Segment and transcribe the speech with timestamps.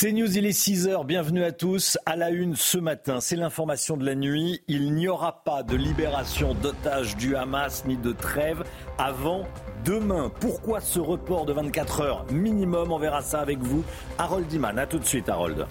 [0.00, 1.98] C'est News, il est 6h, bienvenue à tous.
[2.06, 4.62] À la une ce matin, c'est l'information de la nuit.
[4.68, 8.62] Il n'y aura pas de libération d'otages du Hamas ni de trêve
[8.96, 9.42] avant
[9.84, 10.30] demain.
[10.38, 12.92] Pourquoi ce report de 24 heures minimum?
[12.92, 13.82] On verra ça avec vous.
[14.18, 15.66] Harold Iman, à tout de suite Harold.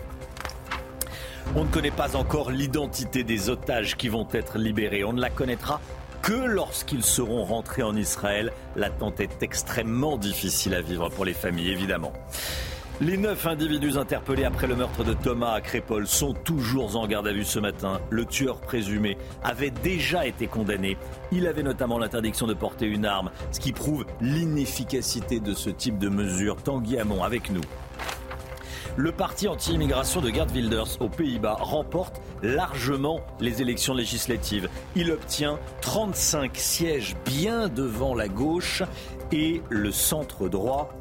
[1.56, 5.06] On ne connaît pas encore l'identité des otages qui vont être libérés.
[5.06, 5.80] On ne la connaîtra
[6.22, 8.52] que lorsqu'ils seront rentrés en Israël.
[8.76, 12.12] L'attente est extrêmement difficile à vivre pour les familles, évidemment.
[13.00, 17.28] Les neuf individus interpellés après le meurtre de Thomas à Crépol sont toujours en garde
[17.28, 18.02] à vue ce matin.
[18.10, 20.98] Le tueur présumé avait déjà été condamné.
[21.32, 26.00] Il avait notamment l'interdiction de porter une arme, ce qui prouve l'inefficacité de ce type
[26.00, 26.56] de mesure.
[26.56, 27.62] Tanguy Hamon avec nous.
[28.96, 34.70] Le parti anti-immigration de Gerd Wilders aux Pays-Bas remporte largement les élections législatives.
[34.96, 38.82] Il obtient 35 sièges bien devant la gauche
[39.32, 40.98] et le centre droit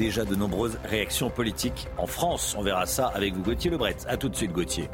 [0.00, 2.56] déjà de nombreuses réactions politiques en France.
[2.58, 3.96] On verra ça avec vous, Gauthier Lebret.
[4.08, 4.88] A tout de suite, Gauthier.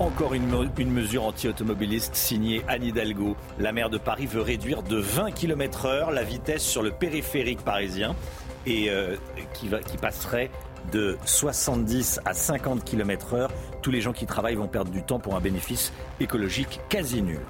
[0.00, 3.36] Encore une, mesure anti-automobiliste signée Anne Hidalgo.
[3.58, 7.60] La maire de Paris veut réduire de 20 km heure la vitesse sur le périphérique
[7.60, 8.16] parisien
[8.64, 9.16] et euh,
[9.52, 9.68] qui
[10.00, 10.50] passerait
[10.90, 13.50] de 70 à 50 km heure.
[13.82, 17.40] Tous les gens qui travaillent vont perdre du temps pour un bénéfice écologique quasi nul.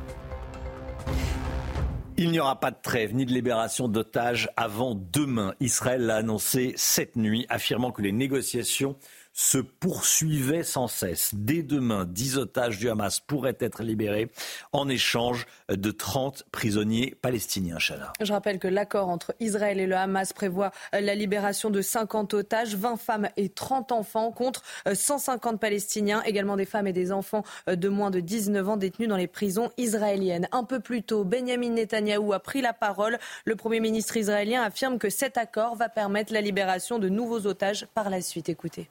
[2.20, 5.54] Il n'y aura pas de trêve ni de libération d'otages avant demain.
[5.60, 8.96] Israël l'a annoncé cette nuit, affirmant que les négociations
[9.38, 11.30] se poursuivait sans cesse.
[11.32, 14.32] Dès demain, 10 otages du Hamas pourraient être libérés
[14.72, 17.78] en échange de 30 prisonniers palestiniens.
[17.78, 22.74] Je rappelle que l'accord entre Israël et le Hamas prévoit la libération de 50 otages,
[22.74, 27.88] 20 femmes et 30 enfants contre 150 Palestiniens, également des femmes et des enfants de
[27.88, 30.48] moins de 19 ans détenus dans les prisons israéliennes.
[30.50, 33.20] Un peu plus tôt, Benjamin Netanyahou a pris la parole.
[33.44, 37.86] Le Premier ministre israélien affirme que cet accord va permettre la libération de nouveaux otages
[37.94, 38.48] par la suite.
[38.48, 38.88] Écoutez.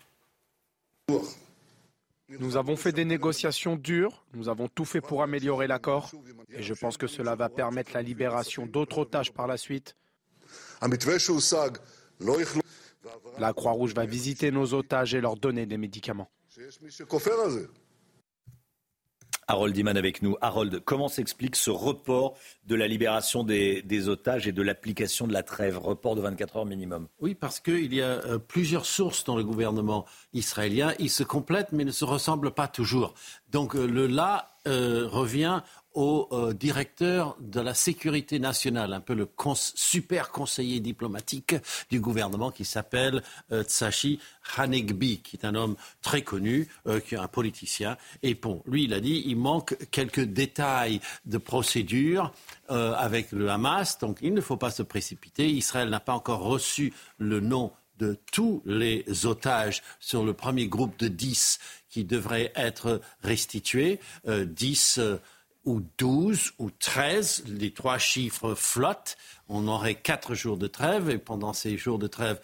[2.30, 6.12] Nous avons fait des négociations dures, nous avons tout fait pour améliorer l'accord
[6.50, 9.96] et je pense que cela va permettre la libération d'autres otages par la suite.
[13.40, 16.30] La Croix-Rouge va visiter nos otages et leur donner des médicaments.
[19.48, 20.36] Harold Iman avec nous.
[20.42, 25.44] Harold, comment s'explique ce report de la libération des, otages et de l'application de la
[25.44, 29.38] trêve, report de 24 heures minimum Oui, parce qu'il y a euh, plusieurs sources dans
[29.38, 30.94] le gouvernement israélien.
[31.00, 33.14] Ils se complètent mais ne se ressemblent pas toujours.
[33.52, 35.62] Donc euh, le là euh, revient
[35.98, 41.56] au euh, directeur de la sécurité nationale, un peu le super conseiller diplomatique
[41.90, 44.20] du gouvernement qui s'appelle euh, Tsachi
[44.56, 47.98] Hanegbi, qui est un homme très connu, euh, qui est un politicien.
[48.22, 52.32] Et bon, lui, il a dit, il manque quelques détails de procédure
[52.70, 55.50] avec le Hamas, donc il ne faut pas se précipiter.
[55.50, 61.00] Israël n'a pas encore reçu le nom de tous les otages sur le premier groupe
[61.00, 61.60] de 10
[61.90, 64.00] qui devraient être restitués.
[64.28, 65.00] 10
[65.67, 69.17] ou 12 ou 13, les trois chiffres flottent.
[69.50, 72.39] On aurait quatre jours de trêve et pendant ces jours de trêve,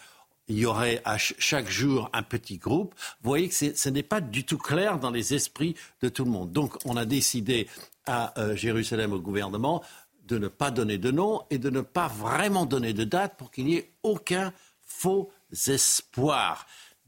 [0.49, 2.93] il y aurait à chaque jour un petit groupe.
[3.21, 6.31] Vous voyez que ce n'est pas du tout clair dans les esprits de tout le
[6.31, 6.51] monde.
[6.51, 7.67] Donc on a décidé
[8.05, 9.81] à euh, Jérusalem au gouvernement
[10.27, 13.51] de ne pas donner de nom et de ne pas vraiment donner de date pour
[13.51, 14.51] qu'il n'y ait aucun
[14.81, 15.31] faux
[15.65, 16.67] espoir.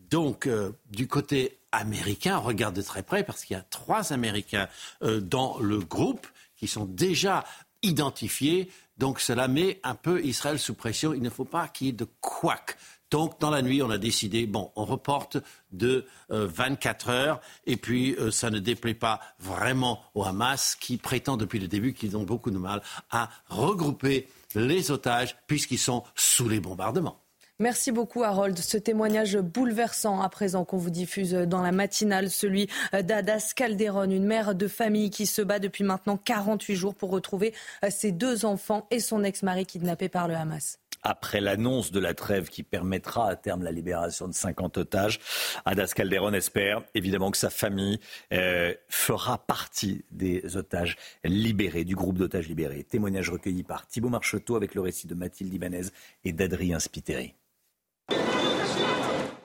[0.09, 4.13] Donc, euh, du côté américain, on regarde de très près parce qu'il y a trois
[4.13, 4.68] Américains
[5.03, 6.28] euh, dans le groupe
[6.58, 7.44] qui sont déjà
[7.84, 8.72] identifiés.
[8.97, 11.14] Donc, cela met un peu Israël sous pression.
[11.14, 12.78] Il ne faut pas qu'il y ait de couac.
[13.12, 15.38] Donc, dans la nuit, on a décidé, bon, on reporte
[15.72, 21.38] de 24 euh, heures, et puis ça ne déplaît pas vraiment au Hamas, qui prétend
[21.38, 22.81] depuis le début qu'ils ont beaucoup de mal
[23.12, 27.25] à regrouper les otages, puisqu'ils sont sous les bombardements.
[27.60, 28.58] Merci beaucoup Harold.
[28.58, 34.26] Ce témoignage bouleversant à présent qu'on vous diffuse dans la matinale, celui d'Adas Calderon, une
[34.26, 37.54] mère de famille qui se bat depuis maintenant 48 jours pour retrouver
[37.90, 42.50] ses deux enfants et son ex-mari kidnappés par le Hamas après l'annonce de la trêve
[42.50, 45.20] qui permettra à terme la libération de 50 otages.
[45.64, 48.00] Adas Calderon espère évidemment que sa famille
[48.34, 52.84] euh, fera partie des otages libérés, du groupe d'otages libérés.
[52.84, 55.85] Témoignage recueilli par Thibault Marcheteau avec le récit de Mathilde Ibanez
[56.24, 57.35] et d'Adrien Spiteri.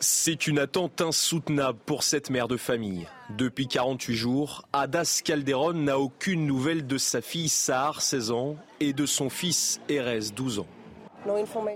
[0.02, 3.06] C'est une attente insoutenable pour cette mère de famille.
[3.36, 8.94] Depuis 48 jours, Adas Calderon n'a aucune nouvelle de sa fille Sahar, 16 ans, et
[8.94, 10.66] de son fils Erez, 12 ans.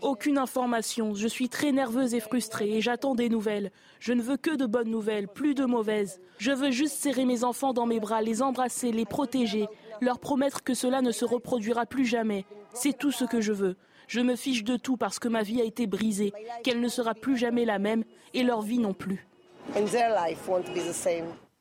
[0.01, 1.15] Aucune information.
[1.15, 3.71] Je suis très nerveuse et frustrée et j'attends des nouvelles.
[4.01, 6.19] Je ne veux que de bonnes nouvelles, plus de mauvaises.
[6.39, 9.67] Je veux juste serrer mes enfants dans mes bras, les embrasser, les protéger,
[10.01, 12.47] leur promettre que cela ne se reproduira plus jamais.
[12.73, 13.77] C'est tout ce que je veux.
[14.09, 17.15] Je me fiche de tout parce que ma vie a été brisée, qu'elle ne sera
[17.15, 19.27] plus jamais la même et leur vie non plus.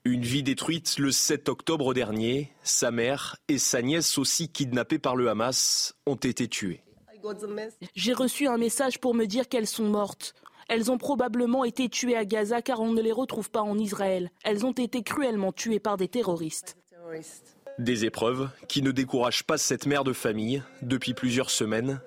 [0.06, 2.52] Une vie détruite le 7 octobre dernier.
[2.64, 6.84] Sa mère et sa nièce, aussi kidnappées par le Hamas, ont été tuées.
[7.96, 10.34] J'ai reçu un message pour me dire qu'elles sont mortes.
[10.68, 14.30] Elles ont probablement été tuées à Gaza car on ne les retrouve pas en Israël.
[14.44, 16.78] Elles ont été cruellement tuées par des terroristes.
[17.80, 22.02] Des épreuves qui ne découragent pas cette mère de famille depuis plusieurs semaines.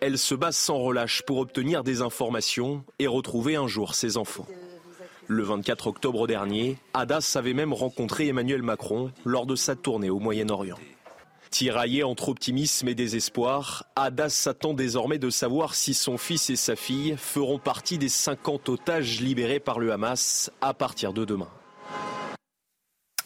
[0.00, 4.46] Elle se bat sans relâche pour obtenir des informations et retrouver un jour ses enfants.
[5.28, 10.18] Le 24 octobre dernier, Hadas avait même rencontré Emmanuel Macron lors de sa tournée au
[10.18, 10.78] Moyen-Orient.
[11.50, 16.76] Tiraillé entre optimisme et désespoir, Hadas s'attend désormais de savoir si son fils et sa
[16.76, 21.50] fille feront partie des 50 otages libérés par le Hamas à partir de demain.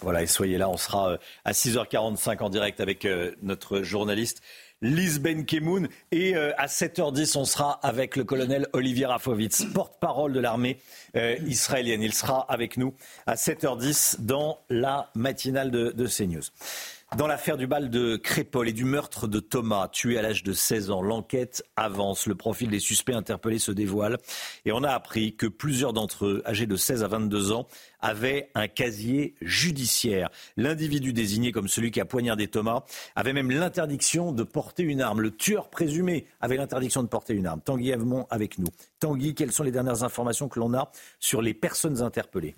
[0.01, 4.43] Voilà, et soyez là, on sera euh, à 6h45 en direct avec euh, notre journaliste
[4.83, 5.89] Lise Benkemoun.
[6.13, 10.79] Et euh, à 7h10, on sera avec le colonel Olivier Rafovitz, porte-parole de l'armée
[11.17, 12.03] euh, israélienne.
[12.03, 12.95] Il sera avec nous
[13.27, 16.45] à 7h10 dans la matinale de, de CNews.
[17.17, 20.53] Dans l'affaire du bal de Crépol et du meurtre de Thomas, tué à l'âge de
[20.53, 22.27] 16 ans, l'enquête avance.
[22.27, 24.19] Le profil des suspects interpellés se dévoile.
[24.65, 27.69] Et on a appris que plusieurs d'entre eux, âgés de 16 à 22 ans,
[28.07, 30.31] avaient un casier judiciaire.
[30.57, 32.85] L'individu désigné comme celui qui a poignardé Thomas
[33.17, 35.21] avait même l'interdiction de porter une arme.
[35.21, 37.61] Le tueur présumé avait l'interdiction de porter une arme.
[37.61, 38.69] Tanguy Avemont avec nous.
[39.01, 42.55] Tanguy, quelles sont les dernières informations que l'on a sur les personnes interpellées?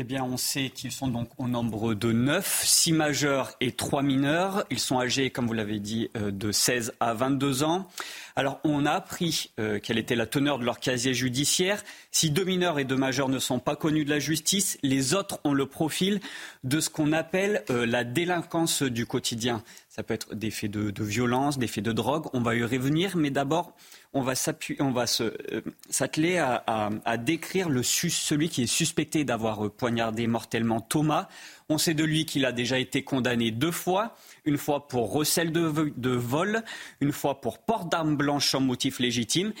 [0.00, 4.02] Eh bien, on sait qu'ils sont donc au nombre de 9, 6 majeurs et 3
[4.02, 4.64] mineurs.
[4.70, 7.86] Ils sont âgés, comme vous l'avez dit, euh, de 16 à 22 ans.
[8.34, 11.82] Alors, on a appris euh, quelle était la teneur de leur casier judiciaire.
[12.12, 15.38] Si deux mineurs et deux majeurs ne sont pas connus de la justice, les autres
[15.44, 16.20] ont le profil
[16.64, 19.62] de ce qu'on appelle euh, la délinquance du quotidien.
[19.90, 22.24] Ça peut être des faits de, de violence, des faits de drogue.
[22.32, 23.74] On va y revenir, mais d'abord,
[24.12, 31.28] on va euh, s'atteler à, décrire celui qui est suspecté d'avoir euh, poignardé mortellement Thomas.
[31.68, 35.52] On sait de lui qu'il a déjà été condamné deux fois, une fois pour recel
[35.52, 36.64] de vol,
[37.00, 39.52] une fois pour port d'armes blanches sans motif légitime.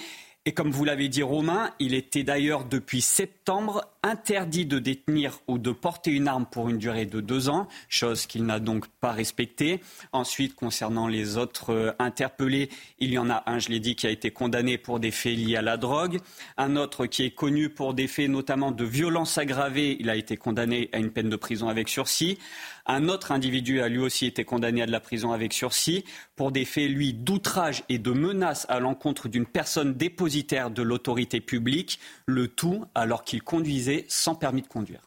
[0.46, 5.58] Et comme vous l'avez dit, Romain, il était d'ailleurs depuis septembre interdit de détenir ou
[5.58, 9.12] de porter une arme pour une durée de deux ans, chose qu'il n'a donc pas
[9.12, 9.80] respectée.
[10.12, 14.06] Ensuite, concernant les autres euh, interpellés, il y en a un, je l'ai dit, qui
[14.06, 16.18] a été condamné pour des faits liés à la drogue,
[16.56, 20.36] un autre qui est connu pour des faits notamment de violence aggravée, il a été
[20.36, 22.38] condamné à une peine de prison avec sursis.
[22.86, 26.04] Un autre individu a lui aussi été condamné à de la prison avec sursis
[26.34, 31.40] pour des faits, lui, d'outrage et de menace à l'encontre d'une personne dépositaire de l'autorité
[31.40, 35.02] publique, le tout alors qu'il conduisait sans permis de conduire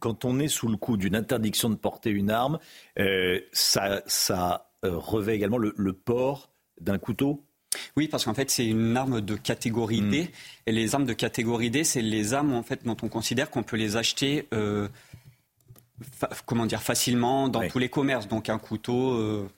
[0.00, 2.58] quand on est sous le coup d'une interdiction de porter une arme,
[2.98, 4.02] euh, ça,
[4.84, 6.50] euh, revêt également le, port
[6.80, 7.44] d'un couteau?
[7.96, 10.24] Oui, parce qu'en fait, c'est une arme de catégorie D.
[10.24, 10.26] Hmm.
[10.66, 13.62] Et les armes de catégorie D, c'est les armes en fait, dont on considère qu'on
[13.62, 14.88] peut les acheter euh,
[16.46, 18.28] comment dire, facilement dans tous les commerces.
[18.28, 19.48] Donc un couteau, euh,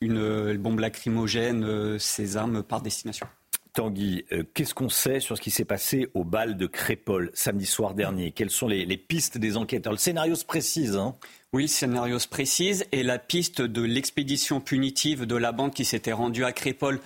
[0.00, 3.26] une bombe lacrymogène, euh, ces armes par destination.
[3.74, 7.66] Tanguy, euh, qu'est-ce qu'on sait sur ce qui s'est passé au bal de Crépol samedi
[7.66, 8.30] soir dernier?
[8.30, 9.92] Quelles sont les, pistes des enquêteurs?
[9.92, 10.96] Le scénario se précise.
[10.96, 11.16] Hein
[11.52, 15.84] oui, le scénario se précise et la piste de l'expédition punitive de la bande qui
[15.84, 17.00] s'était rendue à Crépol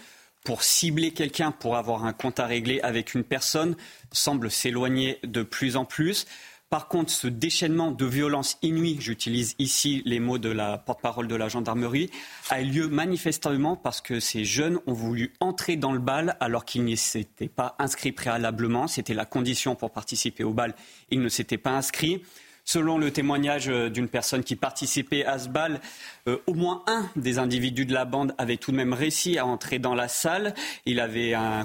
[0.44, 3.74] pour cibler quelqu'un, pour avoir un compte à régler avec une personne,
[4.12, 6.26] semble s'éloigner de plus en plus.
[6.70, 11.34] Par contre, ce déchaînement de violence inouïe, j'utilise ici les mots de la porte-parole de
[11.34, 12.10] la gendarmerie,
[12.50, 16.66] a eu lieu manifestement parce que ces jeunes ont voulu entrer dans le bal alors
[16.66, 18.86] qu'ils ne s'étaient pas inscrits préalablement.
[18.86, 20.74] C'était la condition pour participer au bal.
[21.10, 22.22] Ils ne s'étaient pas inscrits.
[22.70, 25.80] Selon le témoignage euh, d'une personne qui participait à ce bal,
[26.28, 29.46] euh, au moins un des individus de la bande avait tout de même réussi à
[29.46, 30.52] entrer dans la salle.
[30.84, 31.64] Il avait un,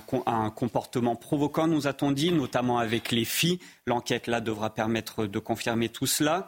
[0.55, 3.59] comportement provoquant, nous a-t-on dit, notamment avec les filles.
[3.85, 6.47] L'enquête là devra permettre de confirmer tout cela.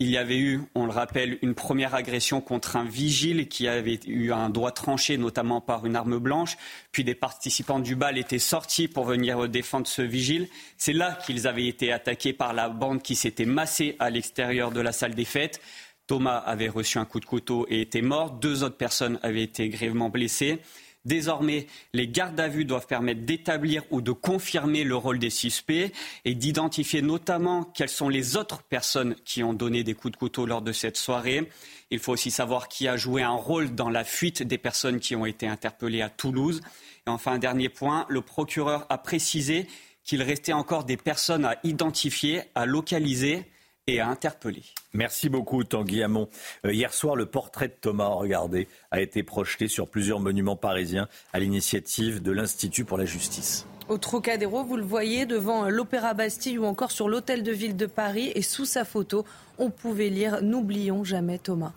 [0.00, 3.98] Il y avait eu, on le rappelle, une première agression contre un vigile qui avait
[4.06, 6.56] eu un doigt tranché, notamment par une arme blanche.
[6.92, 10.46] Puis des participants du bal étaient sortis pour venir défendre ce vigile.
[10.76, 14.80] C'est là qu'ils avaient été attaqués par la bande qui s'était massée à l'extérieur de
[14.80, 15.60] la salle des fêtes.
[16.06, 18.30] Thomas avait reçu un coup de couteau et était mort.
[18.30, 20.60] Deux autres personnes avaient été grièvement blessées.
[21.04, 25.92] Désormais, les gardes à vue doivent permettre d'établir ou de confirmer le rôle des suspects
[26.24, 30.44] et d'identifier notamment quelles sont les autres personnes qui ont donné des coups de couteau
[30.44, 31.48] lors de cette soirée.
[31.90, 35.16] Il faut aussi savoir qui a joué un rôle dans la fuite des personnes qui
[35.16, 36.60] ont été interpellées à Toulouse.
[37.06, 39.66] Et enfin, dernier point, le procureur a précisé
[40.04, 43.44] qu'il restait encore des personnes à identifier, à localiser
[43.88, 44.62] et à interpeller.
[44.92, 46.28] Merci beaucoup Tanguy Hamon.
[46.66, 51.08] Euh, hier soir, le portrait de Thomas, regardez, a été projeté sur plusieurs monuments parisiens
[51.32, 53.66] à l'initiative de l'Institut pour la justice.
[53.88, 57.86] Au Trocadéro, vous le voyez, devant l'Opéra Bastille ou encore sur l'Hôtel de Ville de
[57.86, 58.30] Paris.
[58.34, 59.24] Et sous sa photo,
[59.56, 61.72] on pouvait lire N'oublions jamais Thomas.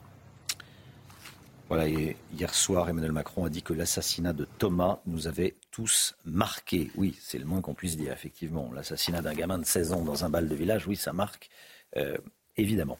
[1.69, 6.91] Voilà, hier soir, Emmanuel Macron a dit que l'assassinat de Thomas nous avait tous marqués.
[6.97, 8.69] Oui, c'est le moins qu'on puisse dire, effectivement.
[8.75, 11.49] L'assassinat d'un gamin de 16 ans dans un bal de village, oui, ça marque.
[11.97, 12.17] Euh,
[12.57, 12.99] évidemment.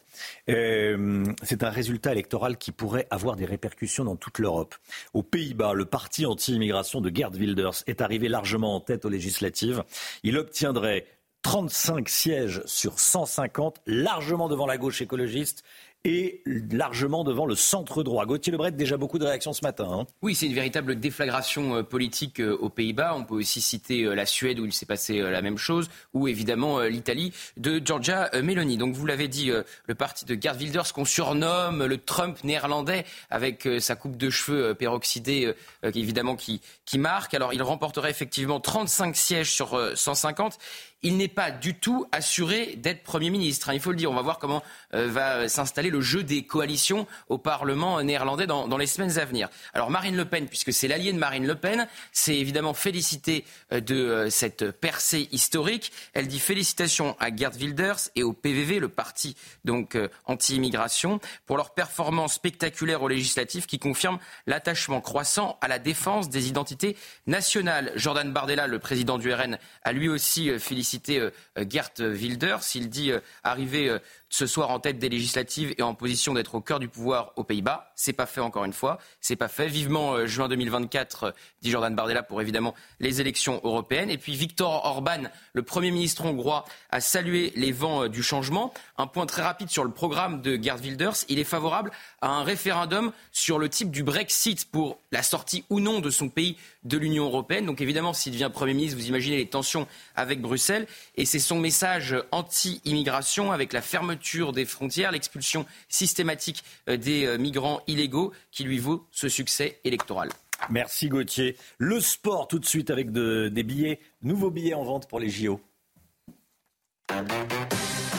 [0.50, 4.76] Euh, c'est un résultat électoral qui pourrait avoir des répercussions dans toute l'Europe.
[5.14, 9.84] Aux Pays-Bas, le parti anti-immigration de Gerd Wilders est arrivé largement en tête aux législatives.
[10.24, 11.06] Il obtiendrait
[11.44, 15.64] 35 sièges sur 150, largement devant la gauche écologiste
[16.04, 16.42] et
[16.72, 18.26] largement devant le centre droit.
[18.26, 19.88] Gauthier Lebret, déjà beaucoup de réactions ce matin.
[19.92, 20.08] Hein.
[20.24, 23.14] Oui, c'est une véritable déflagration euh, politique euh, aux Pays-Bas.
[23.16, 26.28] On peut aussi citer euh, la Suède où il s'est passé la même chose, ou
[26.28, 28.78] évidemment l'Italie de Giorgia Meloni.
[28.78, 29.52] Donc vous l'avez dit,
[29.88, 34.74] le parti de Gerd Wilders qu'on surnomme le Trump néerlandais avec sa coupe de cheveux
[34.74, 35.54] peroxydée
[35.84, 37.34] évidemment qui, qui marque.
[37.34, 40.58] Alors il remporterait effectivement 35 sièges sur 150
[41.04, 43.70] il n'est pas du tout assuré d'être Premier ministre.
[43.70, 44.12] Hein, il faut le dire.
[44.12, 44.62] On va voir comment
[44.94, 49.50] euh, va s'installer le jeu des coalitions au Parlement néerlandais dans, les semaines à venir.
[49.74, 53.80] Alors Marine Le Pen, puisque c'est l'allié de Marine Le Pen, s'est évidemment félicité euh,
[53.80, 55.92] de euh, cette percée historique.
[56.14, 61.74] Elle dit félicitations à Gerd Wilders et au PVV, le parti donc anti-immigration, pour leur
[61.74, 66.96] performance spectaculaire aux législatives qui confirme l'attachement croissant à la défense des identités
[67.28, 67.92] nationales.
[67.96, 71.32] Jordan Bardella, le président du RN, a lui aussi félicité cité euh,
[71.70, 72.76] Gert Wilders.
[72.76, 74.00] Il dit euh, arriver euh,
[74.32, 77.44] ce soir en tête des législatives et en position d'être au cœur du pouvoir aux
[77.44, 77.92] Pays-Bas.
[77.96, 78.98] C'est pas fait encore une fois.
[79.20, 79.68] C'est pas fait.
[79.68, 84.10] Vivement euh, juin 2024, euh, dit Jordan Bardella, pour évidemment les élections européennes.
[84.10, 88.74] Et puis Viktor Orban, le Premier ministre hongrois, a salué les vents euh, du changement.
[88.98, 91.26] Un point très rapide sur le programme de Gerd Wilders.
[91.28, 95.82] Il est favorable à un référendum sur le type du Brexit pour la sortie ou
[95.82, 97.66] non de son pays de l'Union européenne.
[97.66, 100.88] Donc évidemment, s'il devient Premier ministre, vous imaginez les tensions avec Bruxelles.
[101.18, 103.82] Et c'est son message anti-immigration avec la
[104.22, 109.80] fermeture des frontières, l'expulsion systématique euh, des euh, migrants illégaux qui lui vaut ce succès
[109.84, 110.30] électoral.
[110.70, 111.58] Merci Gauthier.
[111.80, 115.60] Le sport tout de suite avec des billets, nouveaux billets en vente pour les JO.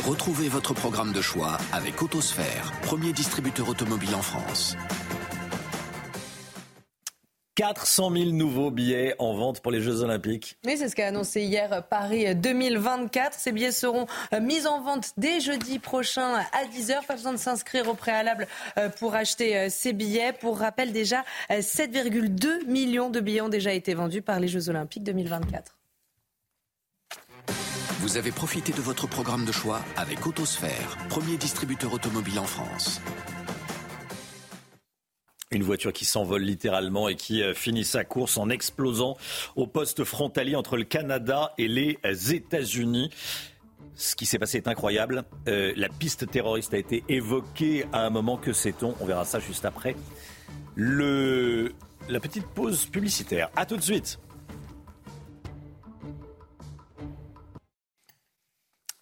[0.05, 4.77] Retrouvez votre programme de choix avec Autosphère, premier distributeur automobile en France.
[7.55, 10.57] 400 000 nouveaux billets en vente pour les Jeux Olympiques.
[10.65, 13.39] Oui, c'est ce qu'a annoncé hier Paris 2024.
[13.39, 17.05] Ces billets seront euh, mis en vente dès jeudi prochain à 10h.
[17.07, 18.47] Pas besoin de s'inscrire au préalable
[18.79, 20.33] euh, pour acheter euh, ces billets.
[20.33, 25.05] Pour rappel, déjà 7,2 millions de billets ont déjà été vendus par les Jeux Olympiques
[25.05, 25.77] 2024.
[28.01, 33.01] Vous avez profité de votre programme de choix avec Autosphère, premier distributeur automobile en France.
[35.53, 39.19] Une voiture qui s'envole littéralement et qui euh, finit sa course en explosant
[39.55, 41.99] au poste frontalier entre le Canada et les
[42.33, 43.11] États-Unis.
[43.95, 45.25] Ce qui s'est passé est incroyable.
[45.49, 48.39] Euh, la piste terroriste a été évoquée à un moment.
[48.39, 48.95] Que sait-on?
[49.01, 49.95] On verra ça juste après.
[50.77, 53.51] La petite pause publicitaire.
[53.55, 54.19] A tout de suite.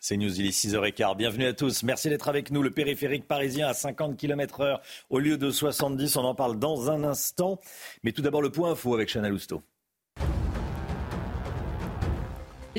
[0.02, 1.14] C'est News, il est 6h15.
[1.14, 1.83] Bienvenue à tous.
[1.83, 2.62] Merci d'être avec nous.
[2.62, 4.80] Le périphérique parisien à 50 km heure
[5.11, 6.16] au lieu de 70.
[6.16, 7.61] On en parle dans un instant.
[8.02, 9.62] Mais tout d'abord, le point info avec Chana Lousteau.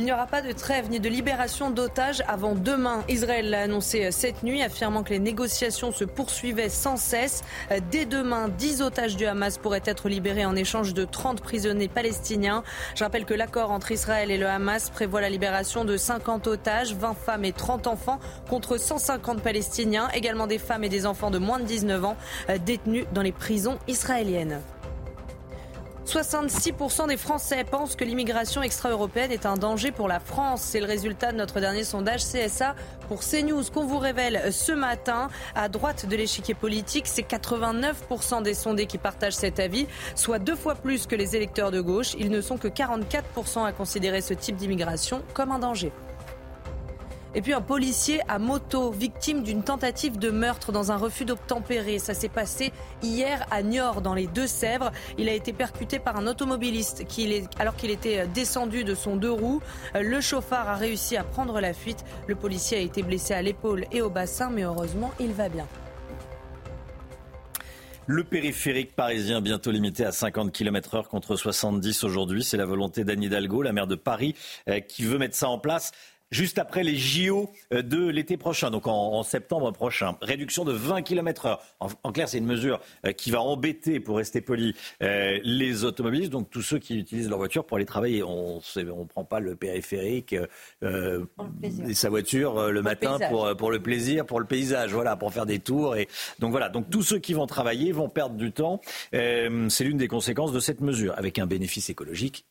[0.01, 3.03] Il n'y aura pas de trêve ni de libération d'otages avant demain.
[3.07, 7.43] Israël l'a annoncé cette nuit, affirmant que les négociations se poursuivaient sans cesse.
[7.91, 12.63] Dès demain, 10 otages du Hamas pourraient être libérés en échange de 30 prisonniers palestiniens.
[12.95, 16.95] Je rappelle que l'accord entre Israël et le Hamas prévoit la libération de 50 otages,
[16.95, 21.37] 20 femmes et 30 enfants contre 150 Palestiniens, également des femmes et des enfants de
[21.37, 22.17] moins de 19 ans
[22.65, 24.61] détenus dans les prisons israéliennes.
[26.05, 30.61] 66% des Français pensent que l'immigration extra-européenne est un danger pour la France.
[30.61, 32.75] C'est le résultat de notre dernier sondage CSA
[33.07, 35.29] pour CNews qu'on vous révèle ce matin.
[35.55, 40.55] À droite de l'échiquier politique, c'est 89% des sondés qui partagent cet avis, soit deux
[40.55, 42.15] fois plus que les électeurs de gauche.
[42.17, 45.91] Ils ne sont que 44% à considérer ce type d'immigration comme un danger.
[47.33, 51.97] Et puis un policier à moto, victime d'une tentative de meurtre dans un refus d'obtempérer.
[51.97, 54.91] Ça s'est passé hier à Niort, dans les Deux-Sèvres.
[55.17, 57.05] Il a été percuté par un automobiliste
[57.57, 59.61] alors qu'il était descendu de son deux roues.
[59.95, 62.03] Le chauffard a réussi à prendre la fuite.
[62.27, 65.67] Le policier a été blessé à l'épaule et au bassin, mais heureusement, il va bien.
[68.07, 72.43] Le périphérique parisien bientôt limité à 50 km heure contre 70 aujourd'hui.
[72.43, 74.35] C'est la volonté d'Anne Hidalgo, la maire de Paris,
[74.67, 75.91] euh, qui veut mettre ça en place
[76.31, 80.15] juste après les JO euh, de l'été prochain, donc en, septembre prochain.
[80.21, 81.61] Réduction de 20 km heure.
[81.79, 86.31] En, clair, c'est une mesure euh, qui va embêter, pour rester poli, euh, les automobilistes,
[86.31, 88.23] donc tous ceux qui utilisent leur voiture pour aller travailler.
[88.23, 90.35] On ne prend pas le périphérique
[90.83, 95.45] et sa voiture le matin pour, pour, le plaisir, pour le paysage, voilà, pour faire
[95.45, 95.95] des tours.
[95.95, 96.07] Et,
[96.39, 98.81] donc voilà, donc tous ceux qui vont travailler vont perdre du temps.
[99.11, 102.45] c'est l'une des conséquences de cette mesure, avec un bénéfice écologique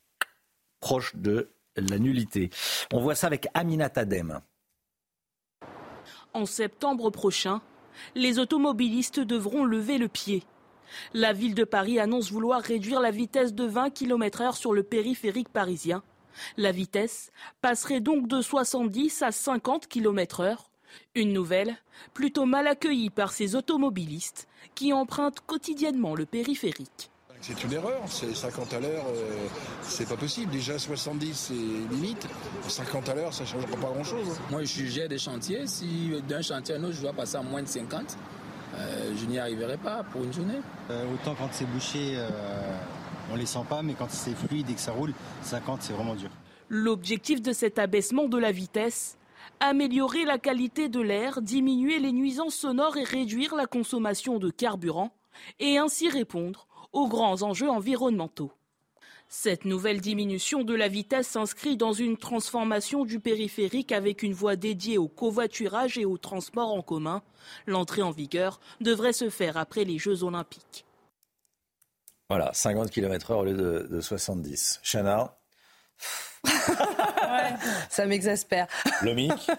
[0.80, 2.50] proche de la nullité.
[2.92, 4.40] On voit ça avec Aminat Adem.
[6.32, 7.60] En septembre prochain,
[8.14, 10.44] les automobilistes devront lever le pied.
[11.12, 15.48] La ville de Paris annonce vouloir réduire la vitesse de 20 km/h sur le périphérique
[15.48, 16.02] parisien.
[16.56, 20.56] La vitesse passerait donc de 70 à 50 km/h.
[21.14, 21.76] Une nouvelle
[22.14, 27.09] plutôt mal accueillie par ces automobilistes qui empruntent quotidiennement le périphérique.
[27.40, 29.46] C'est une erreur, c'est 50 à l'heure, euh,
[29.80, 30.52] c'est pas possible.
[30.52, 32.26] Déjà 70 c'est limite,
[32.68, 34.38] 50 à l'heure ça change pas grand chose.
[34.50, 37.42] Moi je gère des chantiers, si d'un chantier à un autre je dois passer à
[37.42, 38.16] moins de 50,
[38.74, 40.60] euh, je n'y arriverai pas pour une journée.
[40.90, 42.18] Euh, autant quand c'est bouché,
[43.32, 46.14] on les sent pas, mais quand c'est fluide et que ça roule, 50 c'est vraiment
[46.14, 46.30] dur.
[46.68, 49.16] L'objectif de cet abaissement de la vitesse
[49.60, 55.12] améliorer la qualité de l'air, diminuer les nuisances sonores et réduire la consommation de carburant,
[55.58, 58.52] et ainsi répondre aux grands enjeux environnementaux.
[59.32, 64.56] Cette nouvelle diminution de la vitesse s'inscrit dans une transformation du périphérique avec une voie
[64.56, 67.22] dédiée au covoiturage et au transport en commun.
[67.66, 70.84] L'entrée en vigueur devrait se faire après les Jeux olympiques.
[72.28, 74.80] Voilà, 50 km/h au lieu de, 70.
[74.82, 75.36] Chana?
[77.88, 78.66] Ça m'exaspère.
[79.02, 79.50] Le mic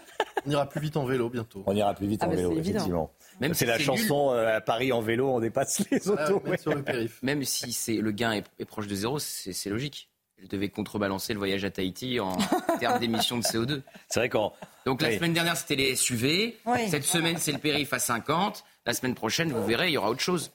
[0.46, 1.64] On ira plus vite en vélo bientôt.
[1.66, 3.12] On ira plus vite ah en bah, vélo, effectivement.
[3.54, 6.42] c'est la chanson euh, à Paris en vélo, on dépasse les autos.
[7.22, 10.10] même, si c'est le gain est, proche de zéro, c'est logique.
[10.42, 12.36] Elle devait contrebalancer le voyage à Tahiti en
[12.80, 13.82] termes d'émissions de CO2.
[14.10, 14.54] C'est vrai qu'en.
[14.86, 16.58] Donc la semaine dernière, c'était les SUV.
[16.90, 18.64] Cette semaine, c'est le périph' à 50.
[18.88, 20.52] La semaine prochaine, vous verrez, il y aura autre chose.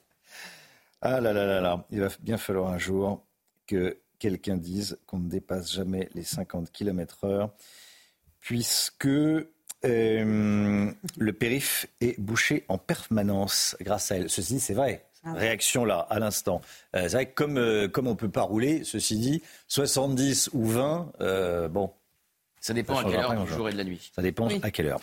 [1.01, 1.85] Ah là là là là.
[1.91, 3.23] Il va bien falloir un jour
[3.67, 7.49] que quelqu'un dise qu'on ne dépasse jamais les 50 km/h,
[8.39, 9.07] puisque
[9.85, 14.29] euh, le périph est bouché en permanence grâce à elle.
[14.29, 15.05] Ceci dit, c'est vrai.
[15.23, 16.61] Ah Réaction là, à l'instant.
[16.95, 20.51] Euh, c'est vrai que comme, euh, comme on ne peut pas rouler, ceci dit, 70
[20.53, 21.91] ou 20, bon.
[22.67, 24.11] Ça dépend à quelle heure du jour et de la nuit.
[24.15, 25.01] Ça dépend à quelle heure.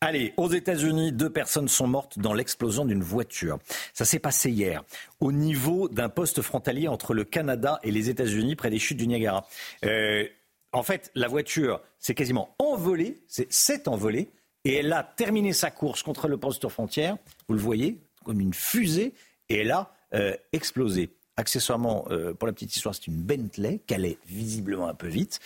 [0.00, 3.58] Allez, aux États-Unis, deux personnes sont mortes dans l'explosion d'une voiture.
[3.92, 4.82] Ça s'est passé hier,
[5.20, 9.06] au niveau d'un poste frontalier entre le Canada et les États-Unis, près des chutes du
[9.06, 9.46] Niagara
[10.74, 14.28] en fait, la voiture s'est quasiment envolée, s'est envolée,
[14.64, 17.16] et elle a terminé sa course contre le poste frontière,
[17.48, 19.14] vous le voyez, comme une fusée,
[19.48, 21.10] et elle a euh, explosé.
[21.36, 25.40] Accessoirement, euh, pour la petite histoire, c'est une Bentley qui allait visiblement un peu vite.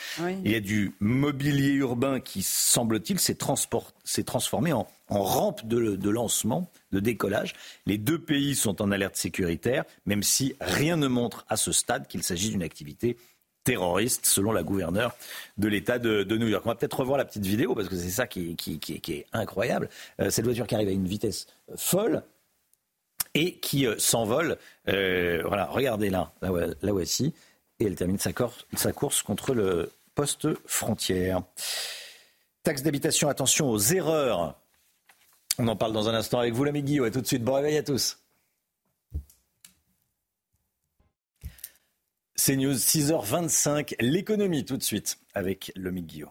[0.44, 7.00] Il y a du mobilier urbain qui, semble-t-il, s'est transformé en, rampe de, lancement, de
[7.00, 7.54] décollage.
[7.86, 12.06] Les deux pays sont en alerte sécuritaire, même si rien ne montre à ce stade
[12.06, 13.16] qu'il s'agit d'une activité
[13.64, 15.16] terroriste, selon la gouverneure
[15.56, 16.64] de l'État de, New York.
[16.66, 18.56] On va peut-être revoir la petite vidéo parce que c'est ça qui,
[19.08, 19.88] est incroyable.
[20.20, 21.46] Euh, cette voiture qui arrive à une vitesse
[21.76, 22.22] folle
[23.34, 24.58] et qui euh, s'envole.
[24.86, 27.34] voilà, regardez là, la, voici.
[27.80, 31.42] Et elle termine sa, course contre le poste frontière.
[32.62, 34.58] Taxe d'habitation, attention aux erreurs.
[35.58, 37.06] On en parle dans un instant avec vous, l'ami Guillaume.
[37.06, 37.44] À tout de suite.
[37.44, 38.18] Bon réveil à tous.
[42.34, 46.30] C'est News 6h25, l'économie tout de suite avec Lomi Guillaume.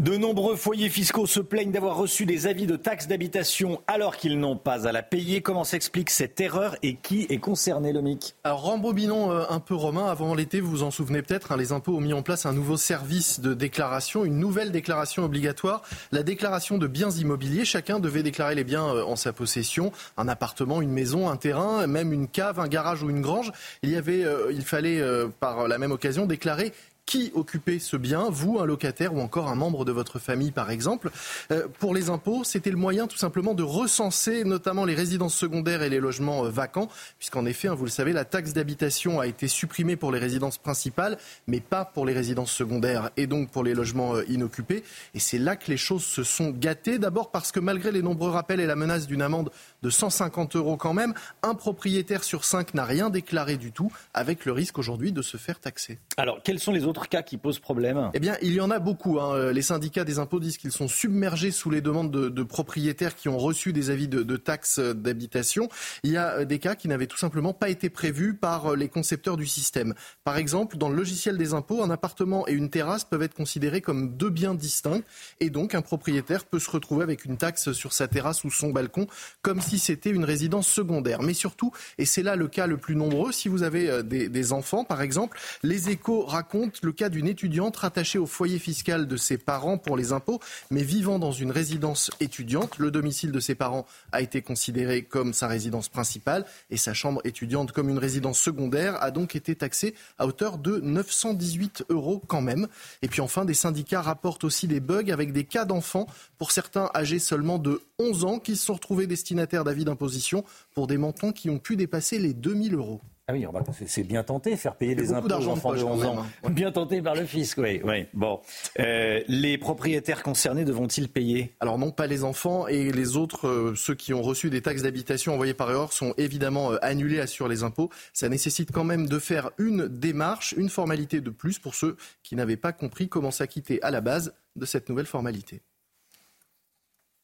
[0.00, 4.38] De nombreux foyers fiscaux se plaignent d'avoir reçu des avis de taxes d'habitation alors qu'ils
[4.38, 5.40] n'ont pas à la payer.
[5.40, 9.74] Comment s'explique cette erreur et qui est concerné, le MIC Alors, rembobinons euh, un peu
[9.74, 10.06] Romain.
[10.06, 12.52] Avant l'été, vous vous en souvenez peut-être, hein, les impôts ont mis en place un
[12.52, 15.82] nouveau service de déclaration, une nouvelle déclaration obligatoire,
[16.12, 17.64] la déclaration de biens immobiliers.
[17.64, 21.88] Chacun devait déclarer les biens euh, en sa possession, un appartement, une maison, un terrain,
[21.88, 23.50] même une cave, un garage ou une grange.
[23.82, 25.02] Il y avait, euh, il fallait
[25.40, 26.72] par la même occasion déclarer
[27.08, 30.70] qui occupait ce bien, vous, un locataire ou encore un membre de votre famille par
[30.70, 31.10] exemple.
[31.50, 35.82] Euh, pour les impôts, c'était le moyen tout simplement de recenser notamment les résidences secondaires
[35.82, 39.26] et les logements euh, vacants, puisqu'en effet, hein, vous le savez, la taxe d'habitation a
[39.26, 41.16] été supprimée pour les résidences principales,
[41.46, 44.84] mais pas pour les résidences secondaires et donc pour les logements euh, inoccupés.
[45.14, 46.98] Et c'est là que les choses se sont gâtées.
[46.98, 49.50] D'abord parce que malgré les nombreux rappels et la menace d'une amende
[49.82, 54.44] de 150 euros quand même, un propriétaire sur cinq n'a rien déclaré du tout, avec
[54.44, 55.98] le risque aujourd'hui de se faire taxer.
[56.18, 58.78] Alors, quels sont les autres cas qui posent problème Eh bien, il y en a
[58.78, 59.20] beaucoup.
[59.20, 59.52] Hein.
[59.52, 63.38] Les syndicats des impôts disent qu'ils sont submergés sous les demandes de, propriétaires qui ont
[63.38, 65.68] reçu des avis de, de taxes d'habitation.
[66.02, 69.36] Il y a des cas qui n'avaient tout simplement pas été prévus par les concepteurs
[69.36, 69.94] du système.
[70.24, 73.80] Par exemple, dans le logiciel des impôts, un appartement et une terrasse peuvent être considérés
[73.80, 75.02] comme deux biens distincts.
[75.40, 78.70] Et donc, un propriétaire peut se retrouver avec une taxe sur sa terrasse ou son
[78.70, 79.06] balcon,
[79.42, 81.22] comme si c'était une résidence secondaire.
[81.22, 84.52] Mais surtout, et c'est là le cas le plus nombreux, si vous avez euh, des,
[84.52, 89.16] enfants, par exemple, les échos racontent le cas d'une étudiante rattachée au foyer fiscal de
[89.18, 92.78] ses parents pour les impôts, mais vivant dans une résidence étudiante.
[92.78, 97.20] Le domicile de ses parents a été considéré comme sa résidence principale et sa chambre
[97.24, 102.40] étudiante comme une résidence secondaire a donc été taxée à hauteur de 918 euros quand
[102.40, 102.68] même.
[103.02, 106.06] Et puis enfin, des syndicats rapportent aussi des bugs avec des cas d'enfants,
[106.38, 110.86] pour certains âgés seulement de 11 ans, qui se sont retrouvés destinataires d'avis d'imposition pour
[110.86, 113.02] des montants qui ont pu dépasser les 2000 euros.
[113.30, 113.46] Ah oui,
[113.86, 116.24] c'est bien tenté, faire payer les impôts aux enfants de 11 ans.
[116.44, 116.50] Hein.
[116.50, 117.78] Bien tenté par le fisc, oui.
[117.84, 118.06] oui.
[118.14, 118.40] Bon.
[118.78, 121.54] Euh, les propriétaires concernés devront-ils payer?
[121.60, 124.80] Alors non, pas les enfants et les autres, euh, ceux qui ont reçu des taxes
[124.80, 127.90] d'habitation envoyées par erreur, sont évidemment euh, annulés sur les impôts.
[128.14, 132.34] Ça nécessite quand même de faire une démarche, une formalité de plus pour ceux qui
[132.34, 135.60] n'avaient pas compris comment s'acquitter à la base de cette nouvelle formalité.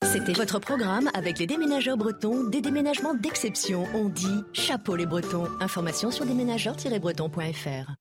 [0.04, 3.84] C'était votre programme avec les déménageurs bretons, des déménagements d'exception.
[3.94, 5.48] On dit chapeau les bretons.
[5.60, 7.92] Information sur déménageurs-bretons.fr.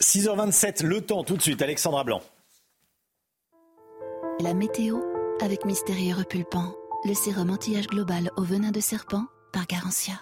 [0.00, 2.22] 6h27, le temps tout de suite, Alexandra Blanc.
[4.40, 4.98] La météo
[5.42, 10.14] avec Mystérieux Repulpant, le sérum anti-âge global au venin de serpent par Garantia.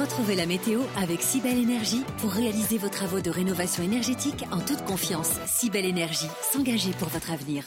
[0.00, 4.84] Retrouvez la météo avec Cybelle Énergie pour réaliser vos travaux de rénovation énergétique en toute
[4.84, 5.38] confiance.
[5.46, 7.64] Cybelle Énergie, s'engager pour votre avenir.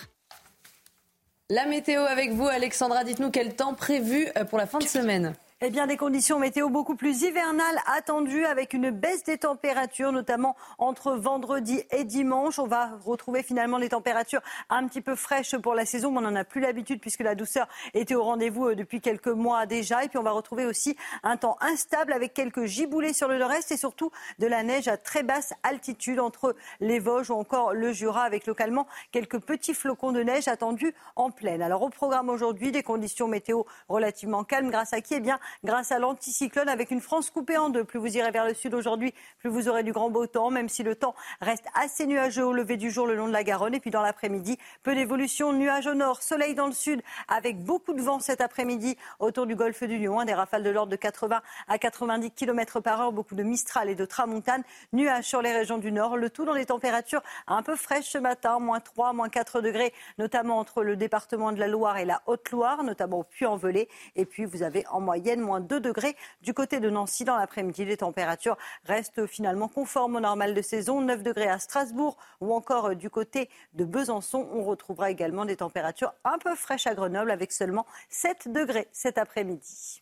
[1.49, 3.05] La météo avec vous, Alexandra.
[3.05, 5.33] Dites-nous quel temps prévu euh, pour la fin de semaine.
[5.59, 10.55] Eh bien, des conditions météo beaucoup plus hivernales attendues avec une baisse des températures, notamment
[10.77, 12.59] entre vendredi et dimanche.
[12.59, 16.29] On va retrouver finalement des températures un petit peu fraîches pour la saison, mais on
[16.29, 20.03] n'en a plus l'habitude puisque la douceur était au rendez-vous euh, depuis quelques mois déjà.
[20.03, 23.71] Et puis, on va retrouver aussi un temps instable avec quelques giboulées sur le nord-est
[23.71, 27.93] et surtout de la neige à très basse altitude entre les Vosges ou encore le
[27.93, 31.63] Jura avec localement quelques petits flocons de neige attendus en pleine.
[31.63, 35.15] Alors, au programme aujourd'hui, des conditions météo relativement calmes grâce à qui?
[35.15, 37.83] Eh bien, grâce à l'anticyclone avec une France coupée en deux.
[37.83, 40.69] Plus vous irez vers le sud aujourd'hui, plus vous aurez du grand beau temps, même
[40.69, 43.75] si le temps reste assez nuageux au lever du jour le long de la Garonne.
[43.75, 47.93] Et puis dans l'après-midi, peu d'évolution, nuages au nord, soleil dans le sud, avec beaucoup
[47.93, 51.41] de vent cet après-midi autour du golfe du Lion, des rafales de l'ordre de 80
[51.67, 55.77] à 90 km par heure, beaucoup de Mistral et de Tramontane, nuages sur les régions
[55.77, 59.29] du nord, le tout dans des températures un peu fraîches ce matin, moins 3, moins
[59.29, 63.87] 4 degrés, notamment entre le département de la Loire et la Haute-Loire, notamment au Puy-en-Velay.
[64.15, 66.15] Et puis vous avez en moyenne moins 2 degrés.
[66.41, 71.01] Du côté de Nancy, dans l'après-midi, les températures restent finalement conformes au normal de saison.
[71.01, 74.47] 9 degrés à Strasbourg ou encore euh, du côté de Besançon.
[74.51, 79.17] On retrouvera également des températures un peu fraîches à Grenoble avec seulement 7 degrés cet
[79.17, 80.01] après-midi.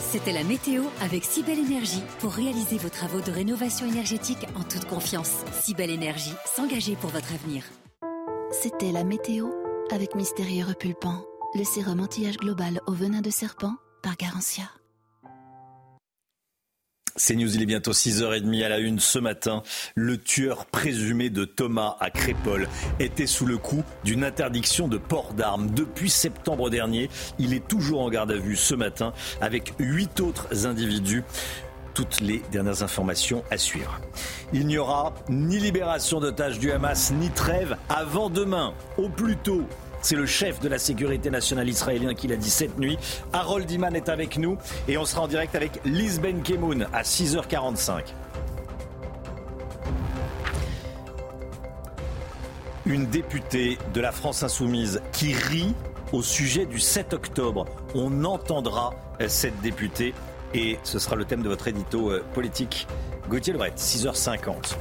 [0.00, 4.84] C'était la météo avec Cybelle Énergie pour réaliser vos travaux de rénovation énergétique en toute
[4.86, 5.44] confiance.
[5.52, 7.64] Cybelle Énergie, s'engager pour votre avenir.
[8.50, 9.48] C'était la météo
[9.90, 14.64] avec Mystérieux Repulpant le sérum anti-âge global au venin de serpent par Garantia.
[17.14, 19.62] C'est News, il est bientôt 6h30 à la une ce matin.
[19.94, 22.68] Le tueur présumé de Thomas à Crépol
[23.00, 25.70] était sous le coup d'une interdiction de port d'armes.
[25.72, 29.12] Depuis septembre dernier, il est toujours en garde à vue ce matin
[29.42, 31.22] avec huit autres individus
[31.92, 34.00] toutes les dernières informations à suivre.
[34.54, 39.66] Il n'y aura ni libération d'otages du Hamas, ni trêve avant demain, au plus tôt.
[40.02, 42.98] C'est le chef de la sécurité nationale israélien qui l'a dit cette nuit.
[43.32, 47.02] Harold Iman est avec nous et on sera en direct avec Liz Ben Kemoun à
[47.02, 48.02] 6h45.
[52.84, 55.72] Une députée de la France insoumise qui rit
[56.12, 57.66] au sujet du 7 octobre.
[57.94, 58.90] On entendra
[59.28, 60.14] cette députée
[60.52, 62.88] et ce sera le thème de votre édito euh, politique.
[63.28, 64.74] Gauthier Lebret, 6h50.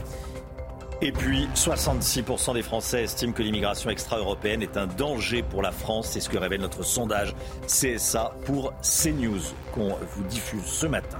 [1.03, 6.09] Et puis, 66% des Français estiment que l'immigration extra-européenne est un danger pour la France.
[6.11, 7.33] C'est ce que révèle notre sondage
[7.65, 9.41] CSA pour CNews
[9.73, 11.17] qu'on vous diffuse ce matin.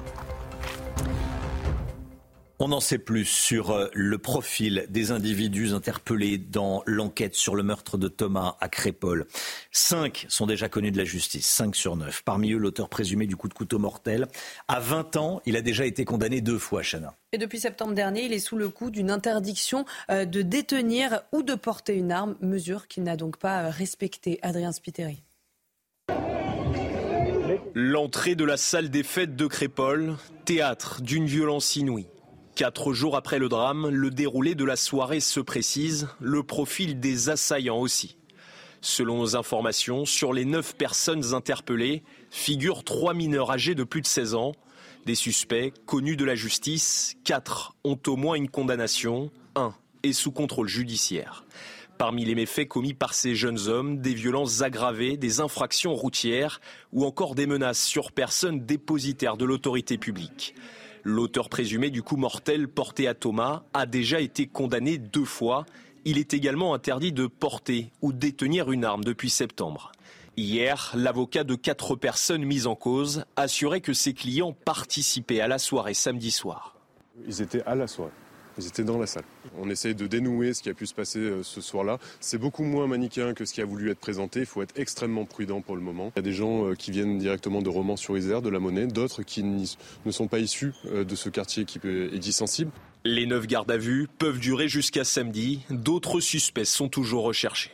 [2.64, 7.64] On en sait plus sur euh, le profil des individus interpellés dans l'enquête sur le
[7.64, 9.26] meurtre de Thomas à Crépol.
[9.72, 12.22] Cinq sont déjà connus de la justice, cinq sur neuf.
[12.24, 14.28] Parmi eux, l'auteur présumé du coup de couteau mortel.
[14.68, 17.16] À 20 ans, il a déjà été condamné deux fois, Chana.
[17.32, 21.42] Et depuis septembre dernier, il est sous le coup d'une interdiction euh, de détenir ou
[21.42, 24.38] de porter une arme, mesure qu'il n'a donc pas euh, respectée.
[24.44, 25.24] Adrien Spiteri.
[27.74, 32.06] L'entrée de la salle des fêtes de Crépol, théâtre d'une violence inouïe.
[32.56, 37.30] Quatre jours après le drame, le déroulé de la soirée se précise, le profil des
[37.30, 38.18] assaillants aussi.
[38.82, 44.08] Selon nos informations, sur les neuf personnes interpellées figurent trois mineurs âgés de plus de
[44.08, 44.52] 16 ans.
[45.06, 50.32] Des suspects connus de la justice, quatre ont au moins une condamnation, un est sous
[50.32, 51.46] contrôle judiciaire.
[51.98, 56.60] Parmi les méfaits commis par ces jeunes hommes, des violences aggravées, des infractions routières
[56.92, 60.56] ou encore des menaces sur personnes dépositaires de l'autorité publique.
[61.04, 65.66] L'auteur présumé du coup mortel porté à Thomas a déjà été condamné deux fois.
[66.06, 69.92] Il est également interdit de porter ou détenir une arme depuis septembre.
[70.38, 75.58] Hier, l'avocat de quatre personnes mises en cause assurait que ses clients participaient à la
[75.58, 76.76] soirée samedi soir.
[77.28, 78.12] Ils étaient à la soirée.
[78.58, 79.24] Ils étaient dans la salle.
[79.60, 81.98] On essaye de dénouer ce qui a pu se passer euh, ce soir-là.
[82.20, 84.42] C'est beaucoup moins manichéen que ce qui a voulu être présenté.
[84.42, 86.12] Il faut être extrêmement prudent pour le moment.
[86.16, 89.24] Il y a des gens euh, qui viennent directement de Romans-sur-Isère, de la Monnaie, d'autres
[89.24, 92.72] qui ne sont pas issus euh, de ce quartier qui est dit sensible.
[93.04, 95.62] Les neuf gardes à vue peuvent durer jusqu'à samedi.
[95.70, 97.72] D'autres suspects sont toujours recherchés.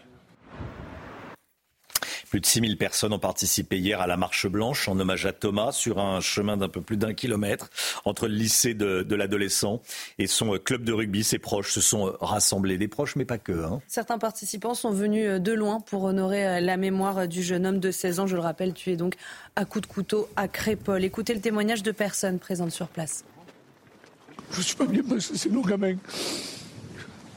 [2.29, 5.71] Plus de 6000 personnes ont participé hier à la marche blanche en hommage à Thomas
[5.71, 7.69] sur un chemin d'un peu plus d'un kilomètre
[8.03, 9.81] entre le lycée de, l'adolescent
[10.19, 11.23] et son club de rugby.
[11.23, 13.63] Ses proches se sont rassemblés, des proches mais pas que.
[13.63, 13.81] Hein.
[13.87, 18.19] Certains participants sont venus de loin pour honorer la mémoire du jeune homme de 16
[18.19, 18.27] ans.
[18.27, 19.15] Je le rappelle, tu es donc
[19.55, 21.03] à coup de couteau à Crépol.
[21.03, 23.23] Écoutez le témoignage de personnes présentes sur place.
[24.51, 25.95] Je suis pas bien parce que c'est nos gamins.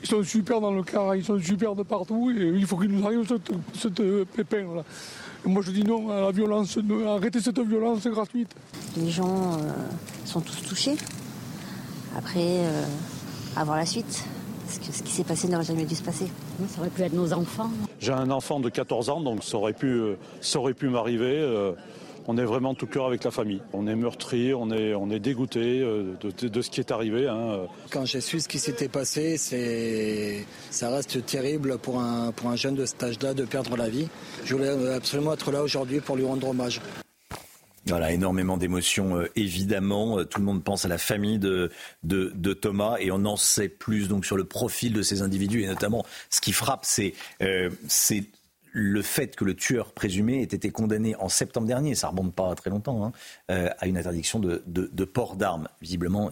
[0.03, 2.91] Ils sont super dans le car, ils sont super de partout et il faut qu'ils
[2.91, 4.03] nous arrivent cette, cette
[4.35, 4.83] pépin là.
[5.45, 8.51] moi je dis non à la violence, arrêtez cette violence gratuite.
[8.97, 9.73] Les gens euh,
[10.25, 10.97] sont tous touchés.
[12.17, 12.85] Après, euh,
[13.57, 14.25] à voir la suite.
[14.67, 16.29] Parce que ce qui s'est passé n'aurait jamais dû se passer.
[16.69, 17.71] Ça aurait pu être nos enfants.
[17.99, 21.45] J'ai un enfant de 14 ans, donc ça aurait pu, euh, ça aurait pu m'arriver
[22.31, 23.61] on est vraiment tout cœur avec la famille.
[23.73, 27.27] On est meurtri, on est, on est dégoûté euh, de, ce qui est arrivé.
[27.27, 27.67] Hein.
[27.91, 32.55] Quand j'ai su ce qui s'était passé, c'est, ça reste terrible pour un, pour un
[32.55, 34.07] jeune de cet âge-là de perdre la vie.
[34.45, 36.81] Je voulais absolument être là aujourd'hui pour lui rendre hommage.
[37.87, 40.21] Voilà, énormément d'émotions, euh, évidemment.
[40.21, 41.73] Euh, tout le monde pense à la famille de,
[42.05, 45.67] de, Thomas et on en sait plus donc sur le profil de ces individus et
[45.67, 47.15] notamment ce qui frappe, c'est
[47.89, 48.25] c'est
[48.73, 52.55] le fait que le tueur présumé ait été condamné en septembre dernier, ça remonte pas
[52.55, 53.13] très longtemps, hein,
[53.51, 55.69] euh, à une interdiction de, port d'armes.
[55.81, 56.31] Visiblement,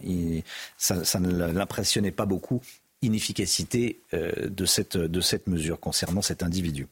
[0.77, 2.61] ça, ne l'impressionnait pas beaucoup
[3.01, 6.87] inefficacité euh, de cette mesure concernant cet individu.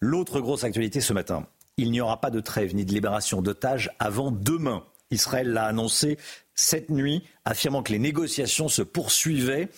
[0.00, 1.46] L'autre grosse actualité ce matin,
[1.76, 4.84] il n'y aura pas de trêve ni de libération d'otages avant demain.
[5.10, 6.18] Israël l'a annoncé
[6.58, 9.68] cette nuit, affirmant que les négociations se poursuivaient.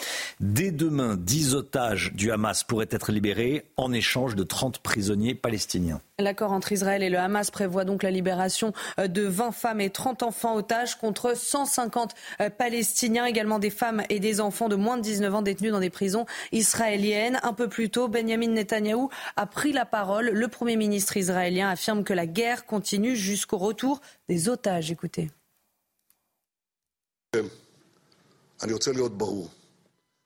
[0.40, 6.00] Dès demain, 10 otages du Hamas pourraient être libérés en échange de 30 prisonniers palestiniens.
[6.18, 9.90] L'accord entre Israël et le Hamas prévoit donc la libération euh, de 20 femmes et
[9.90, 14.96] 30 enfants otages contre 150 euh, Palestiniens, également des femmes et des enfants de moins
[14.96, 17.40] de 19 ans détenus dans des prisons israéliennes.
[17.42, 20.30] Un peu plus tôt, Benjamin Netanyahou a pris la parole.
[20.30, 24.90] Le Premier ministre israélien affirme que la guerre continue jusqu'au retour des otages.
[24.90, 25.28] Écoutez.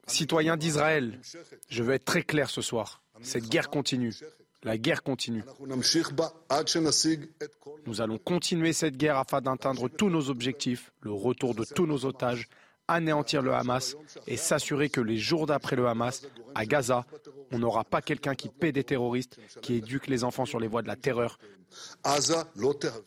[0.06, 1.20] Citoyens d'Israël,
[1.68, 3.02] je veux être très clair ce soir.
[3.22, 4.14] Cette guerre continue.
[4.62, 5.44] La guerre continue.
[7.86, 12.06] Nous allons continuer cette guerre afin d'atteindre tous nos objectifs, le retour de tous nos
[12.06, 12.48] otages,
[12.88, 16.22] anéantir le Hamas et s'assurer que les jours d'après le Hamas,
[16.54, 17.06] à Gaza,
[17.52, 20.82] on n'aura pas quelqu'un qui paie des terroristes, qui éduque les enfants sur les voies
[20.82, 21.38] de la terreur.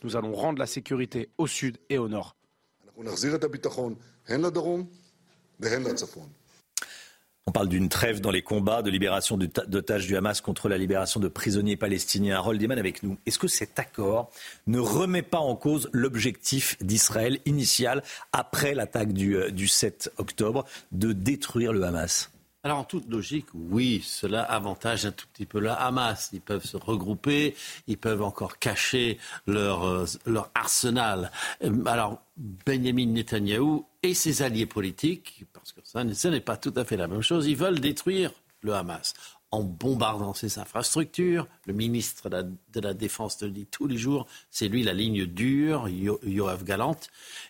[0.03, 2.36] Nous allons rendre la sécurité au sud et au nord.
[7.45, 11.19] On parle d'une trêve dans les combats, de libération d'otages du Hamas contre la libération
[11.19, 12.35] de prisonniers palestiniens.
[12.35, 13.17] Harold Eman avec nous.
[13.25, 14.31] Est-ce que cet accord
[14.65, 20.65] ne remet pas en cause l'objectif d'Israël initial, après l'attaque du, euh, du 7 octobre,
[20.91, 22.31] de détruire le Hamas?
[22.67, 26.31] Alors en toute logique, oui, cela avantage un tout petit peu le Hamas.
[26.33, 27.55] Ils peuvent se regrouper,
[27.87, 31.31] ils peuvent encore cacher leur, euh, leur arsenal.
[31.63, 36.73] Euh, alors Benjamin Netanyahou et ses alliés politiques, parce que ça, ce n'est pas tout
[36.75, 39.13] à fait la même chose, ils veulent détruire le Hamas
[39.51, 41.47] en bombardant ses infrastructures.
[41.67, 45.87] Le ministre de la, Défense le dit tous les jours, c'est lui la ligne dure,
[45.87, 46.99] Yoav Galant,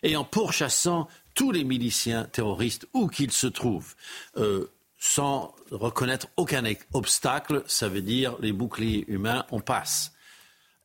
[0.04, 3.96] et en pourchassant tous les miliciens terroristes où qu'ils se trouvent.
[4.36, 10.12] Euh, sans reconnaître aucun obstacle, ça veut dire les boucliers humains, on passe.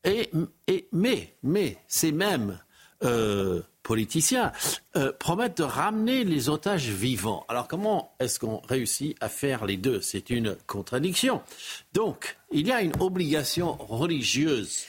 [0.04, 0.30] Et,
[0.92, 2.60] mais, mais ces mêmes
[3.04, 4.52] euh, politiciens
[4.96, 7.46] euh, promettent de ramener les otages vivants.
[7.50, 10.02] Alors comment est-ce qu'on réussit à faire les deux?
[10.02, 11.42] C'est une contradiction.
[11.94, 14.86] Donc, il y a une obligation religieuse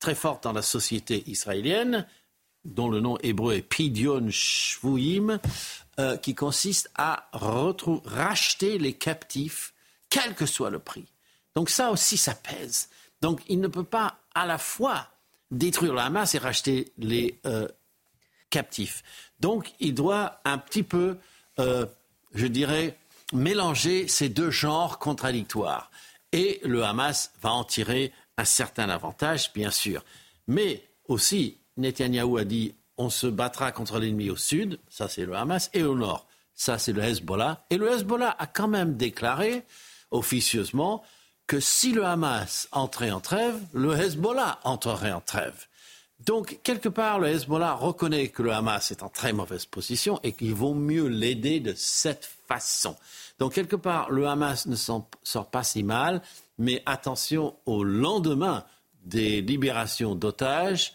[0.00, 2.06] très forte dans la société israélienne
[2.64, 5.38] dont le nom hébreu est Pidion Shvuim,
[5.98, 9.72] euh, qui consiste à racheter les captifs,
[10.10, 11.06] quel que soit le prix.
[11.54, 12.90] Donc ça aussi, ça pèse.
[13.22, 15.08] Donc il ne peut pas à la fois
[15.50, 17.66] détruire le Hamas et racheter les euh,
[18.50, 19.02] captifs.
[19.40, 21.16] Donc il doit un petit peu,
[21.58, 21.86] euh,
[22.34, 22.98] je dirais,
[23.32, 25.90] mélanger ces deux genres contradictoires.
[26.32, 30.04] Et le Hamas va en tirer un certain avantage, bien sûr.
[30.46, 35.34] Mais aussi, Netanyahou a dit on se battra contre l'ennemi au sud, ça c'est le
[35.34, 37.64] Hamas, et au nord, ça c'est le Hezbollah.
[37.70, 39.64] Et le Hezbollah a quand même déclaré
[40.10, 41.02] officieusement
[41.46, 45.66] que si le Hamas entrait en trêve, le Hezbollah entrerait en trêve.
[46.20, 50.32] Donc, quelque part, le Hezbollah reconnaît que le Hamas est en très mauvaise position et
[50.32, 52.96] qu'il vaut mieux l'aider de cette façon.
[53.38, 56.22] Donc, quelque part, le Hamas ne sort pas si mal,
[56.58, 58.64] mais attention au lendemain
[59.04, 60.94] des libérations d'otages,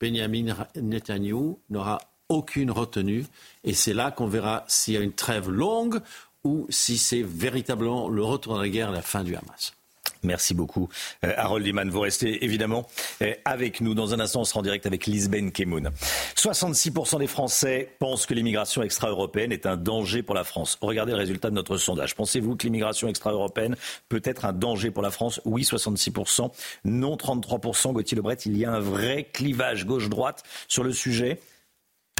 [0.00, 3.24] Benjamin Netanyahu n'aura aucune retenue
[3.64, 6.00] et c'est là qu'on verra s'il y a une trêve longue
[6.44, 9.72] ou si c'est véritablement le retour de la guerre, la fin du Hamas.
[10.22, 10.88] Merci beaucoup,
[11.24, 11.88] euh, Harold Iman.
[11.88, 12.88] Vous restez évidemment
[13.22, 13.94] euh, avec nous.
[13.94, 15.90] Dans un instant, on sera en direct avec Lisbeth Kemoun.
[16.36, 20.78] 66% des Français pensent que l'immigration extra-européenne est un danger pour la France.
[20.80, 22.14] Regardez le résultat de notre sondage.
[22.14, 23.76] Pensez-vous que l'immigration extra-européenne
[24.08, 25.40] peut être un danger pour la France?
[25.44, 26.50] Oui, 66%.
[26.84, 27.92] Non, 33%.
[27.92, 31.38] Gauthier Lebret, il y a un vrai clivage gauche-droite sur le sujet.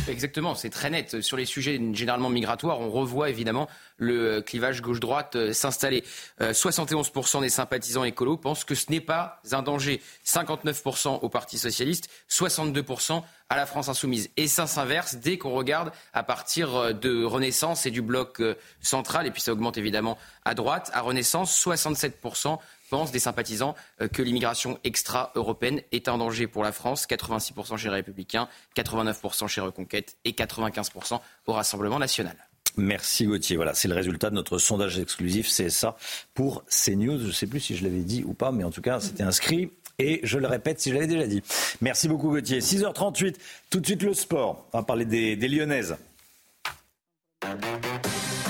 [0.06, 1.20] Exactement, c'est très net.
[1.20, 6.04] Sur les sujets généralement migratoires, on revoit évidemment le clivage gauche-droite euh, s'installer.
[6.40, 10.00] 71% euh, des sympathisants écolos pensent que ce n'est pas un danger.
[10.24, 14.30] 59% au Parti socialiste, 62% à la France insoumise.
[14.36, 18.42] Et ça s'inverse dès qu'on regarde à partir euh, de Renaissance et du bloc
[18.80, 20.90] central, et puis ça augmente évidemment à droite.
[20.94, 22.58] À Renaissance, 67%
[22.88, 23.74] pensent des sympathisants
[24.12, 27.06] que l'immigration extra-européenne est un danger pour la France.
[27.06, 32.36] 86% chez les Républicains, 89% chez Reconquête et 95% au Rassemblement national.
[32.76, 33.56] Merci Gauthier.
[33.56, 35.96] Voilà, c'est le résultat de notre sondage exclusif CSA
[36.34, 37.18] pour CNews.
[37.18, 39.24] Je ne sais plus si je l'avais dit ou pas, mais en tout cas, c'était
[39.24, 39.70] inscrit.
[39.98, 41.42] Et je le répète si je l'avais déjà dit.
[41.80, 42.60] Merci beaucoup Gauthier.
[42.60, 43.34] 6h38,
[43.68, 44.68] tout de suite le sport.
[44.72, 45.96] On va parler des Lyonnaises.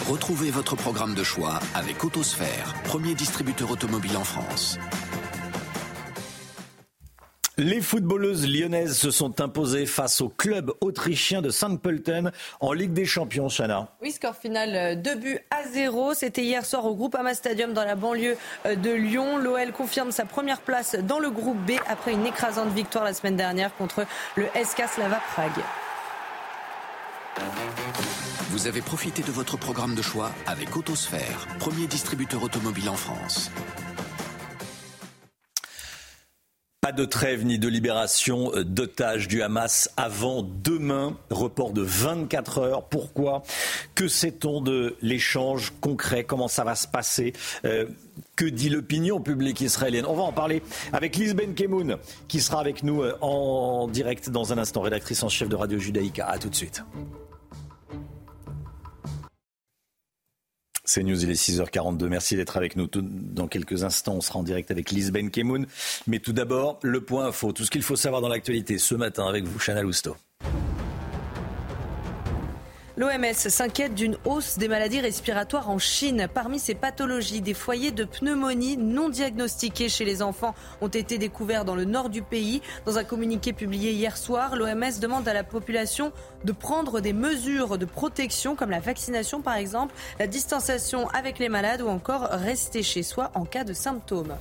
[0.09, 4.79] Retrouvez votre programme de choix avec Autosphère, premier distributeur automobile en France.
[7.59, 11.81] Les footballeuses lyonnaises se sont imposées face au club autrichien de St.
[11.83, 12.31] Pölten
[12.61, 13.89] en Ligue des Champions, Chana.
[14.01, 16.15] Oui, score final 2 euh, buts à 0.
[16.15, 19.39] C'était hier soir au Groupama Stadium dans la banlieue euh, de Lyon.
[19.39, 23.37] L'OL confirme sa première place dans le groupe B après une écrasante victoire la semaine
[23.37, 24.07] dernière contre
[24.37, 25.65] le SK Slava Prague.
[28.51, 33.51] Vous avez profité de votre programme de choix avec Autosphère, premier distributeur automobile en France.
[36.81, 41.19] Pas de trêve ni de libération euh, d'otages du Hamas avant demain.
[41.29, 42.85] Report de 24 heures.
[42.85, 43.43] Pourquoi?
[43.95, 46.25] Que sait-on de l'échange concret?
[46.25, 47.35] Comment ça va se passer?
[47.67, 47.85] Euh,
[48.35, 50.07] que dit l'opinion publique israélienne?
[50.07, 50.63] On va en parler
[50.95, 55.23] avec Liz Ben Kemoun, qui sera avec nous euh, en direct dans un instant, rédactrice
[55.23, 56.27] en chef de Radio Judaïka.
[56.27, 56.83] A tout de suite.
[60.89, 62.07] C'est News, il est 6h42.
[62.07, 62.89] Merci d'être avec nous.
[62.91, 65.67] Dans quelques instants, on sera en direct avec Lisbeth Kemoun.
[66.07, 67.53] Mais tout d'abord, le point info.
[67.53, 70.17] Tout ce qu'il faut savoir dans l'actualité ce matin avec vous, Chana Lousteau.
[72.99, 76.27] L'OMS s'inquiète d'une hausse des maladies respiratoires en Chine.
[76.35, 81.65] Parmi ces pathologies, des foyers de pneumonie non diagnostiqués chez les enfants ont été découverts
[81.65, 82.61] dans le nord du pays.
[82.87, 86.11] Dans un communiqué publié hier soir, l'OMS demande à la population
[86.43, 91.49] de prendre des mesures de protection comme la vaccination par exemple, la distanciation avec les
[91.49, 94.35] malades ou encore rester chez soi en cas de symptômes.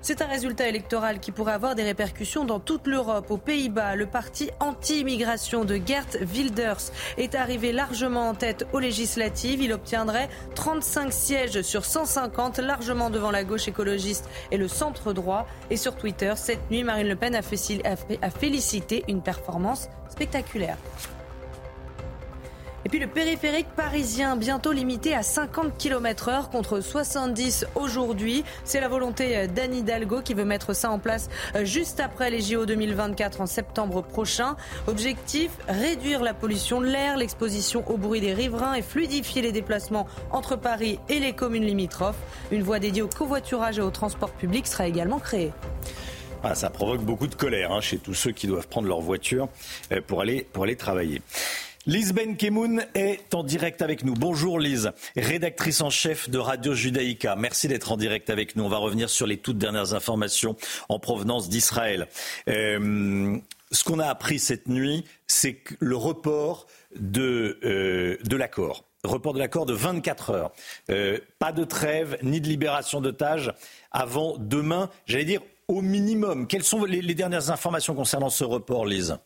[0.00, 3.30] C'est un résultat électoral qui pourrait avoir des répercussions dans toute l'Europe.
[3.30, 9.60] Aux Pays-Bas, le parti anti-immigration de Gert Wilders est arrivé largement en tête aux législatives.
[9.60, 15.46] Il obtiendrait 35 sièges sur 150, largement devant la gauche écologiste et le centre droit.
[15.68, 20.78] Et sur Twitter, cette nuit, Marine Le Pen a félicité une performance spectaculaire.
[22.88, 28.44] Et puis le périphérique parisien, bientôt limité à 50 km heure contre 70 aujourd'hui.
[28.64, 32.40] C'est la volonté d'Anne Hidalgo qui veut mettre ça en place euh, juste après les
[32.40, 34.56] JO 2024 en septembre prochain.
[34.86, 40.06] Objectif, réduire la pollution de l'air, l'exposition au bruit des riverains et fluidifier les déplacements
[40.30, 42.16] entre Paris et les communes limitrophes.
[42.52, 45.52] Une voie dédiée au covoiturage et au transport public sera également créée.
[46.42, 49.48] Ah, ça provoque beaucoup de colère hein, chez tous ceux qui doivent prendre leur voiture
[49.92, 51.20] euh, pour aller, pour aller travailler.
[51.86, 54.14] Lise Ben Kemoun est en direct avec nous.
[54.14, 57.34] Bonjour Lise, rédactrice en chef de Radio Judaïka.
[57.36, 58.64] Merci d'être en direct avec nous.
[58.64, 60.56] On va revenir sur les toutes dernières informations
[60.88, 62.08] en provenance d'Israël.
[62.48, 63.38] Euh,
[63.70, 66.66] ce qu'on a appris cette nuit, c'est le report
[66.98, 68.84] de, euh, de l'accord.
[69.04, 70.52] Report de l'accord de 24 heures.
[70.90, 73.52] Euh, pas de trêve ni de libération d'otages
[73.92, 74.90] avant demain.
[75.06, 76.48] J'allais dire au minimum.
[76.48, 79.16] Quelles sont les, les dernières informations concernant ce report, Lise?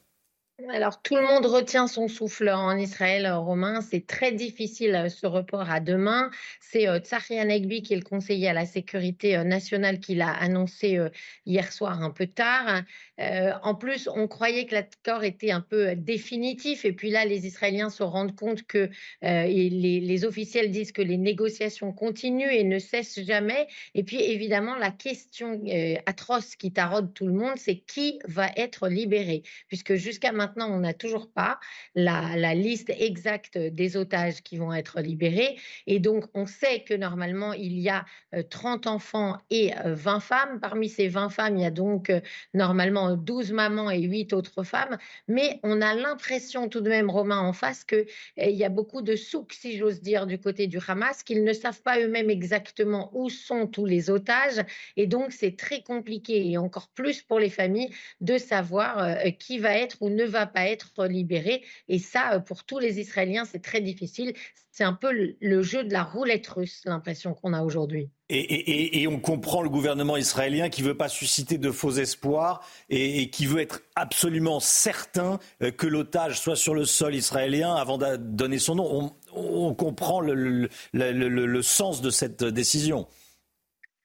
[0.69, 3.81] Alors, tout le monde retient son souffle en Israël, euh, Romain.
[3.81, 6.31] C'est très difficile euh, ce report à demain.
[6.61, 10.99] C'est euh, Tsahi Anegbi, qui est le conseiller à la sécurité nationale, qui l'a annoncé
[11.47, 12.83] hier soir un peu tard.
[13.19, 16.85] en plus, on croyait que l'accord était un peu définitif.
[16.85, 18.91] Et puis là, les Israéliens se rendent compte que
[19.23, 23.67] les, les, officiels disent que les négociations continuent et ne cessent jamais.
[23.95, 25.61] Et puis, évidemment, la question
[26.07, 29.43] atroce qui taraude tout le monde, c'est qui va être libéré?
[29.69, 31.59] Puisque jusqu'à maintenant, maintenant, on n'a toujours pas
[31.95, 35.57] la, liste exacte des otages qui vont être libérés.
[35.87, 38.05] Et donc, on sait que normalement, il y a
[38.51, 40.61] 30 euh, enfants et 20 euh, femmes.
[40.61, 42.21] Parmi ces 20 femmes, il y a donc euh,
[42.53, 44.99] normalement 12 mamans et 8 autres femmes.
[45.29, 49.17] Mais on a l'impression tout de même, Romain, en face, qu'il y a beaucoup de
[49.17, 53.31] souks, si j'ose dire, du côté du Hamas, qu'ils ne savent pas eux-mêmes exactement où
[53.31, 54.63] sont tous les otages.
[54.97, 57.91] Et donc, c'est très compliqué, et encore plus pour les familles,
[58.21, 61.63] de savoir qui va être ou ne va pas être libéré.
[61.89, 64.35] Et ça, euh, pour tous les Israéliens, c'est très difficile.
[64.71, 68.09] C'est un peu le jeu de la roulette russe, l'impression qu'on a aujourd'hui.
[68.31, 73.29] Et, on comprend le gouvernement israélien qui ne veut pas susciter de faux espoirs et,
[73.29, 78.17] qui veut être absolument certain euh, que l'otage soit sur le sol israélien avant de
[78.17, 79.13] donner son nom.
[79.35, 83.07] On, comprend le sens de cette décision.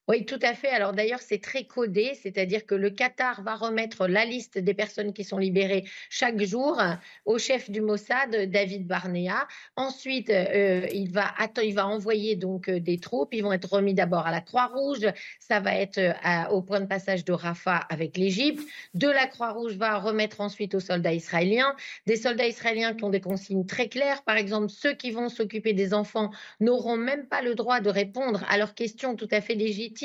[0.10, 0.70] Oui, tout à fait.
[0.70, 5.12] Alors d'ailleurs, c'est très codé, c'est-à-dire que le Qatar va remettre la liste des personnes
[5.12, 6.82] qui sont libérées chaque jour
[7.26, 9.46] au chef du Mossad, David Barnea.
[9.76, 11.34] Ensuite, euh, il, va,
[11.86, 13.34] envoyer donc euh, des troupes.
[13.34, 15.12] Ils vont être remis d'abord à la Croix-Rouge.
[15.40, 16.14] Ça va être euh,
[16.52, 18.66] au point de passage de Rafah avec l'Égypte.
[18.94, 21.76] De la Croix-Rouge va remettre ensuite aux soldats israéliens.
[22.06, 24.24] Des soldats israéliens qui ont des consignes très claires.
[24.24, 26.32] Par exemple, ceux qui vont s'occuper des enfants
[26.62, 29.97] n'auront même pas le droit de répondre à leurs questions tout à fait légitimes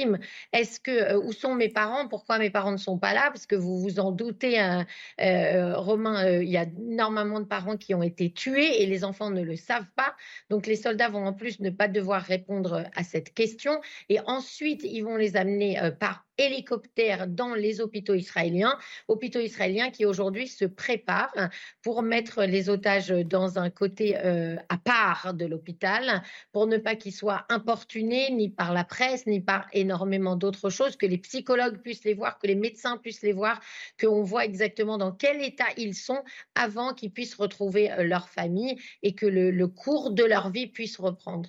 [0.53, 2.09] est-ce que euh, où sont mes parents?
[2.09, 3.30] Pourquoi mes parents ne sont pas là?
[3.32, 4.86] Parce que vous vous en doutez, hein,
[5.20, 9.05] euh, Romain, euh, il y a énormément de parents qui ont été tués et les
[9.05, 10.14] enfants ne le savent pas.
[10.51, 13.80] Donc les soldats vont en plus ne pas devoir répondre à cette question.
[14.09, 18.78] Et ensuite, ils vont les amener par hélicoptères dans les hôpitaux israéliens,
[19.09, 21.51] hôpitaux israéliens qui aujourd'hui se préparent
[21.83, 26.22] pour mettre les otages dans un côté euh, à part de l'hôpital,
[26.53, 30.97] pour ne pas qu'ils soient importunés ni par la presse, ni par énormément d'autres choses,
[30.97, 33.61] que les psychologues puissent les voir, que les médecins puissent les voir,
[34.01, 36.22] qu'on voit exactement dans quel état ils sont
[36.55, 40.99] avant qu'ils puissent retrouver euh, leur famille et que le cours de leur vie puisse
[40.99, 41.49] reprendre.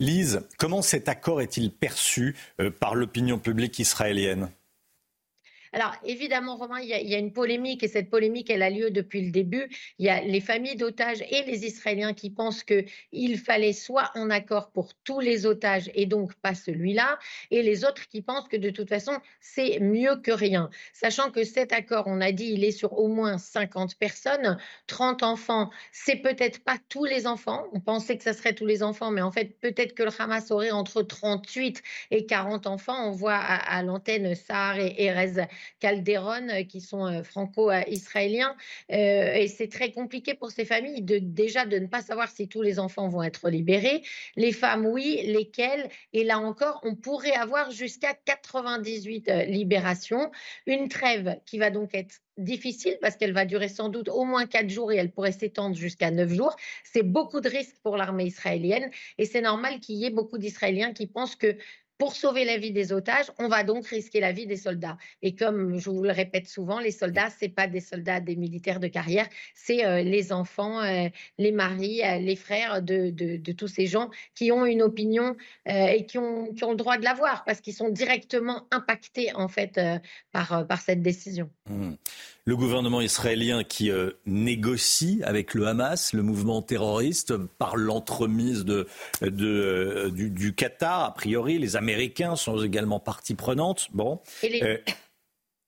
[0.00, 4.48] Lise, comment cet accord est-il perçu euh, par l'opinion publique israélienne?
[5.72, 9.22] Alors évidemment, Romain, il y, a, une polémique et cette polémique, elle a lieu depuis
[9.22, 9.68] le début.
[9.98, 14.30] Il y a les familles d'otages et les Israéliens qui pensent qu'il fallait soit un
[14.30, 17.18] accord pour tous les otages et donc pas celui-là,
[17.50, 20.70] et les autres qui pensent que de toute façon, c'est mieux que rien.
[20.92, 25.22] Sachant que cet accord, on a dit, il est sur au moins 50 personnes, 30
[25.22, 27.66] enfants, c'est peut-être pas tous les enfants.
[27.72, 30.50] On pensait que ça serait tous les enfants, mais en fait, peut-être que le Hamas
[30.50, 33.08] aurait entre 38 et 40 enfants.
[33.08, 35.46] On voit à, l'antenne Sahar et Erez
[35.80, 38.56] Calderon euh, qui sont euh, franco-israéliens.
[38.92, 42.48] Euh, et c'est très compliqué pour ces familles de, déjà de ne pas savoir si
[42.48, 44.02] tous les enfants vont être libérés.
[44.36, 50.30] Les femmes, oui, lesquelles Et là encore, on pourrait avoir jusqu'à 98 libérations.
[50.66, 54.46] Une trêve qui va donc être difficile parce qu'elle va durer sans doute au moins
[54.46, 56.54] quatre jours et elle pourrait s'étendre jusqu'à neuf jours.
[56.84, 60.92] C'est beaucoup de risques pour l'armée israélienne et c'est normal qu'il y ait beaucoup d'Israéliens
[60.92, 61.56] qui pensent que
[61.98, 64.96] pour sauver la vie des otages, on va donc risquer la vie des soldats.
[65.20, 68.80] Et comme je vous le répète souvent, les soldats, c'est pas des soldats, des militaires
[68.80, 73.10] de carrière, c'est euh, les enfants, euh, les maris, euh, les frères de,
[73.52, 75.36] tous ces gens qui ont une opinion
[75.66, 79.80] et qui ont, le droit de l'avoir parce qu'ils sont directement impactés en fait
[80.32, 81.50] par, cette décision.
[81.68, 81.94] Mmh
[82.44, 83.90] le gouvernement israélien qui
[84.24, 88.64] négocie avec le Hamas, le mouvement terroriste, par l'entremise
[89.22, 91.58] euh, du, Qatar, a priori.
[91.58, 91.87] Les Américains
[92.36, 93.88] sont également partie prenante.
[93.92, 94.20] Bon.
[94.44, 94.78] Euh,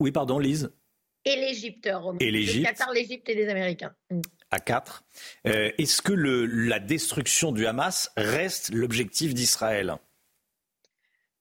[0.01, 0.73] oui, pardon, Lise.
[1.25, 1.89] Et l'Égypte,
[2.21, 2.67] Et l'Égypte.
[2.67, 3.95] Le Qatar, l'Égypte et les Américains.
[4.11, 4.21] Mm.
[4.51, 5.05] À quatre.
[5.45, 9.95] Est-ce que le, la destruction du Hamas reste l'objectif d'Israël?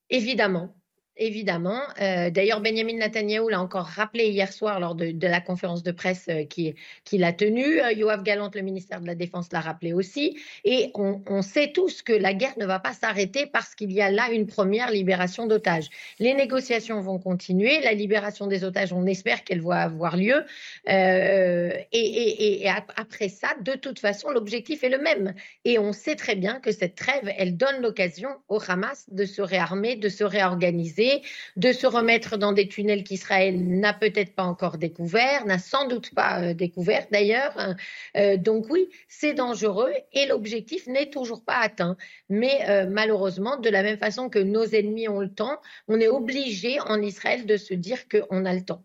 [0.10, 0.76] Évidemment
[1.20, 1.82] évidemment.
[2.02, 6.28] Euh, d'ailleurs, Benjamin Netanyahu l'a encore rappelé hier soir lors de, la conférence de presse
[6.30, 7.82] euh, qu'il a tenue.
[7.82, 10.40] Euh, Yoav Galant, le ministère de la Défense, l'a rappelé aussi.
[10.64, 14.12] Et on, sait tous que la guerre ne va pas s'arrêter parce qu'il y a
[14.12, 15.90] là une première libération d'otages.
[16.20, 17.82] Les négociations vont continuer.
[17.82, 20.44] La libération des otages, on espère qu'elle va avoir lieu.
[20.88, 22.66] et,
[22.96, 25.34] après ça, de toute façon, l'objectif est le même.
[25.66, 29.42] Et on sait très bien que cette trêve, elle donne l'occasion au Hamas de se
[29.42, 31.09] réarmer, de se réorganiser
[31.56, 36.14] de se remettre dans des tunnels qu'Israël n'a peut-être pas encore découverts, n'a sans doute
[36.14, 37.76] pas euh, découvert d'ailleurs.
[38.18, 41.98] Euh, donc oui, c'est dangereux et l'objectif n'est toujours pas atteint.
[42.30, 46.08] Mais euh, malheureusement, de la même façon que nos ennemis ont le temps, on est
[46.08, 48.84] obligé en Israël de se dire qu'on a le temps.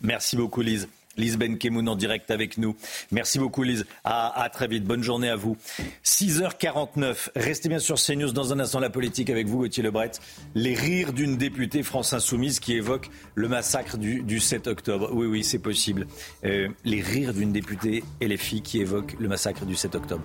[0.00, 0.88] Merci beaucoup Lise.
[1.16, 2.76] Lise Benkemoun en direct avec nous.
[3.10, 3.86] Merci beaucoup Lise.
[4.04, 4.84] À, très vite.
[4.84, 5.56] Bonne journée à vous.
[6.04, 7.30] 6h49.
[7.36, 10.12] Restez bien sur CNews dans un instant la politique avec vous Gauthier Lebret.
[10.54, 15.10] Les rires d'une députée France Insoumise qui évoque le massacre du, 7 octobre.
[15.12, 16.06] Oui, oui, c'est possible.
[16.44, 20.22] Euh, les rires d'une députée et les filles qui évoquent le massacre du 7 octobre.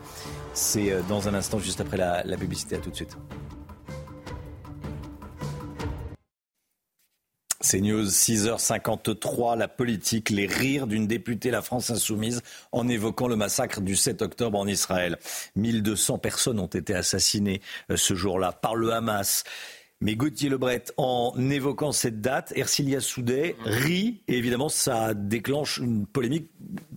[0.53, 2.75] C'est euh, dans un instant juste après la, la publicité.
[2.75, 3.17] À tout de suite.
[7.63, 12.41] C'est News 6h53, la politique, les rires d'une députée La France Insoumise
[12.71, 15.19] en évoquant le massacre du 7 octobre en Israël.
[15.55, 19.43] 1200 personnes ont été assassinées euh, ce jour-là par le Hamas.
[20.01, 26.07] Mais Gauthier Lebret, en évoquant cette date, Ercilia Soudet rit et évidemment ça déclenche une
[26.07, 26.49] polémique,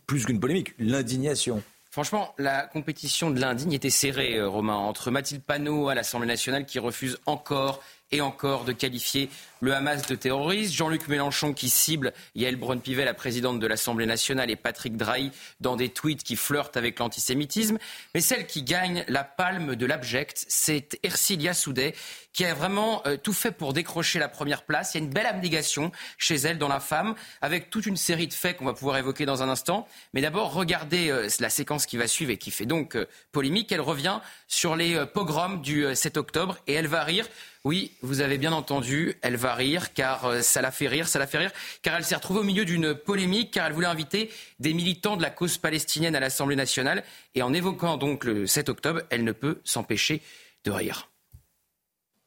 [0.06, 1.62] plus qu'une polémique, l'indignation.
[1.90, 6.64] Franchement, la compétition de l'indigne était serrée, euh, Romain, entre Mathilde Panot à l'Assemblée nationale
[6.64, 9.30] qui refuse encore et encore de qualifier
[9.60, 10.72] le Hamas de terroriste.
[10.74, 15.74] Jean-Luc Mélenchon qui cible Yael Braun-Pivet, la présidente de l'Assemblée nationale, et Patrick Drahi dans
[15.76, 17.78] des tweets qui flirtent avec l'antisémitisme.
[18.14, 21.94] Mais celle qui gagne la palme de l'abject, c'est Ercilia Soudet,
[22.32, 24.94] qui a vraiment euh, tout fait pour décrocher la première place.
[24.94, 28.28] Il y a une belle abnégation chez elle dans la femme, avec toute une série
[28.28, 29.88] de faits qu'on va pouvoir évoquer dans un instant.
[30.12, 33.72] Mais d'abord, regardez euh, la séquence qui va suivre et qui fait donc euh, polémique.
[33.72, 37.26] Elle revient sur les pogroms du 7 octobre et elle va rire.
[37.64, 41.18] Oui, vous avez bien entendu, elle va rire car euh, ça la fait rire, ça
[41.18, 41.50] la fait rire
[41.80, 45.22] car elle s'est retrouvée au milieu d'une polémique car elle voulait inviter des militants de
[45.22, 47.04] la cause palestinienne à l'Assemblée nationale
[47.34, 50.20] et en évoquant donc le 7 octobre, elle ne peut s'empêcher
[50.64, 51.08] de rire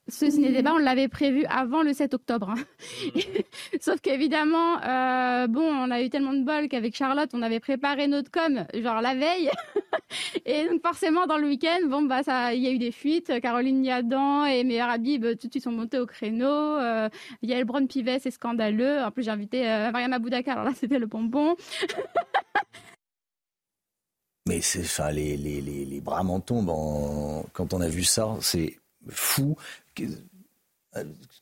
[0.10, 2.50] ce ciné-débat, on l'avait prévu avant le 7 octobre.
[2.50, 2.64] Hein.
[3.82, 8.08] Sauf qu'évidemment, euh, bon, on a eu tellement de bol qu'avec Charlotte, on avait préparé
[8.08, 9.50] notre com, genre la veille.
[10.46, 13.42] et donc forcément, dans le week-end, bon, bah, ça, il y a eu des fuites.
[13.42, 16.48] Caroline Niadan et Meilleur Habib, tout de suite, sont montés au créneau.
[16.48, 17.10] Euh,
[17.42, 19.02] Yael Braun-Pivet, c'est scandaleux.
[19.02, 21.58] En plus, j'ai invité euh, Mariam Aboudaka, alors là, c'était le bonbon.
[24.48, 26.72] Mais c'est, enfin, les, les, les, les bras m'en tombent
[27.52, 28.38] quand on a vu ça.
[28.40, 28.78] C'est
[29.10, 29.58] fou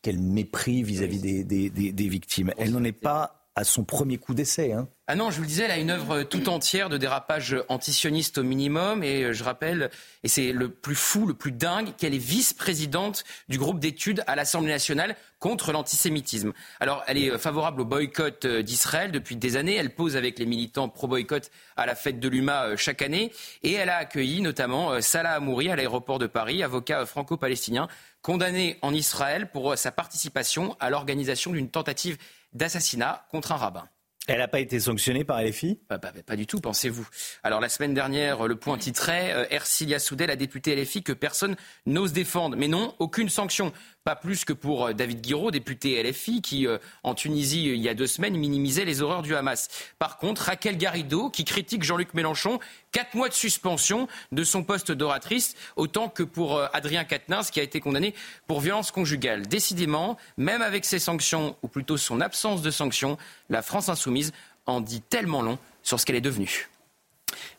[0.02, 2.52] quel mépris vis-à-vis des, victimes.
[2.58, 4.74] Elle n'en est pas à son premier coup d'essai.
[4.74, 4.90] Hein.
[5.08, 8.40] Ah non, je vous le disais, elle a une œuvre tout entière de dérapage antisioniste
[8.40, 9.02] au minimum.
[9.02, 9.92] Et je rappelle,
[10.24, 14.36] et c'est le plus fou, le plus dingue, qu'elle est vice-présidente du groupe d'études à
[14.36, 16.52] l'Assemblée nationale contre l'antisémitisme.
[16.80, 19.76] Alors, elle est favorable au boycott d'Israël depuis des années.
[19.76, 23.32] Elle pose avec les militants pro-boycott à la fête de l'UMA euh, chaque année.
[23.64, 27.88] Et elle a accueilli notamment euh, Salah Amouri à l'aéroport de Paris, avocat franco-palestinien
[28.26, 32.18] condamné en Israël pour euh, sa participation à l'organisation d'une tentative
[32.54, 33.88] d'assassinat contre un rabbin.
[34.28, 37.08] Elle n'a pas été sanctionnée par LFI pas, pas, du tout, pensez-vous.
[37.44, 41.56] Alors la semaine dernière, le point titrait euh, Ercilia Soudel, la députée LFI, que personne
[41.86, 42.58] n'ose défendre.
[42.58, 43.72] Mais non, aucune sanction.
[44.06, 47.90] Pas plus que pour euh, David Guiraud, député LFI, qui euh, en Tunisie, il y
[47.90, 49.68] a deux semaines, minimisait les horreurs du Hamas.
[49.98, 52.60] Par contre, Raquel Garrido, qui critique Jean-Luc Mélenchon,
[52.92, 57.60] quatre mois de suspension de son poste d'oratrice, autant que pour euh, Adrien Quatennens, qui
[57.60, 58.14] a été condamné
[58.46, 59.48] pour violence conjugale.
[59.48, 63.18] Décidément, même avec ses sanctions, ou plutôt son absence de sanctions,
[63.50, 64.34] la France insoumise
[64.68, 66.70] en dit tellement long sur ce qu'elle est devenue.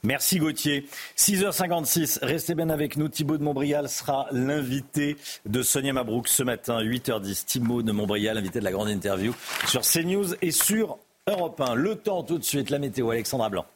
[0.03, 0.87] Merci Gauthier.
[1.17, 3.09] 6h56, restez bien avec nous.
[3.09, 5.17] Thibaut de Montbrial sera l'invité
[5.47, 7.45] de Sonia Mabrouk ce matin, 8h10.
[7.45, 9.35] Thibaut de Montbrial, invité de la grande interview
[9.67, 11.75] sur CNews et sur Europe 1.
[11.75, 13.67] Le temps tout de suite, la météo, Alexandra Blanc.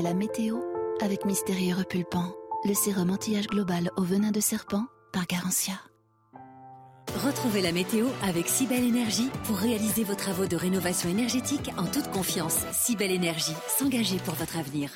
[0.00, 0.58] La météo
[1.00, 5.74] avec Mystérieux Repulpant, le sérum anti-âge global au venin de serpent par Garantia.
[7.12, 12.10] Retrouvez la météo avec Cybelle Énergie pour réaliser vos travaux de rénovation énergétique en toute
[12.10, 12.64] confiance.
[12.72, 14.90] Cybelle Énergie, s'engager pour votre avenir.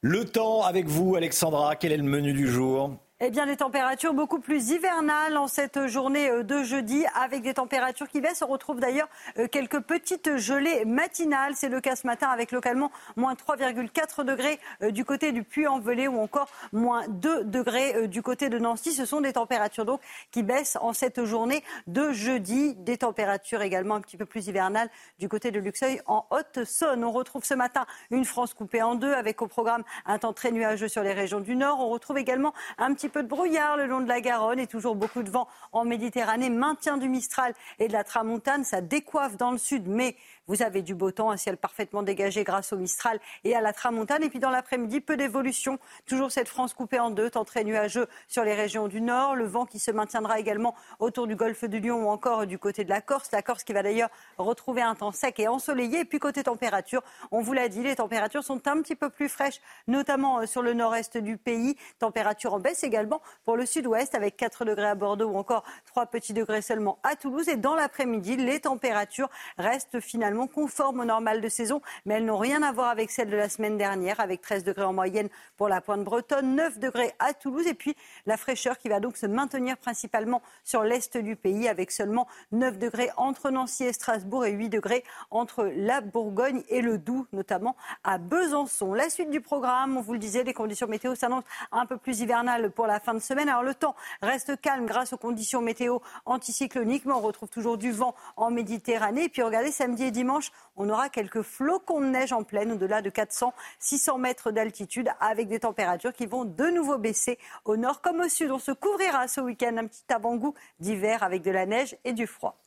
[0.00, 1.76] Le temps avec vous, Alexandra.
[1.76, 2.96] Quel est le menu du jour?
[3.18, 7.54] Eh bien, des températures beaucoup plus hivernales en cette journée euh, de jeudi, avec des
[7.54, 8.42] températures qui baissent.
[8.42, 9.08] On retrouve d'ailleurs
[9.38, 11.54] euh, quelques petites gelées matinales.
[11.56, 16.08] C'est le cas ce matin avec localement moins 3,4 degrés euh, du côté du Puy-en-Velay
[16.08, 18.92] ou encore moins 2 degrés du côté de Nancy.
[18.92, 22.74] Ce sont des températures donc qui baissent en cette journée de jeudi.
[22.74, 27.02] Des températures également un petit peu plus hivernales du côté de Luxeuil en Haute-Saône.
[27.02, 30.52] On retrouve ce matin une France coupée en deux avec au programme un temps très
[30.52, 31.80] nuageux sur les régions du Nord.
[31.80, 34.94] On retrouve également un petit peu de brouillard le long de la Garonne et toujours
[34.94, 36.50] beaucoup de vent en Méditerranée.
[36.50, 40.16] Maintien du Mistral et de la Tramontane, ça décoiffe dans le sud, mais
[40.48, 43.72] vous avez du beau temps, un ciel parfaitement dégagé grâce au Mistral et à la
[43.72, 44.22] Tramontane.
[44.22, 45.78] Et puis dans l'après-midi, peu d'évolution.
[46.06, 49.34] Toujours cette France coupée en deux, temps très nuageux sur les régions du nord.
[49.34, 52.84] Le vent qui se maintiendra également autour du golfe du Lion ou encore du côté
[52.84, 53.30] de la Corse.
[53.32, 56.00] La Corse qui va d'ailleurs retrouver un temps sec et ensoleillé.
[56.00, 59.28] Et puis côté température, on vous l'a dit, les températures sont un petit peu plus
[59.28, 61.76] fraîches, notamment euh, sur le nord-est du pays.
[61.98, 66.06] Température en baisse également pour le sud-ouest avec 4 degrés à Bordeaux ou encore 3
[66.06, 67.48] petits degrés seulement à Toulouse.
[67.48, 69.28] Et dans l'après-midi, les températures
[69.58, 73.30] restent finalement conformes au normal de saison, mais elles n'ont rien à voir avec celles
[73.30, 77.14] de la semaine dernière, avec 13 degrés en moyenne pour la pointe bretonne, 9 degrés
[77.18, 81.36] à Toulouse, et puis la fraîcheur qui va donc se maintenir principalement sur l'est du
[81.36, 86.62] pays, avec seulement 9 degrés entre Nancy et Strasbourg et 8 degrés entre la Bourgogne
[86.68, 88.92] et le Doubs, notamment à Besançon.
[88.92, 92.20] La suite du programme, on vous le disait, les conditions météo s'annoncent un peu plus
[92.20, 93.48] hivernales pour la fin de semaine.
[93.48, 97.92] Alors le temps reste calme grâce aux conditions météo anticycloniques, mais on retrouve toujours du
[97.92, 99.24] vent en Méditerranée.
[99.24, 102.72] Et puis regardez, samedi et dimanche, dimanche, on aura quelques flocons de neige en pleine,
[102.72, 108.00] au-delà de 400-600 mètres d'altitude, avec des températures qui vont de nouveau baisser au nord
[108.00, 108.50] comme au sud.
[108.50, 112.26] On se couvrira ce week-end un petit avant-goût d'hiver avec de la neige et du
[112.26, 112.58] froid.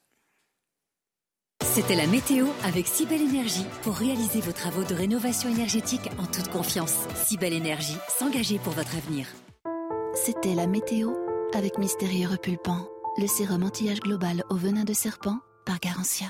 [1.62, 6.49] C'était la météo avec Cybelle Énergie pour réaliser vos travaux de rénovation énergétique en toute
[6.49, 7.05] confiance.
[7.16, 9.28] Cybelle Énergie, s'engager pour votre avenir.
[10.16, 11.12] C'était la météo
[11.53, 12.88] avec Mystérieux Repulpant,
[13.18, 16.28] le sérum anti-âge global au venin de serpent par Garantia.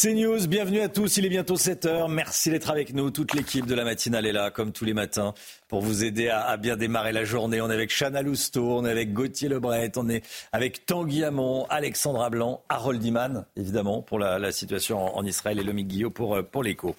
[0.00, 3.66] C'est News, bienvenue à tous, il est bientôt 7h, merci d'être avec nous, toute l'équipe
[3.66, 5.34] de la matinale est là, comme tous les matins,
[5.66, 7.60] pour vous aider à, bien démarrer la journée.
[7.60, 11.66] On est avec Chana Lousteau, on est avec Gauthier Lebret, on est avec Tanguy Hamon,
[11.68, 16.42] Alexandra Blanc, Harold Iman, évidemment, pour la, situation en, Israël, et Lomi Guillot pour, euh,
[16.44, 16.94] pour l'écho.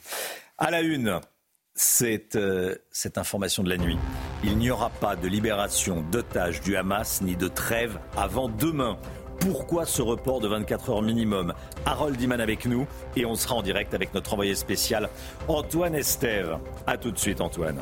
[0.57, 1.21] À la une,
[1.75, 3.97] cette, euh, cette information de la nuit.
[4.43, 8.97] Il n'y aura pas de libération d'otages du Hamas ni de trêve avant demain.
[9.39, 11.53] Pourquoi ce report de 24 heures minimum
[11.85, 12.85] Harold Iman avec nous
[13.15, 15.09] et on sera en direct avec notre envoyé spécial
[15.47, 16.57] Antoine Estève.
[16.85, 17.81] A tout de suite Antoine.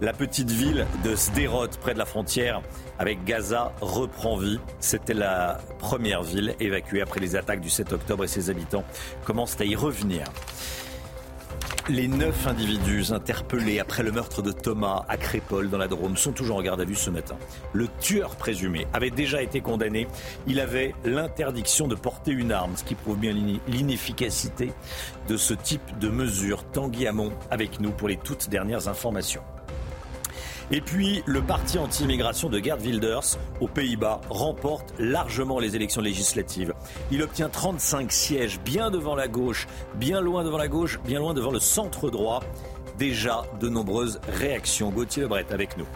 [0.00, 2.62] La petite ville de Sderot près de la frontière
[2.98, 4.60] avec Gaza reprend vie.
[4.78, 8.84] C'était la première ville évacuée après les attaques du 7 octobre et ses habitants
[9.24, 10.24] commencent à y revenir.
[11.88, 16.32] Les neuf individus interpellés après le meurtre de Thomas à Crépol dans la Drôme sont
[16.32, 17.36] toujours en garde à vue ce matin.
[17.72, 20.06] Le tueur présumé avait déjà été condamné.
[20.46, 23.34] Il avait l'interdiction de porter une arme, ce qui prouve bien
[23.68, 24.72] l'inefficacité
[25.28, 26.64] de ce type de mesure.
[26.64, 29.42] Tanguy Hamon avec nous pour les toutes dernières informations.
[30.70, 36.72] Et puis, le parti anti-immigration de Gerd Wilders, aux Pays-Bas, remporte largement les élections législatives.
[37.10, 41.34] Il obtient 35 sièges, bien devant la gauche, bien loin devant la gauche, bien loin
[41.34, 42.42] devant le centre droit.
[42.98, 44.90] Déjà de nombreuses réactions.
[44.90, 45.86] Gauthier Lebret avec nous.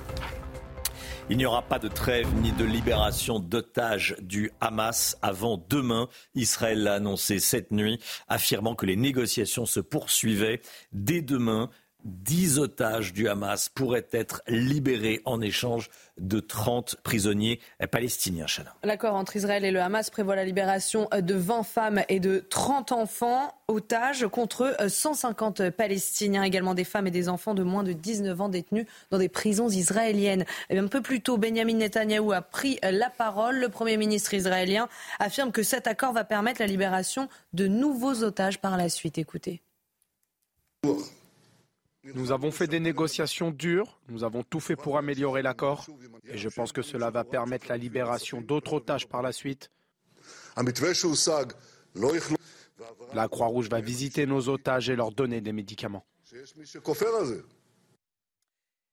[1.30, 6.08] Il n'y aura pas de trêve ni de libération d'otages du Hamas avant demain.
[6.34, 10.60] Israël l'a annoncé cette nuit, affirmant que les négociations se poursuivaient
[10.92, 11.68] dès demain.
[12.04, 18.46] 10 otages du Hamas pourraient être libérés en échange de 30 prisonniers palestiniens.
[18.82, 22.92] L'accord entre Israël et le Hamas prévoit la libération de 20 femmes et de 30
[22.92, 28.40] enfants otages contre 150 Palestiniens, également des femmes et des enfants de moins de 19
[28.40, 30.44] ans détenus dans des prisons israéliennes.
[30.70, 33.58] un peu plus tôt, Benjamin Netanyahou a pris la parole.
[33.58, 34.88] Le Premier ministre israélien
[35.18, 39.18] affirme que cet accord va permettre la libération de nouveaux otages par la suite.
[39.18, 39.60] Écoutez.
[42.14, 45.86] Nous avons fait des négociations dures, nous avons tout fait pour améliorer l'accord
[46.24, 49.70] et je pense que cela va permettre la libération d'autres otages par la suite.
[53.14, 56.04] La Croix-Rouge va visiter nos otages et leur donner des médicaments.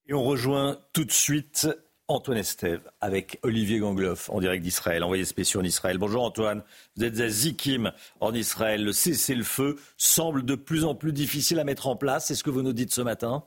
[0.07, 1.67] Et on rejoint tout de suite
[2.07, 5.97] Antoine Estève avec Olivier Gangloff en direct d'Israël, envoyé spécial en Israël.
[5.97, 6.61] Bonjour Antoine,
[6.95, 8.83] vous êtes à Zikim en Israël.
[8.83, 12.27] Le cessez-le-feu semble de plus en plus difficile à mettre en place.
[12.27, 13.43] C'est ce que vous nous dites ce matin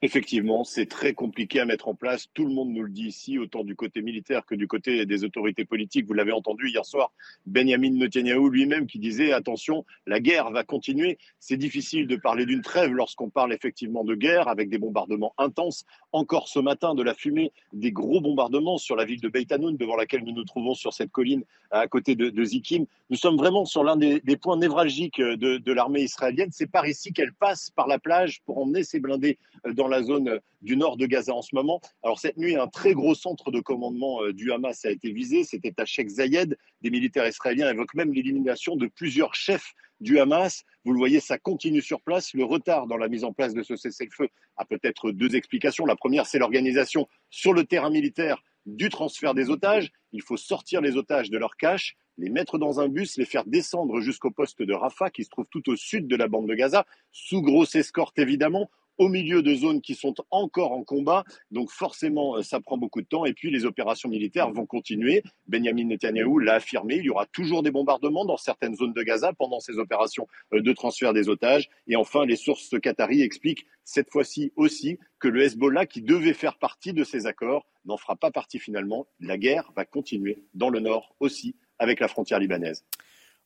[0.00, 2.28] Effectivement, c'est très compliqué à mettre en place.
[2.32, 5.24] Tout le monde nous le dit ici, autant du côté militaire que du côté des
[5.24, 6.06] autorités politiques.
[6.06, 7.10] Vous l'avez entendu hier soir,
[7.46, 11.18] Benjamin Netanyahu lui-même qui disait attention, la guerre va continuer.
[11.40, 15.84] C'est difficile de parler d'une trêve lorsqu'on parle effectivement de guerre avec des bombardements intenses.
[16.12, 19.76] Encore ce matin, de la fumée, des gros bombardements sur la ville de Beit Hanoun,
[19.76, 21.42] devant laquelle nous nous trouvons sur cette colline
[21.72, 22.86] à côté de, Zikim.
[23.10, 26.50] Nous sommes vraiment sur l'un des, points névralgiques de, de l'armée israélienne.
[26.52, 29.38] C'est par ici qu'elle passe par la plage pour emmener ses blindés
[29.74, 31.80] dans la zone du nord de Gaza en ce moment.
[32.02, 35.44] Alors cette nuit, un très gros centre de commandement euh, du Hamas a été visé,
[35.44, 36.56] c'était à Sheikh Zayed.
[36.82, 40.64] Des militaires israéliens évoquent même l'élimination de plusieurs chefs du Hamas.
[40.84, 42.34] Vous le voyez, ça continue sur place.
[42.34, 45.86] Le retard dans la mise en place de ce cessez-le-feu a peut-être deux explications.
[45.86, 49.90] La première, c'est l'organisation sur le terrain militaire du transfert des otages.
[50.12, 53.44] Il faut sortir les otages de leur cache, les mettre dans un bus, les faire
[53.44, 56.54] descendre jusqu'au poste de Rafah, qui se trouve tout au sud de la bande de
[56.54, 61.24] Gaza, sous grosse escorte évidemment au milieu de zones qui sont encore en combat.
[61.50, 63.24] Donc forcément, euh, ça prend beaucoup de temps.
[63.24, 65.22] Et puis les opérations militaires vont continuer.
[65.46, 66.96] Benjamin Netanyahu l'a affirmé.
[66.96, 70.60] Il y aura toujours des bombardements dans certaines zones de Gaza pendant ces opérations euh,
[70.60, 71.70] de transfert des otages.
[71.86, 76.58] Et enfin, les sources qataries expliquent cette fois-ci aussi que le Hezbollah, qui devait faire
[76.58, 79.06] partie de ces accords, n'en fera pas partie finalement.
[79.20, 82.84] La guerre va continuer dans le nord aussi avec la frontière libanaise.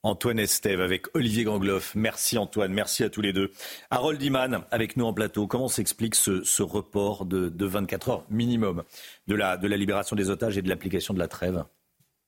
[0.05, 1.95] Antoine Estève avec Olivier Gangloff.
[1.95, 3.53] Merci Antoine, merci à tous les deux.
[3.89, 5.47] Harold Iman avec nous en plateau.
[5.47, 8.83] Comment s'explique ce, ce, report de, de, 24 heures minimum
[9.29, 11.65] de la, de la libération des otages et de l'application de la trêve?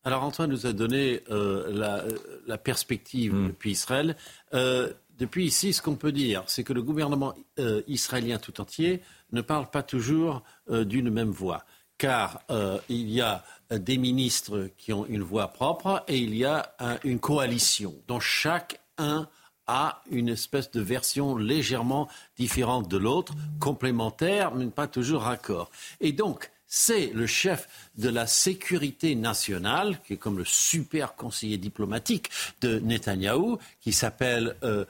[0.05, 2.05] Alors Antoine nous a donné euh, la,
[2.47, 3.47] la, perspective mmh.
[3.49, 4.17] depuis Israël.
[4.53, 9.01] Euh, depuis ici, ce qu'on peut dire, c'est que le gouvernement euh, israélien tout entier
[9.33, 11.65] ne parle pas toujours d'une même voix
[11.99, 16.45] car euh, il y a des ministres qui ont une voix propre et il y
[16.45, 19.29] a un, une coalition dont chacun
[19.67, 25.71] a une espèce de version légèrement différente de l'autre, complémentaire, mais pas toujours raccord.
[26.01, 31.57] Et donc, c'est le chef de la sécurité nationale, qui est comme le super conseiller
[31.57, 32.31] diplomatique
[32.63, 34.85] de Netanyahou, qui s'appelle euh,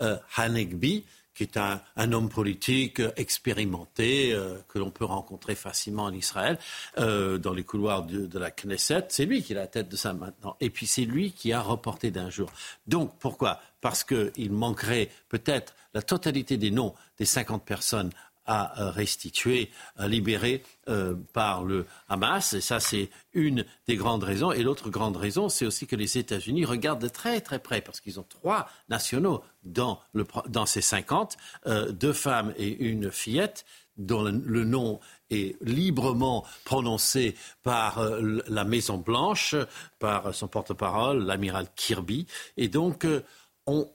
[0.00, 1.04] euh, Hanegbi,
[1.34, 1.80] qui est un,
[2.12, 6.58] homme politique expérimenté euh, que l'on peut rencontrer facilement en Israël,
[6.98, 9.06] euh, dans les couloirs de, de la Knesset.
[9.08, 10.56] C'est lui qui est la tête de ça maintenant.
[10.60, 12.50] Et puis c'est lui qui a reporté d'un jour.
[12.86, 13.60] Donc pourquoi?
[13.80, 18.10] Parce qu'il manquerait peut-être la totalité des noms des 50 personnes
[18.46, 22.54] à restituer, à libérer euh, par le Hamas.
[22.54, 24.52] Et ça, c'est une des grandes raisons.
[24.52, 28.00] Et l'autre grande raison, c'est aussi que les États-Unis regardent de très très près, parce
[28.00, 31.36] qu'ils ont trois nationaux dans, le, dans ces 50,
[31.66, 33.64] euh, deux femmes et une fillette,
[33.96, 39.54] dont le, nom est librement prononcé par euh, la Maison Blanche,
[39.98, 42.26] par son porte-parole, l'amiral Kirby.
[42.56, 43.22] Et donc, euh,
[43.66, 43.88] on,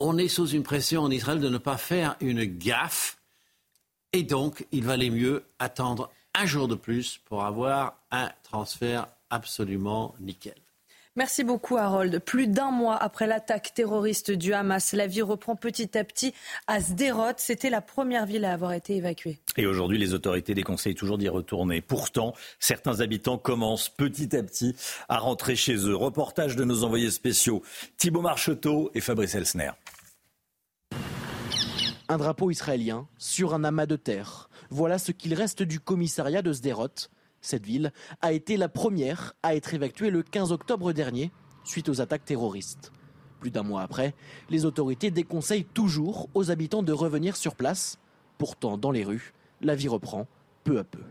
[0.00, 3.15] on est sous une pression en Israël de ne pas faire une gaffe
[4.16, 10.14] et donc, il valait mieux attendre un jour de plus pour avoir un transfert absolument
[10.20, 10.54] nickel.
[11.16, 12.18] Merci beaucoup Harold.
[12.20, 16.32] Plus d'un mois après l'attaque terroriste du Hamas, la vie reprend petit à petit
[16.66, 17.34] à Sderot.
[17.36, 19.38] C'était la première ville à avoir été évacuée.
[19.58, 21.82] Et aujourd'hui, les autorités déconseillent toujours d'y retourner.
[21.82, 24.74] Pourtant, certains habitants commencent petit à petit
[25.10, 25.94] à rentrer chez eux.
[25.94, 27.62] Reportage de nos envoyés spéciaux
[27.98, 29.72] Thibaut Marcheteau et Fabrice Elsner.
[32.08, 34.48] Un drapeau israélien sur un amas de terre.
[34.70, 37.08] Voilà ce qu'il reste du commissariat de Sderot.
[37.40, 37.92] Cette ville
[38.22, 41.32] a été la première à être évacuée le 15 octobre dernier
[41.64, 42.92] suite aux attaques terroristes.
[43.40, 44.14] Plus d'un mois après,
[44.50, 47.98] les autorités déconseillent toujours aux habitants de revenir sur place.
[48.38, 50.28] Pourtant, dans les rues, la vie reprend
[50.62, 51.02] peu à peu.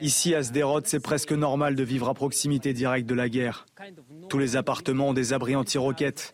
[0.00, 3.66] Ici à Sderot, c'est presque normal de vivre à proximité directe de la guerre.
[4.30, 6.32] Tous les appartements ont des abris anti-roquettes.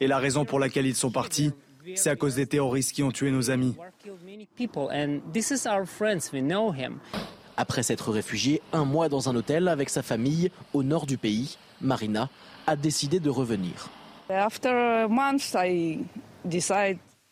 [0.00, 1.52] Et la raison pour laquelle ils sont partis,
[1.94, 3.76] c'est à cause des terroristes qui ont tué nos amis.
[7.56, 11.56] Après s'être réfugiée un mois dans un hôtel avec sa famille au nord du pays,
[11.80, 12.28] Marina
[12.66, 13.88] a décidé de revenir.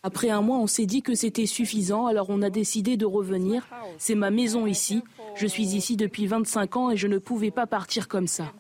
[0.06, 3.66] Après un mois, on s'est dit que c'était suffisant, alors on a décidé de revenir.
[3.96, 5.02] C'est ma maison ici.
[5.34, 8.52] Je suis ici depuis 25 ans et je ne pouvais pas partir comme ça.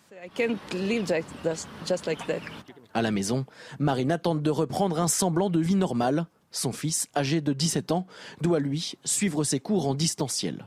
[2.94, 3.44] À la maison,
[3.78, 6.24] Marina tente de reprendre un semblant de vie normale.
[6.50, 8.06] Son fils, âgé de 17 ans,
[8.40, 10.64] doit lui suivre ses cours en distanciel.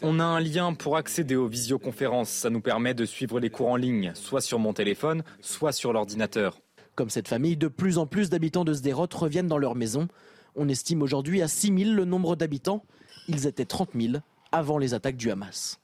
[0.00, 2.30] On a un lien pour accéder aux visioconférences.
[2.30, 5.92] Ça nous permet de suivre les cours en ligne, soit sur mon téléphone, soit sur
[5.92, 6.58] l'ordinateur.
[6.98, 10.08] Comme cette famille, de plus en plus d'habitants de Sderot reviennent dans leur maison.
[10.56, 12.84] On estime aujourd'hui à 6 000 le nombre d'habitants.
[13.28, 14.14] Ils étaient 30 000
[14.50, 15.78] avant les attaques du Hamas.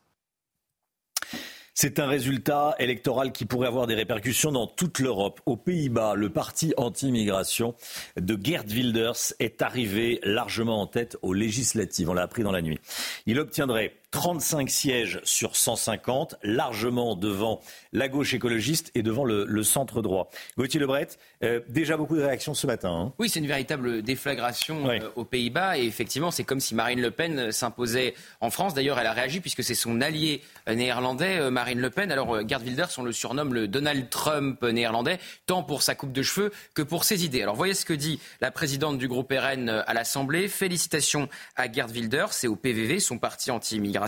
[1.73, 5.41] C'est un résultat électoral qui pourrait avoir des répercussions dans toute l'Europe.
[5.47, 7.77] Aux Pays-Bas, le parti anti-immigration
[8.17, 12.11] de Geert Wilders est arrivé largement en tête aux législatives.
[12.11, 12.81] On l'a appris dans la nuit.
[13.27, 17.61] Il obtiendrait 35 sièges sur 150, largement devant
[17.93, 20.31] la gauche écologiste et devant le, centre droit.
[20.57, 21.09] Gauthier Lebret,
[21.43, 22.91] euh, déjà beaucoup de réactions ce matin.
[22.91, 23.13] Hein.
[23.19, 27.11] Oui, c'est une véritable déflagration euh, aux Pays-Bas et effectivement, c'est comme si Marine Le
[27.11, 28.73] Pen euh, s'imposait en France.
[28.73, 32.13] D'ailleurs, elle a réagi puisque c'est son allié néerlandais, Marine Le Pen.
[32.13, 36.23] Alors, Gerd Wilders, on le surnomme le Donald Trump néerlandais, tant pour sa coupe de
[36.23, 37.43] cheveux que pour ses idées.
[37.43, 40.47] Alors, voyez ce que dit la présidente du groupe RN à l'Assemblée.
[40.47, 44.04] Félicitations à Gerd Wilders et au PVV, son parti anti-immigration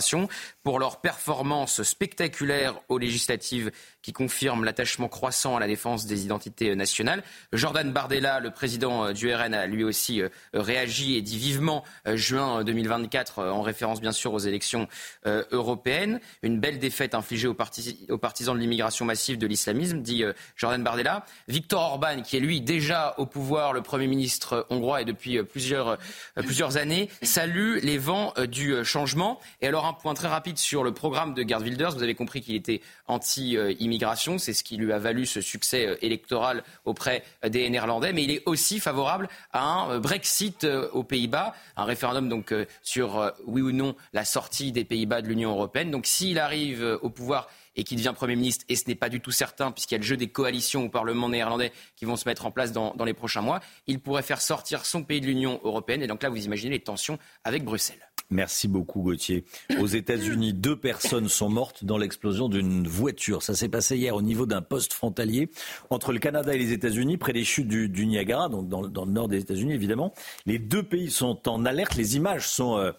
[0.63, 3.71] pour leur performance spectaculaire aux législatives
[4.07, 7.23] qui confirme l'attachement croissant à la défense des identités nationales.
[7.51, 11.83] Jordan Bardella, le président euh, du RN, a lui aussi euh, réagi et dit vivement
[12.07, 14.87] euh, juin 2024, en référence bien sûr aux élections
[15.25, 16.21] européennes.
[16.41, 20.23] Une belle défaite infligée aux, partisans de l'immigration massive de l'islamisme, dit
[20.55, 21.25] Jordan Bardella.
[21.49, 25.97] Victor Orban, qui est lui déjà au pouvoir, le Premier ministre hongrois et depuis plusieurs,
[26.35, 29.39] plusieurs années, salue les vents du changement.
[29.61, 31.91] Et alors un point très rapide sur le programme de Gerd Wilders.
[31.91, 33.96] Vous avez compris qu'il était anti-immigration
[34.37, 38.13] c'est ce qui lui a valu ce succès euh, électoral auprès des Néerlandais.
[38.13, 42.53] Mais il est aussi favorable à un euh, Brexit euh, aux Pays-Bas, un référendum donc
[42.81, 45.91] sur oui ou non la sortie des Pays-Bas de l'Union européenne.
[45.91, 49.21] Donc s'il arrive au pouvoir et qu'il devient Premier ministre, et ce n'est pas du
[49.21, 52.27] tout certain, puisqu'il y a le jeu des coalitions au Parlement néerlandais qui vont se
[52.27, 55.27] mettre en place dans, dans les prochains mois, il pourrait faire sortir son pays de
[55.27, 56.01] l'Union européenne.
[56.01, 58.07] Et donc là, vous imaginez les tensions avec Bruxelles.
[58.29, 59.45] Merci beaucoup Gauthier.
[59.79, 63.41] Aux États-Unis, deux personnes sont mortes dans l'explosion d'une voiture.
[63.41, 65.49] Ça s'est passé hier au niveau d'un poste frontalier
[65.89, 69.29] entre le Canada et les États-Unis, près des chutes du, Niagara, donc dans, le nord
[69.29, 70.13] des États-Unis évidemment.
[70.45, 71.95] Les deux pays sont en alerte.
[71.95, 72.91] Les images sont euh,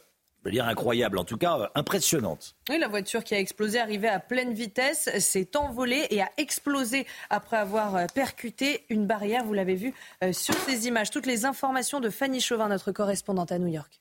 [0.43, 2.55] je veux dire incroyables, en tout cas euh, impressionnantes.
[2.68, 7.07] Oui, la voiture qui a explosé, arrivée à pleine vitesse, s'est envolée et a explosé
[7.30, 9.45] après avoir euh, percuté une barrière.
[9.45, 9.95] Vous l'avez vu
[10.32, 11.11] sur ces images.
[11.11, 14.01] Toutes les informations de Fanny Chauvin, notre correspondante à New York.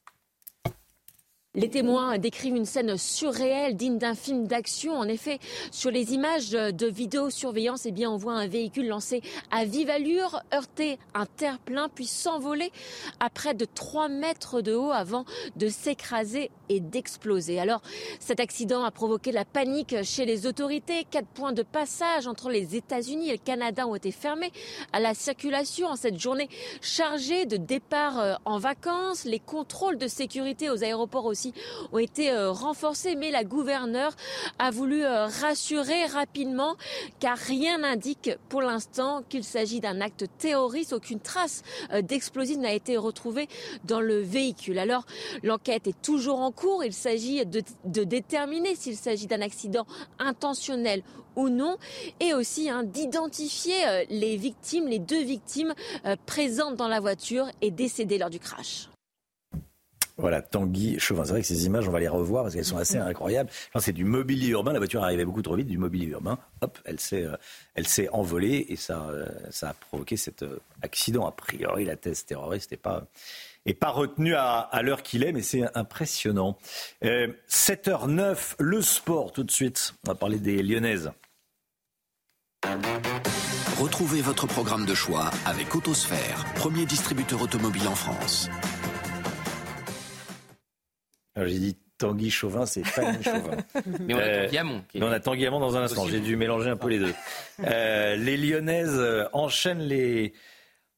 [1.58, 4.94] Les témoins décrivent une scène surréelle, digne d'un film d'action.
[4.94, 5.40] En effet,
[5.72, 10.44] sur les images de vidéosurveillance, eh bien, on voit un véhicule lancé à vive allure,
[10.54, 12.72] heurter un terre-plein, puis s'envoler
[13.20, 17.60] à près de 3 mètres de haut avant de s'écraser et d'exploser.
[17.60, 17.82] Alors,
[18.20, 21.08] cet accident a provoqué la panique chez les autorités.
[21.10, 24.52] Quatre points de passage entre les États-Unis et le Canada ont été fermés
[24.94, 26.50] à la circulation en cette journée
[26.82, 29.26] chargée de départ euh, en vacances.
[29.26, 31.47] Les contrôles de sécurité aux aéroports aussi
[31.92, 34.16] ont été euh, renforcés, mais la gouverneure
[34.60, 36.76] a voulu euh, rassurer rapidement
[37.20, 40.94] car rien n'indique pour l'instant qu'il s'agit d'un acte terroriste.
[40.94, 41.64] Aucune trace
[42.02, 43.48] d'explosif n'a été retrouvée
[43.84, 44.80] dans le véhicule.
[44.80, 45.06] Alors,
[45.44, 46.84] l'enquête est toujours en cours.
[46.84, 47.64] Il s'agit de,
[48.04, 49.86] déterminer s'il s'agit d'un accident
[50.20, 51.04] intentionnel
[51.36, 51.78] ou non,
[52.20, 55.74] et aussi hein, d'identifier euh, les victimes, les deux victimes
[56.06, 58.90] euh, présentes dans la voiture et décédées lors du crash.
[60.18, 61.26] Voilà, Tanguy Chauvin.
[61.26, 63.50] C'est vrai que ces images, on va les revoir parce qu'elles sont assez incroyables.
[63.80, 64.74] C'est du mobilier urbain.
[64.74, 66.40] La voiture arrivait beaucoup trop vite, du mobilier urbain.
[66.62, 67.36] Hop, elle s'est, euh,
[67.76, 69.10] elle s'est envolée et ça,
[69.52, 70.44] ça a provoqué cet
[70.82, 71.28] accident.
[71.28, 73.06] A priori, la thèse terroriste n'est pas,
[73.68, 76.58] et pas retenu à, l'heure qu'il est, mais c'est impressionnant.
[77.04, 79.94] 7h09, euh, le sport tout de suite.
[80.06, 81.12] On va parler des Lyonnaises.
[83.78, 88.50] Retrouvez votre programme de choix avec Autosphère, premier distributeur automobile en France.
[91.46, 93.58] J'ai dit Tanguy Chauvin, c'est Fanny Chauvin.
[94.02, 94.84] Mais on a euh, Tanguy Hamon.
[94.96, 96.08] on a Tanguy Hamon dans un instant.
[96.08, 97.14] J'ai dû mélanger un peu les deux.
[97.66, 99.02] Euh, les Lyonnaises
[99.34, 100.32] enchaînent les,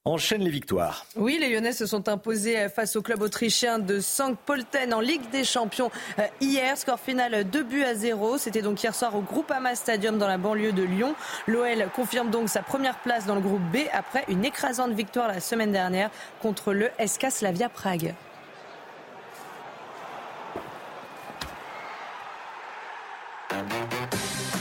[0.04, 1.06] enchaîne les victoires.
[1.16, 5.28] Oui, les Lyonnais se sont imposés face au club autrichien de Sankt Polten en Ligue
[5.30, 6.76] des Champions euh, hier.
[6.76, 8.38] Score final 2 buts à 0.
[8.38, 11.14] C'était donc hier soir au Groupama Stadium dans la banlieue de Lyon.
[11.46, 15.40] L'OL confirme donc sa première place dans le groupe B après une écrasante victoire la
[15.40, 16.10] semaine dernière
[16.40, 18.14] contre le SK Slavia Prague.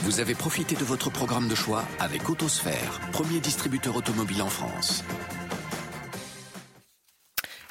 [0.04, 5.04] Vous avez profité de votre programme de choix avec Autosphère, premier distributeur automobile en France.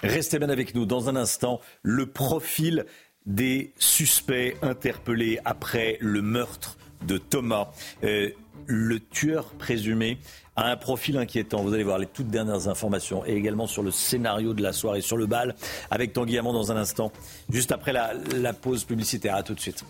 [0.02, 0.86] Restez bien avec nous.
[0.86, 2.86] Dans un instant, le profil
[3.26, 7.70] des suspects interpellés après le meurtre de Thomas.
[8.04, 8.30] Euh,
[8.66, 10.18] le tueur présumé
[10.54, 11.62] a un profil inquiétant.
[11.62, 15.00] Vous allez voir les toutes dernières informations et également sur le scénario de la soirée,
[15.00, 15.56] sur le bal,
[15.90, 17.10] avec Tanguy Hamon dans un instant,
[17.50, 19.34] juste après la, la pause publicitaire.
[19.34, 19.84] À tout de suite.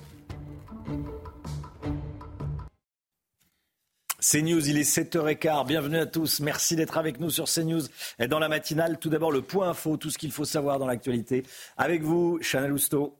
[4.20, 5.64] CNews, il est 7h15.
[5.68, 6.40] Bienvenue à tous.
[6.40, 7.82] Merci d'être avec nous sur CNews
[8.18, 8.98] et dans la matinale.
[8.98, 11.44] Tout d'abord, le point info, tout ce qu'il faut savoir dans l'actualité.
[11.76, 13.16] Avec vous, Chanel Housteau.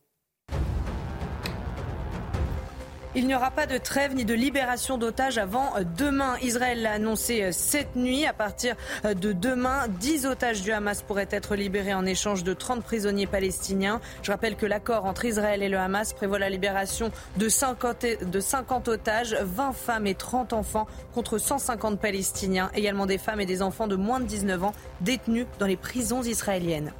[3.14, 6.36] Il n'y aura pas de trêve ni de libération d'otages avant demain.
[6.42, 8.26] Israël l'a annoncé euh, cette nuit.
[8.26, 12.52] À partir euh, de demain, 10 otages du Hamas pourraient être libérés en échange de
[12.52, 14.02] 30 prisonniers palestiniens.
[14.22, 18.40] Je rappelle que l'accord entre Israël et le Hamas prévoit la libération de 50, de
[18.40, 23.62] 50 otages, 20 femmes et 30 enfants contre 150 Palestiniens, également des femmes et des
[23.62, 26.92] enfants de moins de 19 ans détenus dans les prisons israéliennes.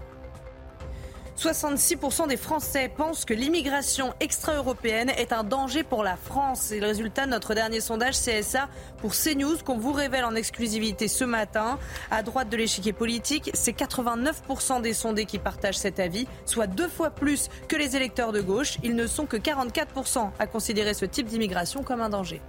[1.39, 6.62] 66% des Français pensent que l'immigration extra-européenne est un danger pour la France.
[6.62, 11.07] C'est le résultat de notre dernier sondage CSA pour CNews qu'on vous révèle en exclusivité
[11.07, 11.78] ce matin.
[12.11, 16.89] À droite de l'échiquier politique, c'est 89% des sondés qui partagent cet avis, soit deux
[16.89, 18.78] fois plus que les électeurs de gauche.
[18.82, 22.43] Ils ne sont que 44% à considérer ce type d'immigration comme un danger.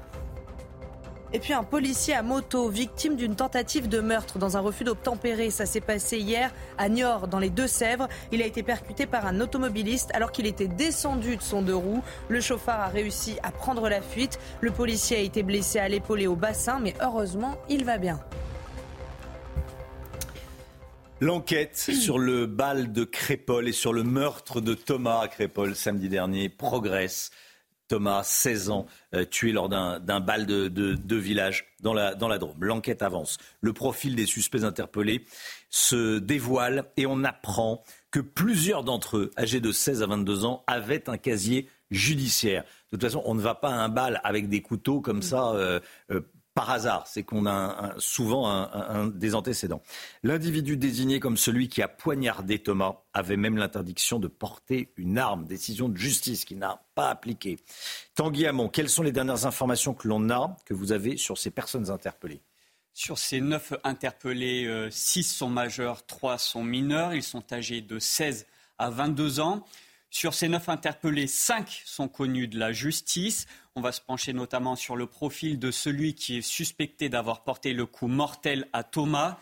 [1.31, 5.51] Et puis un policier à moto, victime d'une tentative de meurtre dans un refus d'obtempérer.
[5.51, 8.07] Ça s'est passé hier à Niort, dans les Deux-Sèvres.
[8.31, 12.03] Il a été percuté par un automobiliste alors qu'il était descendu de son deux roues.
[12.29, 14.39] Le chauffeur a réussi à prendre la fuite.
[14.59, 18.19] Le policier a été blessé à l'épaule et au bassin, mais heureusement, il va bien.
[21.21, 26.09] L'enquête sur le bal de Crépol et sur le meurtre de Thomas à Crépol samedi
[26.09, 27.29] dernier progresse.
[27.89, 32.63] Thomas, 16 ans, euh, tué lors d'un bal de, village dans la, dans la Drôme.
[32.63, 33.37] L'enquête avance.
[33.59, 35.25] Le profil des suspects interpellés
[35.69, 40.63] se dévoile et on apprend que plusieurs d'entre eux, âgés de 16 à 22 ans,
[40.67, 42.63] avaient un casier judiciaire.
[42.63, 45.51] De toute façon, on ne va pas à un bal avec des couteaux comme ça
[45.51, 45.79] euh,
[46.11, 46.21] euh,
[46.59, 49.81] par hasard, c'est qu'on a souvent un, des antécédents.
[50.23, 55.45] L'individu désigné comme celui qui a poignardé Thomas avait même l'interdiction de porter une arme,
[55.45, 57.59] décision de justice qui n'a pas appliquée.
[58.13, 61.49] Tanguy Hamon, quelles sont les dernières informations que l'on a, que vous avez sur ces
[61.49, 62.41] personnes interpellées?
[62.93, 67.13] Sur ces neuf interpellés, euh, six sont majeurs, trois sont mineurs.
[67.13, 68.47] Ils sont âgés de 16
[68.79, 69.63] à 22 ans.
[70.11, 73.45] Sur ces neuf interpellés, cinq sont connus de la justice.
[73.75, 77.73] On va se pencher notamment sur le profil de celui qui est suspecté d'avoir porté
[77.73, 79.37] le coup mortel à Thomas.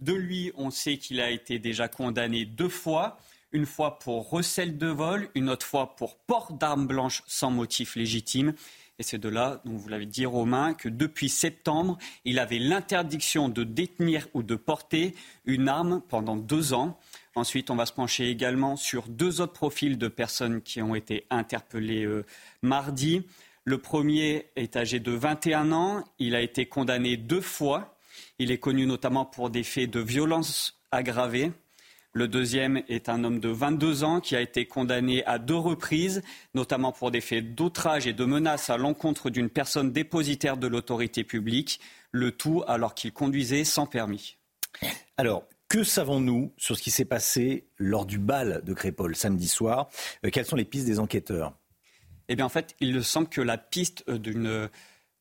[0.00, 3.18] De lui, on sait qu'il a été déjà condamné deux fois.
[3.52, 7.96] Une fois pour recel de vol, une autre fois pour port d'armes blanches sans motif
[7.96, 8.52] légitime.
[8.98, 11.96] Et c'est de là, dont vous l'avez dit Romain, que depuis septembre,
[12.26, 15.14] il avait l'interdiction de détenir ou de porter
[15.46, 17.00] une arme pendant deux ans.
[17.40, 21.24] Ensuite, on va se pencher également sur deux autres profils de personnes qui ont été
[21.30, 22.26] interpellées euh,
[22.60, 23.26] mardi.
[23.64, 26.04] Le premier est âgé de 21 ans.
[26.18, 27.96] Il a été condamné deux fois.
[28.38, 31.50] Il est connu notamment pour des faits de violence aggravée.
[32.12, 36.20] Le deuxième est un homme de 22 ans qui a été condamné à deux reprises,
[36.52, 41.24] notamment pour des faits d'outrage et de menaces à l'encontre d'une personne dépositaire de l'autorité
[41.24, 41.80] publique,
[42.12, 44.36] le tout alors qu'il conduisait sans permis.
[45.16, 49.88] Alors, que savons-nous sur ce qui s'est passé lors du bal de Crépol samedi soir?
[50.26, 51.54] Euh, Quelles sont les pistes des enquêteurs?
[52.28, 54.68] Eh bien, en fait, il semble que la piste euh, d'une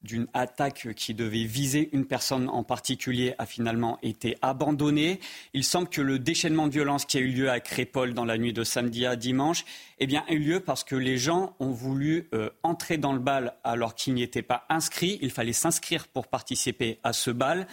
[0.01, 5.19] d'une attaque qui devait viser une personne en particulier a finalement été abandonnée.
[5.53, 8.37] Il semble que le déchaînement de violence qui a eu lieu à Crépol dans la
[8.37, 9.65] nuit de samedi à dimanche
[9.99, 13.19] eh bien, a eu lieu parce que les gens ont voulu euh, entrer dans le
[13.19, 15.19] bal alors qu'ils n'y étaient pas inscrits.
[15.21, 17.67] Il fallait s'inscrire pour participer à ce bal.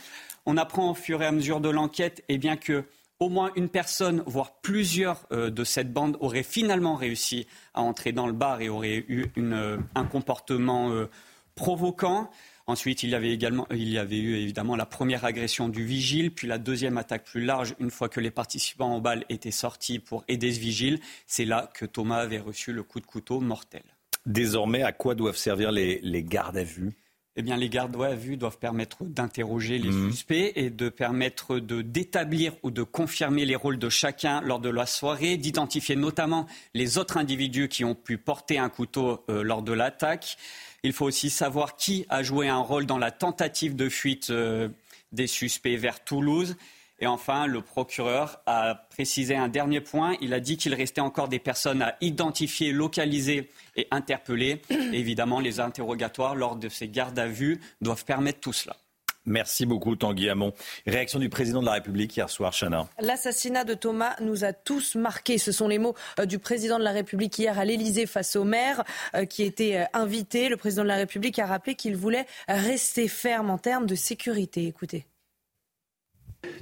[0.46, 2.84] On apprend au fur et à mesure de l'enquête eh bien que
[3.18, 8.12] au moins une personne, voire plusieurs euh, de cette bande auraient finalement réussi à entrer
[8.12, 11.08] dans le bar et auraient eu euh, un comportement euh,
[11.54, 12.30] provoquant.
[12.66, 16.32] Ensuite, il y, avait également, il y avait eu évidemment la première agression du vigile,
[16.32, 20.00] puis la deuxième attaque plus large, une fois que les participants au bal étaient sortis
[20.00, 21.00] pour aider ce vigile.
[21.26, 23.84] C'est là que Thomas avait reçu le coup de couteau mortel.
[24.26, 26.96] Désormais, à quoi doivent servir les gardes à vue?
[27.36, 30.10] Eh bien, les gardes à vue doivent permettre d'interroger les mhm.
[30.10, 34.70] suspects et de permettre de d'établir ou de confirmer les rôles de chacun lors de
[34.70, 39.62] la soirée, d'identifier notamment les autres individus qui ont pu porter un couteau euh, lors
[39.62, 40.38] de l'attaque.
[40.82, 44.68] Il faut aussi savoir qui a joué un rôle dans la tentative de fuite euh,
[45.12, 46.56] des suspects vers Toulouse
[46.98, 50.16] et enfin, le procureur a précisé un dernier point.
[50.22, 54.62] Il a dit qu'il restait encore des personnes à identifier, localiser et interpeller.
[54.92, 58.76] évidemment, les interrogatoires lors de ces gardes à vue doivent permettre tout cela.
[59.26, 60.52] Merci beaucoup, Tanguy Hamon.
[60.86, 62.88] Réaction du président de la République hier soir, Chana.
[63.00, 65.38] L'assassinat de Thomas nous a tous marqués.
[65.38, 68.44] Ce sont les mots euh, du président de la République hier à l'Élysée face au
[68.44, 68.84] maire
[69.16, 70.48] euh, qui était euh, invité.
[70.48, 74.66] Le président de la République a rappelé qu'il voulait rester ferme en termes de sécurité.
[74.68, 75.06] Écoutez.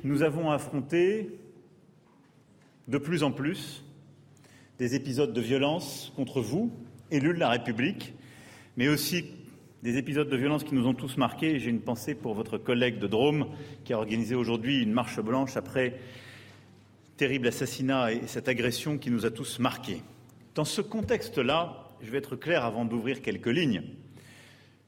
[0.03, 1.39] Nous avons affronté
[2.89, 3.85] de plus en plus
[4.79, 6.73] des épisodes de violence contre vous,
[7.11, 8.15] élus de la République,
[8.77, 9.25] mais aussi
[9.83, 11.59] des épisodes de violence qui nous ont tous marqués.
[11.59, 13.49] J'ai une pensée pour votre collègue de Drôme
[13.85, 15.99] qui a organisé aujourd'hui une marche blanche après
[17.17, 20.03] terrible assassinat et cette agression qui nous a tous marqués.
[20.55, 23.83] Dans ce contexte-là, je vais être clair avant d'ouvrir quelques lignes.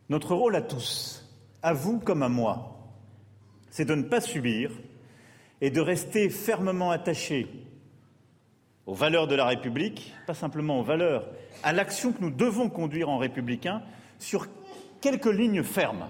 [0.09, 1.29] Notre rôle à tous,
[1.62, 2.79] à vous comme à moi,
[3.71, 4.71] c'est de ne pas subir
[5.61, 7.49] et de rester fermement attachés
[8.87, 11.29] aux valeurs de la République, pas simplement aux valeurs,
[11.67, 13.83] à l'action que nous devons conduire en républicain
[14.21, 14.47] sur
[15.01, 16.07] quelques lignes fermes.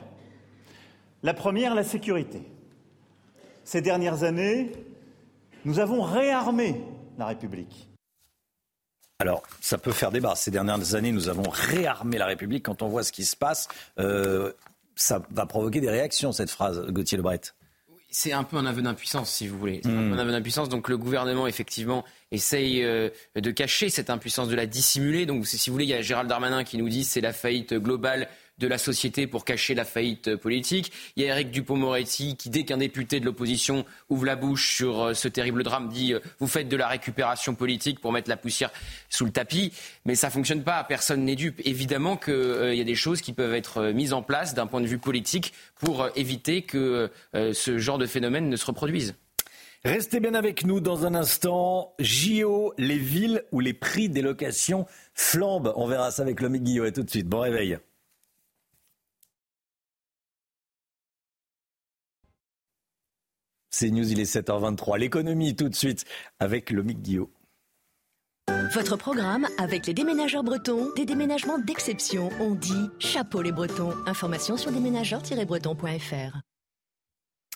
[1.22, 2.42] La première, la sécurité.
[3.64, 4.70] Ces dernières années,
[5.64, 6.82] nous avons réarmé
[7.16, 7.88] la République.
[9.18, 10.34] Alors, ça peut faire débat.
[10.36, 12.66] Ces dernières années, nous avons réarmé la République.
[12.66, 13.66] Quand on voit ce qui se passe,
[13.98, 14.52] euh,
[14.94, 17.40] ça va provoquer des réactions, cette phrase, Gauthier Lebret.
[18.08, 19.80] C'est un peu un aveu d'impuissance, si vous voulez.
[19.82, 20.68] C'est un peu un aveu d'impuissance.
[20.68, 25.26] Donc le gouvernement, effectivement, essaye euh, de cacher cette impuissance, de la dissimuler.
[25.26, 27.74] Donc si vous voulez, il y a Gérald Darmanin qui nous dit c'est la faillite
[27.74, 28.28] globale
[28.58, 30.92] de la société pour cacher la faillite politique.
[31.16, 35.02] Il y a Eric Dupont-Moretti qui, dès qu'un député de l'opposition ouvre la bouche sur
[35.02, 38.36] euh, ce terrible drame, dit euh, vous faites de la récupération politique pour mettre la
[38.36, 38.70] poussière
[39.10, 39.72] sous le tapis.
[40.04, 40.82] Mais ça fonctionne pas.
[40.84, 41.60] Personne n'est dupe.
[41.64, 44.86] Évidemment qu'il y a des choses qui peuvent être mises en place d'un point de
[44.86, 49.14] vue politique pour éviter que ce genre de phénomène ne se reproduise.
[49.86, 51.94] Restez bien avec nous dans un instant.
[52.00, 54.84] JO, les villes où les prix des locations
[55.14, 55.72] flambent.
[55.76, 56.90] On verra ça avec l'homme Guillaume.
[56.90, 57.28] tout de suite.
[57.28, 57.78] Bon réveil.
[63.78, 64.98] C'est News, il est 7h23.
[64.98, 66.06] L'économie tout de suite
[66.40, 67.28] avec Lomic Guillaume.
[68.72, 72.30] Votre programme avec les déménageurs bretons, des déménagements d'exception.
[72.40, 73.92] On dit chapeau les bretons.
[74.06, 76.38] Information sur déménageurs-bretons.fr.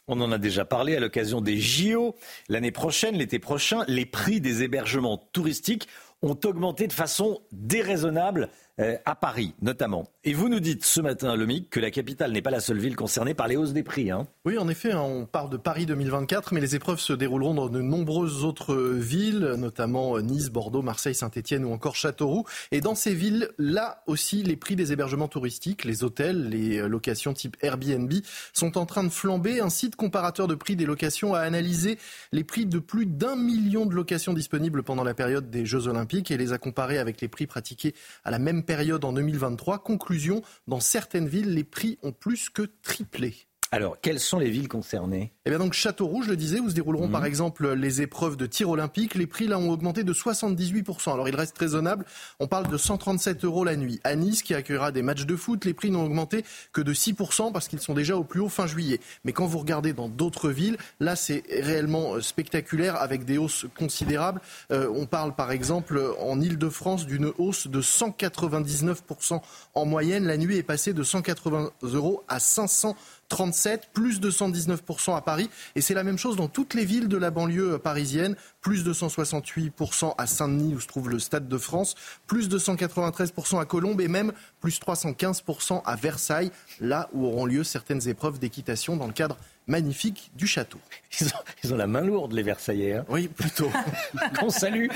[0.08, 2.14] On en a déjà parlé à l'occasion des JO.
[2.50, 5.88] L'année prochaine, l'été prochain, les prix des hébergements touristiques
[6.20, 8.50] ont augmenté de façon déraisonnable
[9.04, 10.08] à Paris notamment.
[10.24, 12.96] Et vous nous dites ce matin, Lomic, que la capitale n'est pas la seule ville
[12.96, 14.10] concernée par les hausses des prix.
[14.10, 14.26] Hein.
[14.44, 17.68] Oui, en effet, hein, on parle de Paris 2024, mais les épreuves se dérouleront dans
[17.68, 22.44] de nombreuses autres villes, notamment Nice, Bordeaux, Marseille, Saint-Etienne ou encore Châteauroux.
[22.72, 27.32] Et dans ces villes, là aussi, les prix des hébergements touristiques, les hôtels, les locations
[27.32, 28.12] type Airbnb
[28.52, 29.60] sont en train de flamber.
[29.60, 31.98] Un site comparateur de prix des locations a analysé
[32.32, 36.30] les prix de plus d'un million de locations disponibles pendant la période des Jeux Olympiques
[36.30, 38.69] et les a comparés avec les prix pratiqués à la même période
[39.04, 39.82] en 2023.
[39.82, 43.49] Conclusion, dans certaines villes, les prix ont plus que triplé.
[43.72, 45.30] Alors, quelles sont les villes concernées?
[45.46, 47.12] Eh bien donc Châteauroux, je le disais, où se dérouleront Mhm.
[47.12, 49.14] par exemple les épreuves de tir olympique.
[49.14, 51.12] Les prix là ont augmenté de 78%.
[51.12, 52.04] Alors il reste raisonnable.
[52.40, 54.00] On parle de 137 euros la nuit.
[54.02, 57.52] À Nice, qui accueillera des matchs de foot, les prix n'ont augmenté que de 6%
[57.52, 58.98] parce qu'ils sont déjà au plus haut fin juillet.
[59.24, 63.66] Mais quand vous regardez dans d'autres villes, là c'est réellement euh, spectaculaire avec des hausses
[63.78, 64.40] considérables.
[64.72, 69.40] Euh, on parle par exemple en Ile-de-France d'une hausse de 199%
[69.74, 70.24] en moyenne.
[70.24, 72.96] La nuit est passée de 180 euros à 500
[73.30, 75.48] 37, plus de 119% à Paris.
[75.74, 78.36] Et c'est la même chose dans toutes les villes de la banlieue parisienne.
[78.60, 81.94] Plus de 168% à Saint-Denis où se trouve le Stade de France.
[82.26, 86.50] Plus de 193% à Colombes et même plus 315% à Versailles,
[86.80, 89.38] là où auront lieu certaines épreuves d'équitation dans le cadre
[89.70, 90.78] magnifique du château.
[91.20, 92.92] Ils ont, ils ont la main lourde, les Versaillais.
[92.94, 93.04] hein.
[93.08, 93.68] Oui, plutôt.
[94.38, 94.86] Qu'on salue.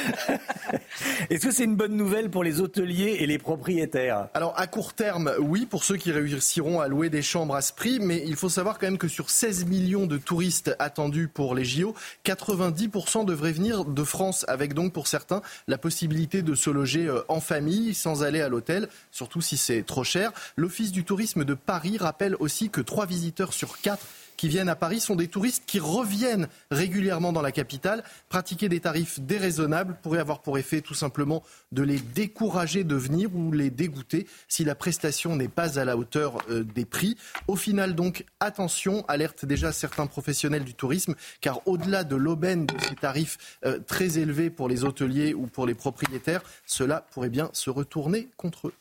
[1.31, 4.29] Est-ce que c'est une bonne nouvelle pour les hôteliers et les propriétaires?
[4.33, 7.73] Alors à court terme, oui, pour ceux qui réussiront à louer des chambres à ce
[7.73, 11.57] prix, mais il faut savoir quand même que sur 16 millions de touristes attendus pour
[11.57, 16.71] les JO, 90% devraient venir de France, avec donc pour certains la possibilité de se
[16.71, 20.31] loger euh, en famille sans aller à l'hôtel, surtout si c'est trop cher.
[20.57, 23.99] L'Office du tourisme de Paris rappelle aussi que 3 visiteurs sur 4
[24.37, 28.05] qui viennent à Paris sont des touristes qui reviennent régulièrement dans la capitale.
[28.29, 33.35] Pratiquer des tarifs déraisonnables pourrait avoir pour effet tout simplement de les décourager de venir
[33.35, 37.17] ou les dégoûter si la prestation n'est pas à la hauteur euh, des prix.
[37.49, 42.75] Au final donc, attention, alerte déjà certains professionnels du tourisme, car au-delà de l'aubaine de
[42.81, 47.51] ces tarifs euh, très élevés pour les hôteliers ou pour les propriétaires, cela pourrait bien
[47.53, 48.75] se retourner contre eux.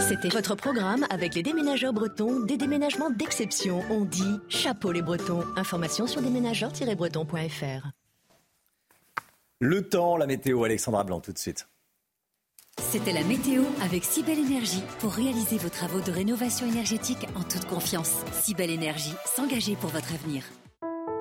[0.00, 3.82] C'était votre programme avec les déménageurs bretons, des déménagements d'exception.
[3.90, 5.44] On dit chapeau les bretons.
[5.56, 7.88] Information sur déménageurs-bretons.fr.
[9.60, 11.68] Le temps, la météo, Alexandra Blanc, tout de suite.
[12.78, 17.64] C'était la météo avec Cybelle Énergie pour réaliser vos travaux de rénovation énergétique en toute
[17.64, 18.12] confiance.
[18.32, 20.44] Cybelle Énergie, s'engager pour votre avenir.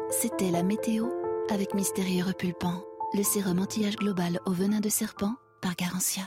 [0.10, 1.08] C'était la météo
[1.52, 6.24] avec Mystérieux Repulpant, le sérum anti-âge global au venin de serpent par Garantia.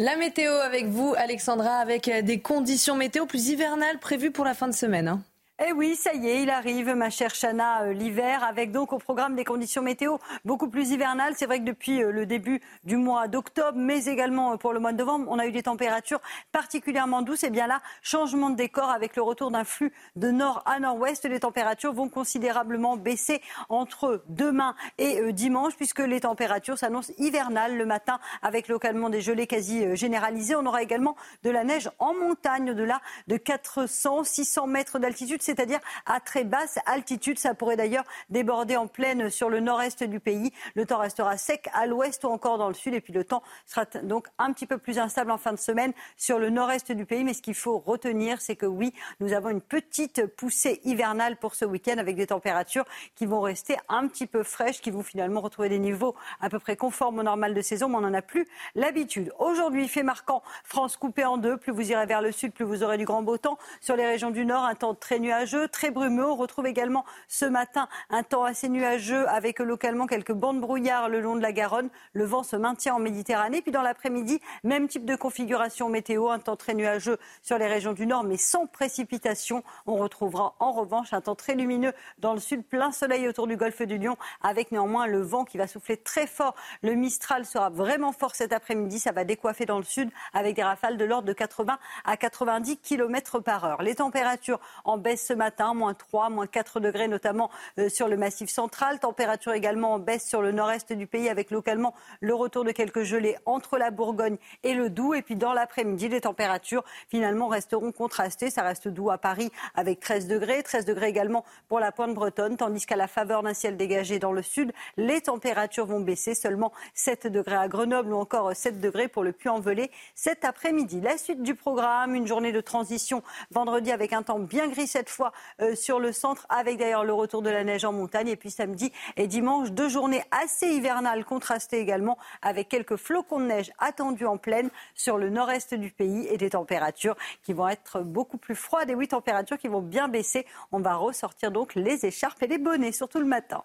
[0.00, 4.54] La météo avec vous, Alexandra, avec euh, des conditions météo plus hivernales prévues pour la
[4.54, 5.08] fin de semaine.
[5.08, 5.22] hein.
[5.60, 8.98] Eh oui, ça y est, il arrive, ma chère Chana, euh, l'hiver, avec donc au
[8.98, 11.34] programme des conditions météo beaucoup plus hivernales.
[11.36, 14.78] C'est vrai que depuis euh, le début du mois d'octobre, mais également euh, pour le
[14.78, 16.20] mois de novembre, on a eu des températures
[16.52, 17.42] particulièrement douces.
[17.42, 21.24] Et bien là, changement de décor avec le retour d'un flux de nord à nord-ouest.
[21.24, 27.84] Les températures vont considérablement baisser entre demain et dimanche, puisque les températures s'annoncent hivernales le
[27.84, 30.54] matin, avec localement des gelées quasi généralisées.
[30.54, 35.80] On aura également de la neige en montagne, au-delà de 400, 600 mètres d'altitude c'est-à-dire
[36.04, 37.38] à très basse altitude.
[37.38, 40.52] Ça pourrait d'ailleurs déborder en pleine sur le nord-est du pays.
[40.74, 42.92] Le temps restera sec à l'ouest ou encore dans le sud.
[42.92, 45.92] Et puis le temps sera donc un petit peu plus instable en fin de semaine
[46.18, 47.24] sur le nord-est du pays.
[47.24, 51.54] Mais ce qu'il faut retenir, c'est que oui, nous avons une petite poussée hivernale pour
[51.54, 52.84] ce week-end avec des températures
[53.14, 56.58] qui vont rester un petit peu fraîches, qui vont finalement retrouver des niveaux à peu
[56.58, 59.32] près conformes au normal de saison, mais on n'en a plus l'habitude.
[59.38, 61.56] Aujourd'hui, fait marquant France coupée en deux.
[61.56, 63.56] Plus vous irez vers le sud, plus vous aurez du grand beau temps.
[63.80, 65.37] Sur les régions du nord, un temps très nuageux
[65.70, 66.24] très brumeux.
[66.24, 71.20] On retrouve également ce matin un temps assez nuageux avec localement quelques bandes brouillard le
[71.20, 71.90] long de la Garonne.
[72.12, 73.62] Le vent se maintient en Méditerranée.
[73.62, 77.92] Puis dans l'après-midi, même type de configuration météo, un temps très nuageux sur les régions
[77.92, 79.62] du nord, mais sans précipitation.
[79.86, 83.56] On retrouvera en revanche un temps très lumineux dans le sud, plein soleil autour du
[83.56, 86.54] golfe du Lion, avec néanmoins le vent qui va souffler très fort.
[86.82, 88.98] Le Mistral sera vraiment fort cet après-midi.
[88.98, 92.78] Ça va décoiffer dans le sud avec des rafales de l'ordre de 80 à 90
[92.78, 93.82] km par heure.
[93.82, 98.16] Les températures en baisse ce matin, moins 3, moins 4 degrés, notamment euh, sur le
[98.16, 98.98] massif central.
[98.98, 103.02] Température également en baisse sur le nord-est du pays, avec localement le retour de quelques
[103.02, 105.14] gelées entre la Bourgogne et le Doubs.
[105.14, 108.48] Et puis dans l'après-midi, les températures finalement resteront contrastées.
[108.48, 112.56] Ça reste doux à Paris avec 13 degrés, 13 degrés également pour la pointe bretonne,
[112.56, 116.72] tandis qu'à la faveur d'un ciel dégagé dans le sud, les températures vont baisser seulement
[116.94, 121.02] 7 degrés à Grenoble ou encore 7 degrés pour le Puy-en-Velay cet après-midi.
[121.02, 125.10] La suite du programme, une journée de transition vendredi avec un temps bien gris cette
[125.10, 125.17] fois
[125.60, 128.28] euh, sur le centre, avec d'ailleurs le retour de la neige en montagne.
[128.28, 133.46] Et puis samedi et dimanche, deux journées assez hivernales, contrastées également, avec quelques flocons de
[133.46, 138.00] neige attendus en pleine sur le nord-est du pays et des températures qui vont être
[138.00, 138.90] beaucoup plus froides.
[138.90, 140.46] Et oui, températures qui vont bien baisser.
[140.72, 143.64] On va ressortir donc les écharpes et les bonnets, surtout le matin.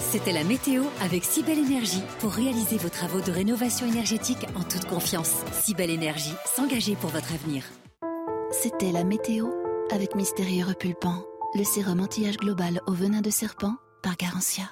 [0.00, 4.84] C'était la météo avec Cybelle Énergie pour réaliser vos travaux de rénovation énergétique en toute
[4.84, 5.42] confiance.
[5.52, 7.64] Cybelle Énergie, s'engager pour votre avenir.
[8.50, 9.48] C'était la météo
[9.92, 14.64] avec Mystérieux Repulpant, le sérum anti-âge global au venin de serpent par Garantia.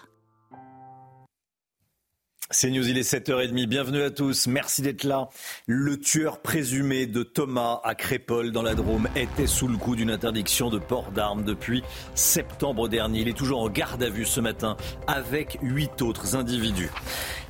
[2.50, 3.66] C'est News, il est 7h30.
[3.66, 4.48] Bienvenue à tous.
[4.48, 5.30] Merci d'être là.
[5.66, 10.10] Le tueur présumé de Thomas à Crépol dans la Drôme était sous le coup d'une
[10.10, 11.82] interdiction de port d'armes depuis
[12.14, 13.20] septembre dernier.
[13.20, 14.76] Il est toujours en garde à vue ce matin
[15.06, 16.90] avec huit autres individus.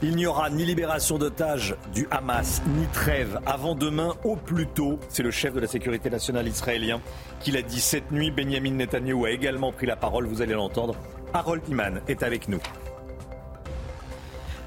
[0.01, 5.01] Il n'y aura ni libération d'otages du Hamas, ni trêve avant demain au plus tôt.
[5.09, 7.01] C'est le chef de la sécurité nationale israélien
[7.41, 8.31] qui l'a dit cette nuit.
[8.31, 10.27] Benjamin Netanyahu a également pris la parole.
[10.27, 10.95] Vous allez l'entendre.
[11.33, 12.61] Harold Iman est avec nous.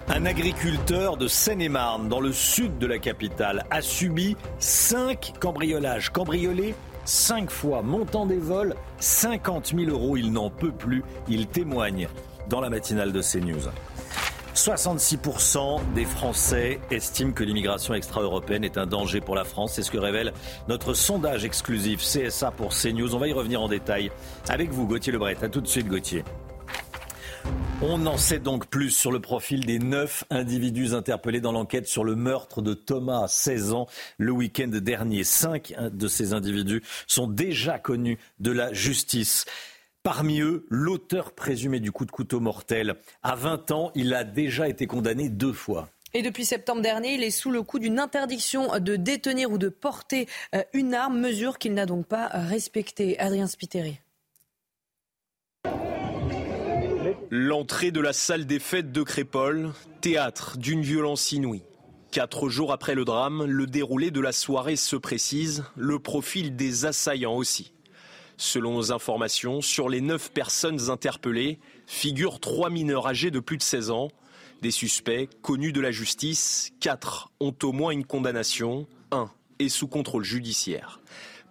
[0.10, 6.12] Un agriculteur de Seine-et-Marne, dans le sud de la capitale, a subi cinq cambriolages.
[6.12, 10.16] Cambriolé cinq fois, montant des vols 50 000 euros.
[10.16, 11.04] Il n'en peut plus.
[11.28, 12.08] Il témoigne
[12.50, 13.70] dans la matinale de CNews.
[14.56, 19.74] 66% des Français estiment que l'immigration extra-européenne est un danger pour la France.
[19.76, 20.32] C'est ce que révèle
[20.70, 23.14] notre sondage exclusif CSA pour CNews.
[23.14, 24.10] On va y revenir en détail
[24.48, 25.38] avec vous, Gauthier Lebret.
[25.44, 26.24] A tout de suite, Gauthier.
[27.80, 32.04] On en sait donc plus sur le profil des neuf individus interpellés dans l'enquête sur
[32.04, 33.88] le meurtre de Thomas, 16 ans,
[34.18, 35.24] le week-end dernier.
[35.24, 39.46] Cinq de ces individus sont déjà connus de la justice.
[40.02, 42.96] Parmi eux, l'auteur présumé du coup de couteau mortel.
[43.22, 45.88] À 20 ans, il a déjà été condamné deux fois.
[46.16, 49.70] Et depuis septembre dernier, il est sous le coup d'une interdiction de détenir ou de
[49.70, 53.20] porter euh, une arme, mesure qu'il n'a donc pas respectée.
[53.20, 54.00] Adrien Spiteri.
[57.30, 61.64] L'entrée de la salle des fêtes de Crépole, théâtre d'une violence inouïe.
[62.10, 66.86] Quatre jours après le drame, le déroulé de la soirée se précise, le profil des
[66.86, 67.74] assaillants aussi.
[68.38, 73.64] Selon nos informations, sur les neuf personnes interpellées, figurent trois mineurs âgés de plus de
[73.64, 74.08] 16 ans.
[74.62, 79.30] Des suspects connus de la justice, quatre ont au moins une condamnation, un
[79.60, 81.02] est sous contrôle judiciaire.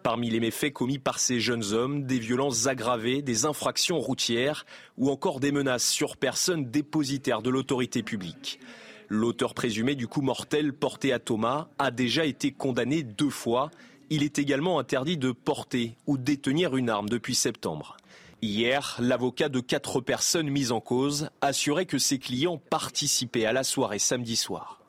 [0.06, 4.64] Parmi les méfaits commis par ces jeunes hommes, des violences aggravées, des infractions routières
[4.96, 8.60] ou encore des menaces sur personnes dépositaires de l'autorité publique.
[9.08, 13.72] L'auteur présumé du coup mortel porté à Thomas a déjà été condamné deux fois.
[14.08, 17.96] Il est également interdit de porter ou détenir une arme depuis septembre.
[18.42, 23.64] Hier, l'avocat de quatre personnes mises en cause assurait que ses clients participaient à la
[23.64, 24.80] soirée samedi soir.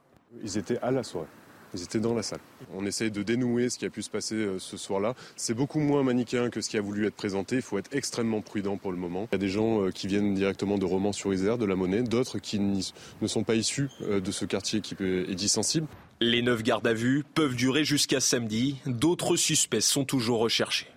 [0.44, 1.26] Ils étaient à la soirée
[1.78, 2.40] Ils étaient dans la salle.
[2.74, 5.14] On essaye de dénouer ce qui a pu se passer euh, ce soir-là.
[5.36, 7.58] C'est beaucoup moins manichéen que ce qui a voulu être présenté.
[7.58, 9.28] Il faut être extrêmement prudent pour le moment.
[9.32, 11.76] Il y a des gens euh, qui viennent directement de Romans sur Isère, de la
[11.76, 15.88] Monnaie, d'autres qui ne sont pas issus euh, de ce quartier qui est dit sensible.
[16.20, 18.78] Les neuf gardes à vue peuvent durer jusqu'à samedi.
[18.88, 20.88] D'autres suspects sont toujours recherchés.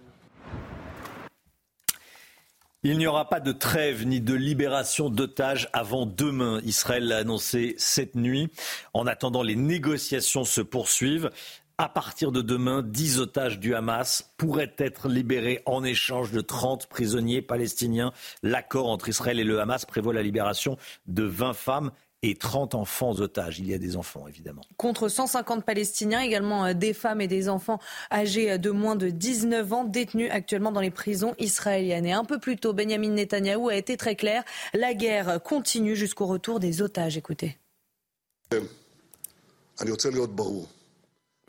[2.82, 6.62] Il n'y aura pas de trêve ni de libération d'otages avant demain.
[6.65, 8.48] Israël l'a annoncé cette nuit.
[8.94, 11.31] En attendant, les négociations se poursuivent.
[11.77, 16.86] À partir de demain, 10 otages du Hamas pourraient être libérés en échange de 30
[16.86, 18.15] prisonniers palestiniens.
[18.43, 21.90] L'accord entre Israël et le Hamas prévoit la libération de 20 femmes
[22.22, 23.59] et 30 enfants otages.
[23.59, 24.62] Il y a des enfants, évidemment.
[24.76, 27.78] Contre 150 Palestiniens, également euh, des femmes et des enfants
[28.12, 32.06] âgés euh, de moins de 19 ans, détenus actuellement dans les prisons israéliennes.
[32.06, 34.44] Et un peu plus tôt, Benjamin Netanyahou a été très clair.
[34.74, 37.16] La guerre continue jusqu'au retour des otages.
[37.16, 37.59] Écoutez.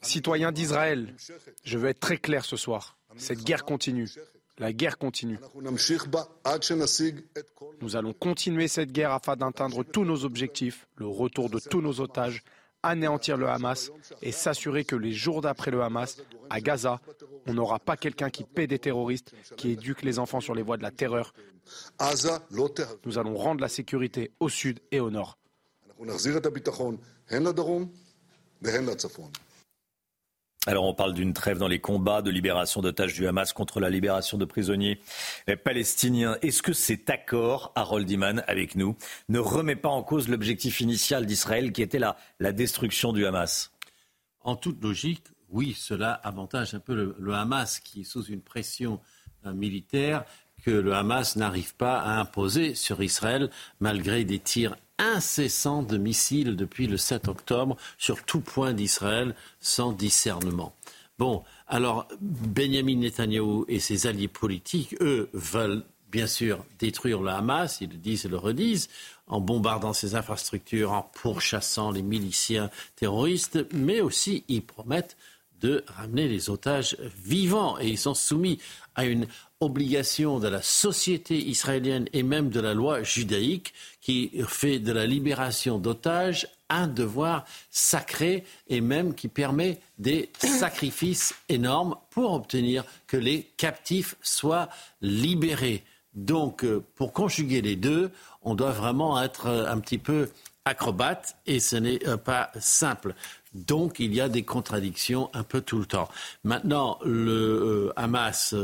[0.02, 1.14] Citoyens d'Israël,
[1.64, 2.98] je veux être très clair ce soir.
[3.18, 4.10] Cette guerre continue.
[4.61, 5.39] La guerre continue.
[7.81, 11.99] Nous allons continuer cette guerre afin d'atteindre tous nos objectifs, le retour de tous nos
[11.99, 12.43] otages,
[12.83, 16.21] anéantir le Hamas et s'assurer que les jours d'après le Hamas,
[16.51, 17.01] à Gaza,
[17.47, 20.77] on n'aura pas quelqu'un qui paie des terroristes, qui éduque les enfants sur les voies
[20.77, 21.33] de la terreur.
[23.03, 25.39] Nous allons rendre la sécurité au sud et au nord.
[30.67, 33.89] Alors on parle d'une trêve dans les combats, de libération d'otages du Hamas contre la
[33.89, 34.99] libération de prisonniers
[35.63, 36.38] palestiniens.
[36.43, 38.95] Est-ce que cet accord, Harold Iman avec nous,
[39.27, 42.15] ne remet pas en cause l'objectif initial d'Israël qui était la,
[42.53, 43.71] destruction du Hamas?
[44.41, 48.99] En toute logique, oui, cela avantage un peu le, Hamas qui est sous une pression
[49.47, 50.25] euh, militaire
[50.63, 56.56] que le Hamas n'arrive pas à imposer sur Israël malgré des tirs incessant de missiles
[56.56, 60.73] depuis le 7 octobre sur tout point d'Israël sans discernement.
[61.18, 67.80] Bon, alors Benjamin Netanyahou et ses alliés politiques, eux, veulent bien sûr détruire le Hamas,
[67.82, 68.90] ils le disent et le redisent,
[69.28, 75.15] en bombardant ses infrastructures, en pourchassant les miliciens terroristes, mais aussi ils promettent
[75.61, 78.60] de ramener les otages vivants et ils sont soumis
[78.95, 79.27] à une
[79.59, 85.05] obligation de la société israélienne et même de la loi judaïque qui fait de la
[85.05, 93.18] libération d'otages un devoir sacré et même qui permet des sacrifices énormes pour obtenir que
[93.18, 94.69] les captifs soient
[95.01, 95.84] libérés.
[96.13, 98.11] Donc, euh, pour conjuguer les deux,
[98.41, 100.30] on doit vraiment être euh, un petit peu
[100.65, 103.15] acrobate et ce n'est euh, pas simple.
[103.53, 106.10] Donc, il y a des contradictions un peu tout le temps.
[106.44, 108.56] Maintenant, le Hamas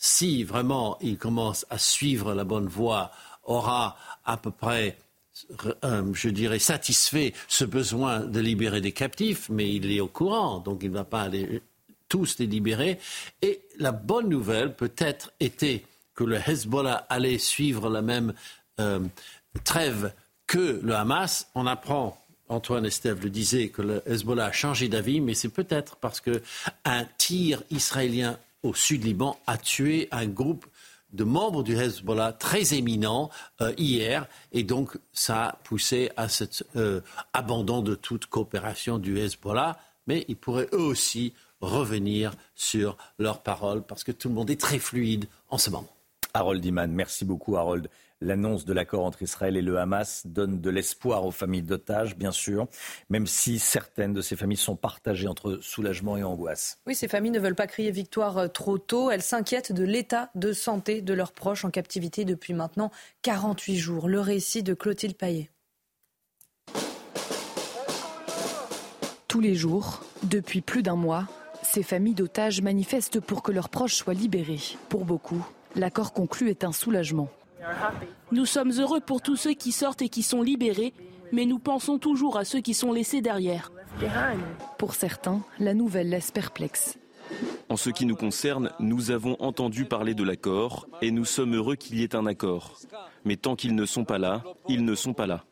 [0.00, 3.12] si vraiment il commence à suivre la bonne voie,
[3.44, 4.96] aura à peu près,
[5.84, 10.58] euh, je dirais, satisfait ce besoin de libérer des captifs, mais il est au courant,
[10.58, 11.62] donc il ne va pas aller
[12.08, 12.98] tous les libérer.
[13.42, 15.84] Et la bonne nouvelle peut-être était
[16.14, 18.32] que le Hezbollah allait suivre la même
[18.80, 19.00] euh,
[19.64, 20.14] trêve
[20.46, 21.46] que le Hamas.
[21.54, 22.18] On apprend
[22.50, 27.04] Antoine Estève le disait, que le Hezbollah a changé d'avis, mais c'est peut-être parce qu'un
[27.16, 30.66] tir israélien au sud-Liban a tué un groupe
[31.12, 36.64] de membres du Hezbollah très éminents euh, hier et donc ça a poussé à cet
[36.76, 37.00] euh,
[37.32, 43.82] abandon de toute coopération du Hezbollah mais ils pourraient eux aussi revenir sur leurs paroles
[43.82, 45.92] parce que tout le monde est très fluide en ce moment.
[46.32, 47.88] Harold Iman, merci beaucoup Harold.
[48.22, 52.32] L'annonce de l'accord entre Israël et le Hamas donne de l'espoir aux familles d'otages, bien
[52.32, 52.68] sûr,
[53.08, 56.78] même si certaines de ces familles sont partagées entre soulagement et angoisse.
[56.86, 59.10] Oui, ces familles ne veulent pas crier victoire euh, trop tôt.
[59.10, 62.90] Elles s'inquiètent de l'état de santé de leurs proches en captivité depuis maintenant
[63.22, 64.06] 48 jours.
[64.06, 65.50] Le récit de Clotilde Paillet.
[69.28, 71.26] Tous les jours, depuis plus d'un mois,
[71.62, 74.60] ces familles d'otages manifestent pour que leurs proches soient libérés.
[74.90, 77.30] Pour beaucoup, l'accord conclu est un soulagement.
[78.32, 80.94] Nous sommes heureux pour tous ceux qui sortent et qui sont libérés,
[81.32, 83.72] mais nous pensons toujours à ceux qui sont laissés derrière.
[84.78, 86.98] Pour certains, la nouvelle laisse perplexe.
[87.68, 91.76] En ce qui nous concerne, nous avons entendu parler de l'accord et nous sommes heureux
[91.76, 92.78] qu'il y ait un accord.
[93.24, 95.44] Mais tant qu'ils ne sont pas là, ils ne sont pas là.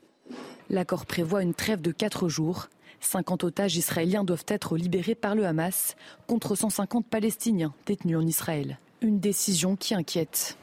[0.70, 2.68] L'accord prévoit une trêve de quatre jours.
[3.00, 5.94] 50 otages israéliens doivent être libérés par le Hamas
[6.26, 8.78] contre 150 Palestiniens détenus en Israël.
[9.00, 10.58] Une décision qui inquiète.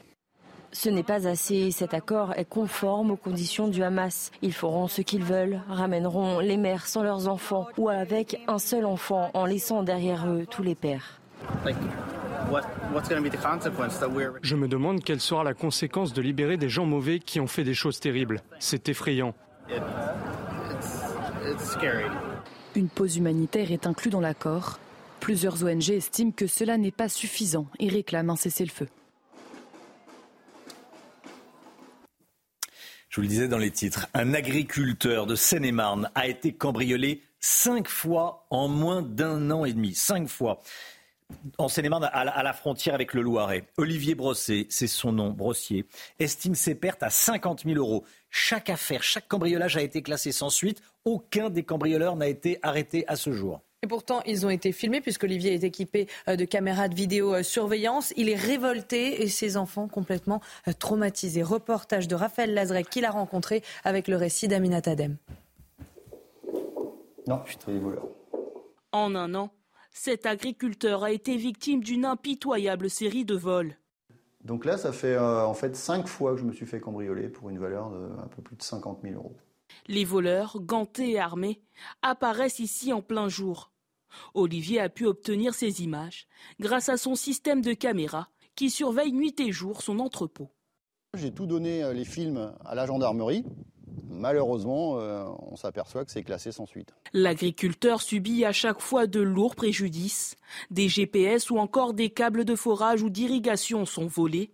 [0.78, 1.70] Ce n'est pas assez.
[1.70, 4.30] Cet accord est conforme aux conditions du Hamas.
[4.42, 8.84] Ils feront ce qu'ils veulent, ramèneront les mères sans leurs enfants ou avec un seul
[8.84, 11.18] enfant en laissant derrière eux tous les pères.
[14.42, 17.64] Je me demande quelle sera la conséquence de libérer des gens mauvais qui ont fait
[17.64, 18.42] des choses terribles.
[18.58, 19.32] C'est effrayant.
[22.74, 24.78] Une pause humanitaire est inclue dans l'accord.
[25.20, 28.88] Plusieurs ONG estiment que cela n'est pas suffisant et réclament un cessez-le-feu.
[33.16, 37.88] Je vous le disais dans les titres, un agriculteur de Seine-et-Marne a été cambriolé cinq
[37.88, 39.94] fois en moins d'un an et demi.
[39.94, 40.60] Cinq fois.
[41.56, 43.64] En Seine-et-Marne, à la frontière avec le Loiret.
[43.78, 45.86] Olivier Brosset, c'est son nom, Brossier,
[46.18, 48.04] estime ses pertes à 50 000 euros.
[48.28, 50.82] Chaque affaire, chaque cambriolage a été classé sans suite.
[51.06, 53.62] Aucun des cambrioleurs n'a été arrêté à ce jour.
[53.86, 58.12] Et pourtant, ils ont été filmés puisque Olivier est équipé euh, de caméras de vidéosurveillance.
[58.16, 61.44] Il est révolté et ses enfants complètement euh, traumatisés.
[61.44, 65.18] Reportage de Raphaël Lazrec qu'il a rencontré avec le récit d'Aminat Adem.
[67.28, 68.08] Non, je suis voleur.
[68.90, 69.52] En un an,
[69.92, 73.76] cet agriculteur a été victime d'une impitoyable série de vols.
[74.42, 77.28] Donc là, ça fait euh, en fait cinq fois que je me suis fait cambrioler
[77.28, 79.36] pour une valeur de un peu plus de 50 000 euros.
[79.86, 81.60] Les voleurs, gantés et armés,
[82.02, 83.70] apparaissent ici en plein jour.
[84.34, 86.26] Olivier a pu obtenir ces images
[86.60, 90.50] grâce à son système de caméra qui surveille nuit et jour son entrepôt.
[91.14, 93.44] J'ai tout donné euh, les films à la gendarmerie.
[94.08, 96.94] Malheureusement, euh, on s'aperçoit que c'est classé sans suite.
[97.12, 100.36] L'agriculteur subit à chaque fois de lourds préjudices.
[100.70, 104.52] Des GPS ou encore des câbles de forage ou d'irrigation sont volés.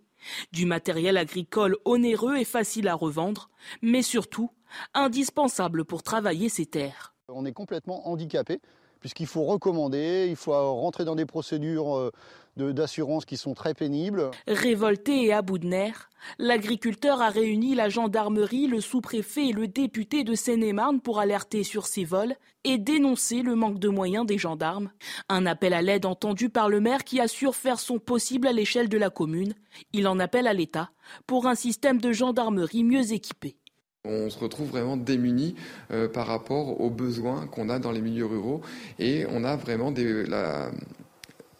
[0.51, 3.49] Du matériel agricole onéreux et facile à revendre,
[3.81, 4.51] mais surtout
[4.93, 7.13] indispensable pour travailler ces terres.
[7.29, 8.59] On est complètement handicapé
[9.03, 14.31] puisqu'il faut recommander, il faut rentrer dans des procédures euh, d'assurance qui sont très pénibles.
[14.47, 16.09] Révolté et à bout de nerfs,
[16.39, 21.85] l'agriculteur a réuni la gendarmerie, le sous-préfet et le député de Seine-et-Marne pour alerter sur
[21.85, 24.89] ces vols et dénoncer le manque de moyens des gendarmes.
[25.27, 28.87] Un appel à l'aide entendu par le maire qui assure faire son possible à l'échelle
[28.87, 29.53] de la commune.
[29.91, 30.91] Il en appelle à l'État
[31.27, 33.57] pour un système de gendarmerie mieux équipé.
[34.05, 35.55] On se retrouve vraiment démunis
[35.91, 38.61] euh, par rapport aux besoins qu'on a dans les milieux ruraux
[38.99, 39.93] et on a vraiment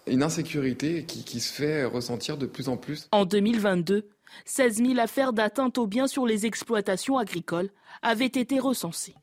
[0.08, 3.08] une insécurité qui, qui, se fait ressentir de plus en plus.
[3.14, 4.10] En 2022,
[4.44, 7.70] 16 000 affaires d'atteinte aux biens sur les exploitations agricoles
[8.02, 9.16] avaient été recensées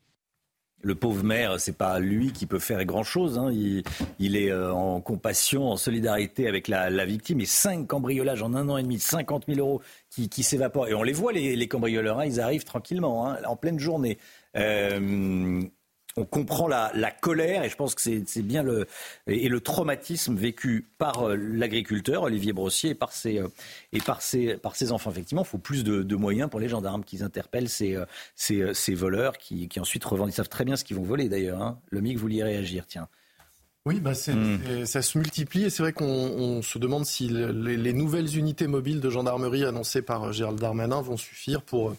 [0.83, 3.37] le pauvre maire, c'est pas lui qui peut faire grand chose.
[3.37, 3.51] Hein.
[4.19, 7.41] Il, est euh, en compassion, en solidarité avec la, victime.
[7.41, 10.87] Et cinq cambriolages en un an et demi, 50 000 euros qui, s'évaporent.
[10.87, 12.25] Et on les voit, les, cambrioleurs, hein.
[12.25, 14.17] ils arrivent tranquillement, hein, en pleine journée.
[14.57, 15.61] Euh,
[16.17, 18.87] on comprend la, colère et je pense que c'est bien le
[19.27, 23.47] et le traumatisme vécu par euh, l'agriculteur Olivier Brossier et par ses euh,
[23.93, 25.11] et par ses par ses enfants.
[25.11, 28.05] Effectivement, il faut plus de, moyens pour les gendarmes qui interpellent ces euh,
[28.35, 30.29] ces, voleurs qui, ensuite revendent.
[30.29, 31.61] Ils savent très bien ce qu'ils vont voler d'ailleurs.
[31.61, 31.79] Hein.
[31.89, 32.85] Le MIC voulait réagir.
[32.87, 33.07] Tiens.
[33.85, 34.85] Oui, bah hmm.
[34.85, 39.09] ça se multiplie et c'est vrai qu'on se demande si les, nouvelles unités mobiles de
[39.09, 41.95] gendarmerie annoncées par Gérald Darmanin vont suffire pour,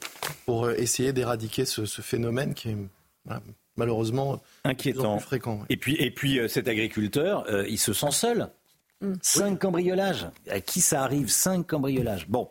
[0.47, 2.77] pour essayer d'éradiquer ce, phénomène qui est
[3.77, 5.19] malheureusement inquiétant.
[5.19, 5.65] fréquent.
[5.69, 8.49] Et puis, et puis euh, cet agriculteur, euh, il se sent seul.
[9.01, 9.15] Mm.
[9.21, 10.27] Cinq cambriolages.
[10.49, 12.29] À qui ça arrive Cinq cambriolages?
[12.29, 12.51] Bon,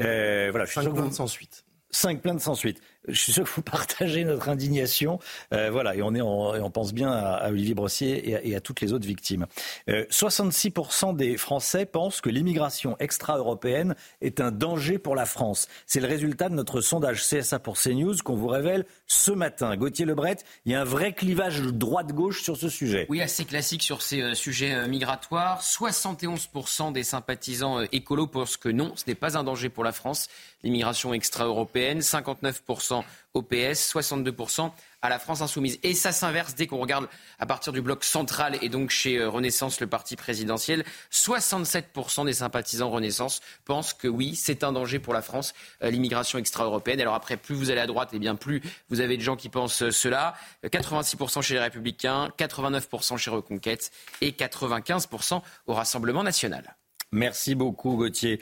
[0.00, 0.64] euh, voilà.
[0.64, 1.64] Je suis Cinq plaintes sans suite.
[1.90, 5.18] Cinq plaintes sans suite je suis sûr que vous partagez notre indignation.
[5.52, 8.92] Euh, voilà, et on, est on pense bien à, Olivier Brossier et à, toutes les
[8.92, 9.46] autres victimes.
[9.88, 15.68] 66% euh, des Français pensent que l'immigration extra-européenne est un danger pour la France.
[15.86, 19.76] C'est le résultat de notre sondage CSA pour CNews qu'on vous révèle ce matin.
[19.76, 23.06] Gauthier Lebret, il y a un vrai clivage droite-gauche sur ce sujet.
[23.08, 25.62] Oui, assez classique sur ces euh, sujets migratoires.
[25.62, 30.28] 71% des sympathisants écolos pensent que non, ce n'est pas un danger pour la France,
[30.62, 32.00] l'immigration extra-européenne.
[32.00, 32.87] 59%
[33.34, 34.70] au PS, 62%
[35.00, 35.78] à la France insoumise.
[35.82, 37.08] Et ça s'inverse dès qu'on regarde
[37.38, 40.84] à partir du bloc central et donc chez euh, Renaissance, le parti présidentiel.
[41.12, 46.38] 67% des sympathisants Renaissance pensent que oui, c'est un danger pour la France, euh, l'immigration
[46.38, 47.00] extra-européenne.
[47.00, 49.36] Alors après, plus vous allez à droite, et eh bien plus vous avez de gens
[49.36, 50.34] qui pensent euh, cela.
[50.64, 53.90] 86% chez les Républicains, 89% chez Reconquête
[54.20, 56.76] et 95% au Rassemblement national.
[57.12, 58.40] Merci beaucoup Gauthier.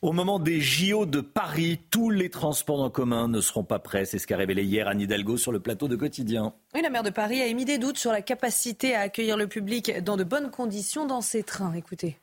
[0.00, 4.04] Au moment des JO de Paris, tous les transports en commun ne seront pas prêts.
[4.04, 6.54] C'est ce qu'a révélé hier Anne Hidalgo sur le plateau de Quotidien.
[6.72, 9.48] Oui, la maire de Paris a émis des doutes sur la capacité à accueillir le
[9.48, 11.72] public dans de bonnes conditions dans ces trains.
[11.72, 12.16] Écoutez.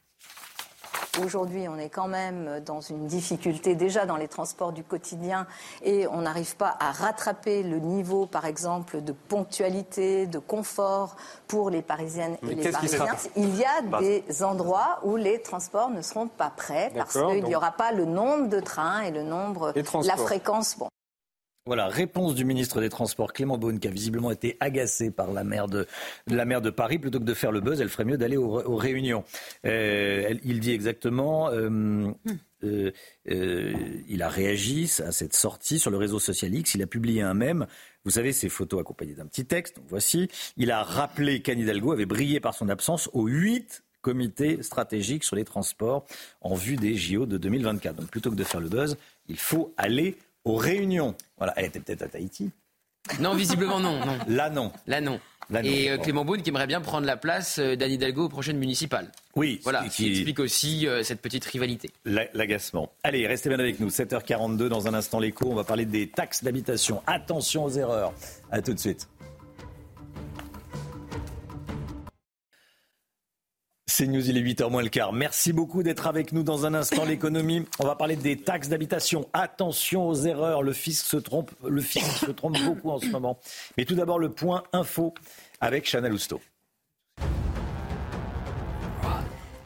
[1.24, 5.48] Aujourd'hui, on est quand même dans une difficulté déjà dans les transports du quotidien
[5.84, 11.16] et on n'arrive pas à rattraper le niveau, par exemple, de ponctualité, de confort
[11.48, 13.08] pour les Parisiennes et les Parisiens.
[13.36, 14.00] Il y a bah.
[14.00, 18.06] des endroits où les transports ne seront pas prêts parce qu'il n'y aura pas le
[18.06, 19.74] nombre de trains et le nombre,
[20.04, 20.78] la fréquence.
[20.78, 20.90] Bon.
[21.68, 25.44] Voilà, réponse du ministre des Transports Clément Beaune qui a visiblement été agacé par la
[25.44, 25.88] maire de,
[26.28, 27.00] la maire de Paris.
[27.00, 29.24] Plutôt que de faire le buzz, elle ferait mieux d'aller aux, réunions.
[29.66, 31.50] Euh, il dit exactement.
[31.50, 32.12] Euh,
[32.64, 32.92] euh,
[34.08, 36.76] il a réagi à cette sortie sur le réseau social X.
[36.76, 37.66] Il a publié un mème.
[38.04, 39.82] Vous savez, ces photos accompagnées d'un petit texte.
[39.90, 40.30] voici.
[40.58, 45.36] Il a rappelé qu'Anne Hidalgo avait brillé par son absence aux huit comités stratégiques sur
[45.36, 46.06] les transports
[46.42, 47.96] en vue des JO de 2024.
[47.96, 48.98] Donc plutôt que de faire le buzz,
[49.28, 50.16] il faut aller
[50.46, 51.16] aux réunions.
[51.38, 52.52] Voilà, elle était peut-être à Tahiti.
[53.20, 54.18] Non, visiblement non, non.
[54.28, 54.72] Là non.
[54.88, 55.20] Là non.
[55.64, 58.58] Et euh, Clément Beaune qui aimerait bien prendre la place euh, d'Anne Hidalgo aux prochaines
[58.58, 59.12] municipales.
[59.36, 61.92] Oui, voilà, qui, explique aussi euh, cette petite rivalité.
[62.04, 62.92] L'agacement.
[63.04, 63.90] Allez, restez bien avec nous.
[63.90, 65.48] 7h42 dans un instant l'écho.
[65.52, 67.04] On va parler des taxes d'habitation.
[67.06, 68.14] Attention aux erreurs.
[68.50, 69.08] À tout de suite.
[73.98, 75.14] C'est News, il est 8h moins le quart.
[75.14, 77.06] Merci beaucoup d'être avec nous dans un instant.
[77.08, 79.30] L'économie, on va parler des taxes d'habitation.
[79.32, 83.40] Attention aux erreurs, le fisc se trompe, le fisc se trompe beaucoup en ce moment.
[83.78, 85.14] Mais tout d'abord, le point info
[85.62, 86.42] avec Chana Lousteau.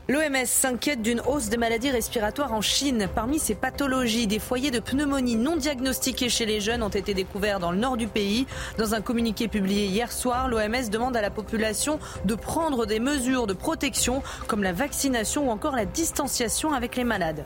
[0.10, 3.08] L'OMS s'inquiète d'une hausse des maladies respiratoires en Chine.
[3.14, 7.60] Parmi ces pathologies, des foyers de pneumonie non diagnostiqués chez les jeunes ont été découverts
[7.60, 8.48] dans le nord du pays.
[8.80, 13.46] Dans un communiqué publié hier soir, l'OMS demande à la population de prendre des mesures
[13.46, 17.46] de protection comme la vaccination ou encore la distanciation avec les malades.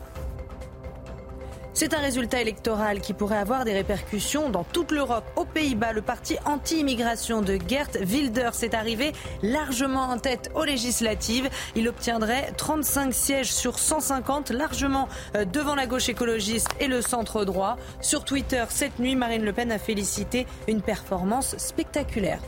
[1.76, 5.24] C'est un résultat électoral qui pourrait avoir des répercussions dans toute l'Europe.
[5.34, 11.50] Aux Pays-Bas, le parti anti-immigration de Gert Wilders est arrivé largement en tête aux législatives.
[11.74, 17.44] Il obtiendrait 35 sièges sur 150, largement euh, devant la gauche écologiste et le centre
[17.44, 17.76] droit.
[18.00, 22.40] Sur Twitter, cette nuit, Marine Le Pen a félicité une performance spectaculaire.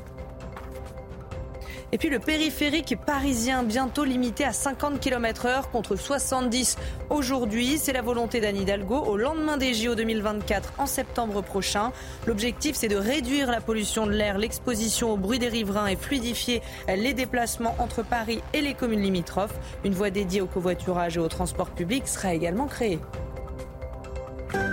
[1.93, 6.77] Et puis le périphérique parisien bientôt limité à 50 km heure contre 70
[7.11, 7.79] aujourd'hui.
[7.79, 11.93] C'est la volonté d'Anne Hidalgo au lendemain des JO 2024 en septembre prochain.
[12.27, 16.61] L'objectif c'est de réduire la pollution de l'air, l'exposition au bruit des riverains et fluidifier
[16.89, 19.55] les déplacements entre Paris et les communes limitrophes.
[19.85, 22.99] Une voie dédiée au covoiturage et au transport public sera également créée.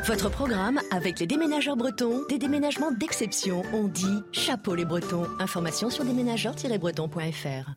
[0.06, 3.64] Votre programme avec les déménageurs bretons, des déménagements d'exception.
[3.74, 5.26] On dit chapeau les bretons.
[5.40, 7.72] Information sur déménageurs-bretons.fr.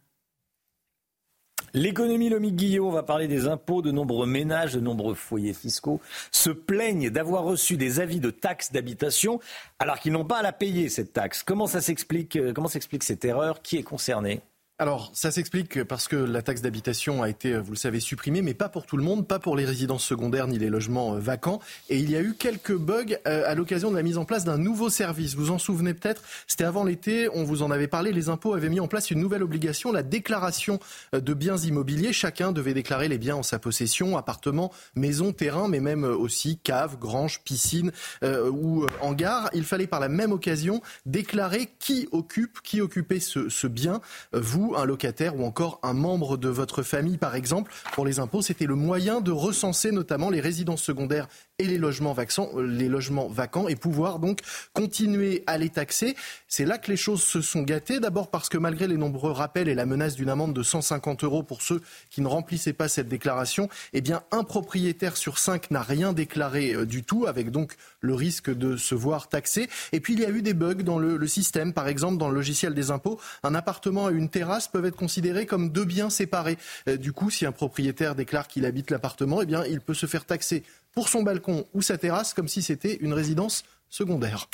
[1.73, 3.83] L'économie Lomi Guillot, on va parler des impôts.
[3.83, 6.01] De nombreux ménages, de nombreux foyers fiscaux
[6.33, 9.41] se plaignent d'avoir reçu des avis de taxes d'habitation
[9.79, 11.43] alors qu'ils n'ont pas à la payer, cette taxe.
[11.43, 14.41] Comment ça s'explique euh, Comment s'explique cette erreur Qui est concerné?
[14.79, 18.53] Alors, ça s'explique parce que la taxe d'habitation a été, vous le savez, supprimée, mais
[18.53, 21.61] pas pour tout le monde, pas pour les résidences secondaires ni les logements euh, vacants.
[21.89, 24.45] Et il y a eu quelques bugs euh, à l'occasion de la mise en place
[24.45, 25.35] d'un nouveau service.
[25.35, 28.69] Vous en souvenez peut-être, c'était avant l'été, on vous en avait parlé, les impôts avaient
[28.69, 30.79] mis en place une nouvelle obligation, la déclaration
[31.15, 32.13] euh, de biens immobiliers.
[32.13, 36.99] Chacun devait déclarer les biens en sa possession, appartements, maisons, terrains, mais même aussi caves,
[36.99, 37.93] granges, piscines
[38.23, 39.49] ou hangars.
[39.55, 44.01] Il fallait par la même occasion déclarer qui occupe, qui occupait ce, ce bien.
[44.33, 47.73] Vous un locataire ou encore un membre de votre famille, par exemple.
[47.93, 51.29] Pour les impôts, c'était le moyen de recenser notamment les résidences secondaires
[51.59, 54.41] et les logements, vacants, euh, les logements vacants et pouvoir donc
[54.73, 56.17] continuer à les taxer.
[56.49, 58.01] C'est là que les choses se sont gâtées.
[58.01, 61.43] D'abord parce que malgré les nombreux rappels et la menace d'une amende de 150 euros
[61.43, 61.81] pour ceux
[62.11, 66.75] qui ne remplissaient pas cette déclaration, eh bien un propriétaire sur cinq n'a rien déclaré
[66.75, 69.69] euh, du tout, avec donc le risque de se voir taxé.
[69.93, 72.29] Et puis il y a eu des bugs dans le, le système, par exemple dans
[72.29, 76.11] le logiciel des impôts, un appartement et une terrasse peuvent être considérés comme deux biens
[76.11, 76.59] séparés.
[76.89, 80.07] Euh, du coup, si un propriétaire déclare qu'il habite l'appartement, eh bien il peut se
[80.07, 80.63] faire taxer
[80.93, 84.49] pour son balcon ou sa terrasse comme si c'était une résidence secondaire.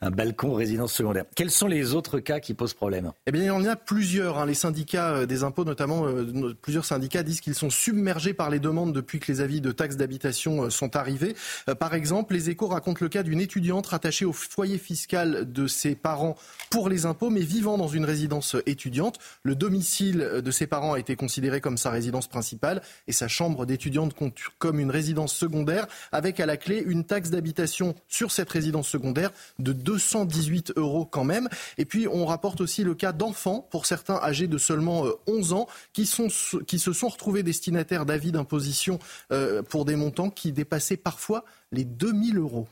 [0.00, 1.24] Un balcon résidence secondaire.
[1.34, 3.12] Quels sont les autres cas qui posent problème?
[3.26, 4.38] Eh bien, il y en a plusieurs.
[4.38, 4.46] Hein.
[4.46, 8.58] Les syndicats euh, des impôts, notamment euh, plusieurs syndicats, disent qu'ils sont submergés par les
[8.58, 11.34] demandes depuis que les avis de taxes d'habitation euh, sont arrivés.
[11.78, 15.94] par exemple, les échos racontent le cas d'une étudiante rattachée au foyer fiscal de ses
[15.94, 16.36] parents
[16.70, 19.18] pour les impôts, mais vivant dans une résidence étudiante.
[19.42, 23.66] Le domicile de ses parents a été considéré comme sa résidence principale et sa chambre
[23.66, 24.14] d'étudiante
[24.58, 29.30] comme une résidence secondaire, avec à la clé une taxe d'habitation sur cette résidence secondaire
[29.58, 31.48] de 218 euros quand même.
[31.78, 35.56] Et puis on rapporte aussi le cas d'enfants, pour certains âgés de seulement 11 euh,
[35.56, 38.98] ans, qui, se sont retrouvés destinataires d'avis d'imposition
[39.32, 42.68] euh, pour des montants qui dépassaient parfois les 2000 euros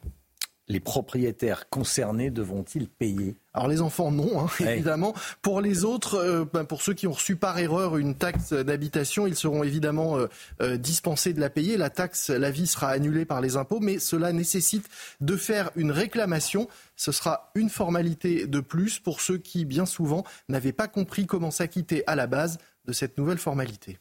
[0.69, 3.37] les propriétaires concernés devront-ils payer?
[3.53, 5.15] Alors les enfants non, hein, évidemment.
[5.43, 9.27] Pour les autres, euh, ben, pour ceux qui ont reçu par erreur une taxe d'habitation,
[9.27, 10.27] ils seront évidemment euh,
[10.61, 11.77] euh, dispensés de la payer.
[11.77, 14.89] La taxe, la vie sera annulée par les impôts, mais cela nécessite
[15.21, 16.69] de faire une réclamation.
[16.97, 21.51] Ce sera une formalité de plus pour ceux qui, bien souvent, n'avaient pas compris comment
[21.51, 23.99] s'acquitter à la base de cette nouvelle formalité.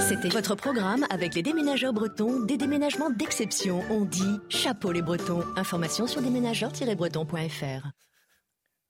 [0.00, 3.80] C'était votre programme avec les déménageurs bretons, des déménagements d'exception.
[3.90, 5.42] On dit chapeau les bretons.
[5.56, 7.88] Information sur déménageurs-bretons.fr.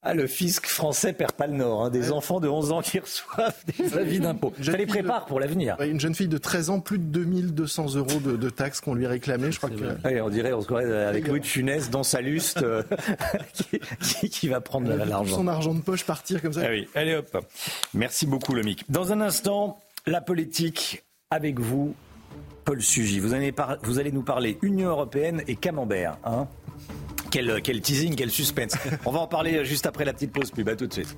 [0.07, 1.85] Ah, le fisc français perd pas le nord.
[1.85, 1.91] Hein.
[1.91, 4.53] Des enfants de 11 ans qui reçoivent des avis d'impôt.
[4.61, 5.81] Ça les prépare pour l'avenir.
[5.81, 9.07] Une jeune fille de 13 ans, plus de 2200 euros de, de taxes qu'on lui
[9.07, 9.53] réclamait.
[9.53, 10.21] Je crois que...
[10.21, 12.83] on dirait, on se croirait avec Louis de Funès dans sa luste euh,
[14.01, 15.37] qui, qui, va prendre l'argent.
[15.37, 16.63] Son argent de poche partir comme ça.
[16.67, 17.47] Ah oui, allez hop.
[17.95, 18.85] Merci beaucoup, Lomic.
[18.91, 21.95] Dans un instant, la politique avec vous,
[22.65, 23.21] Paul Sugy.
[23.21, 26.19] Vous allez, nous parler Union européenne et Camembert.
[26.25, 26.47] Hein
[27.31, 28.75] quel, teasing, quel suspense.
[29.05, 30.69] On va en parler juste après la petite pause pub.
[30.69, 31.17] À tout de suite.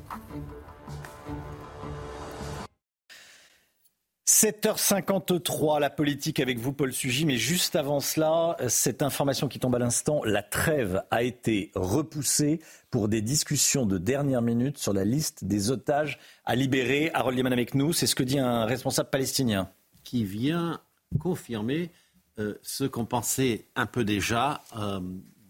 [4.28, 7.24] 7h53, la politique avec vous, Paul Sugy.
[7.27, 12.61] Mais juste avant cela, cette information qui tombe à l'instant, la trêve a été repoussée
[12.90, 17.12] pour des discussions de dernière minute sur la liste des otages à libérer.
[17.15, 19.70] Harold Yeman avec nous, c'est ce que dit un responsable palestinien.
[20.03, 20.81] Qui vient
[21.20, 21.93] confirmer
[22.40, 25.01] euh, ce qu'on pensait un peu déjà euh,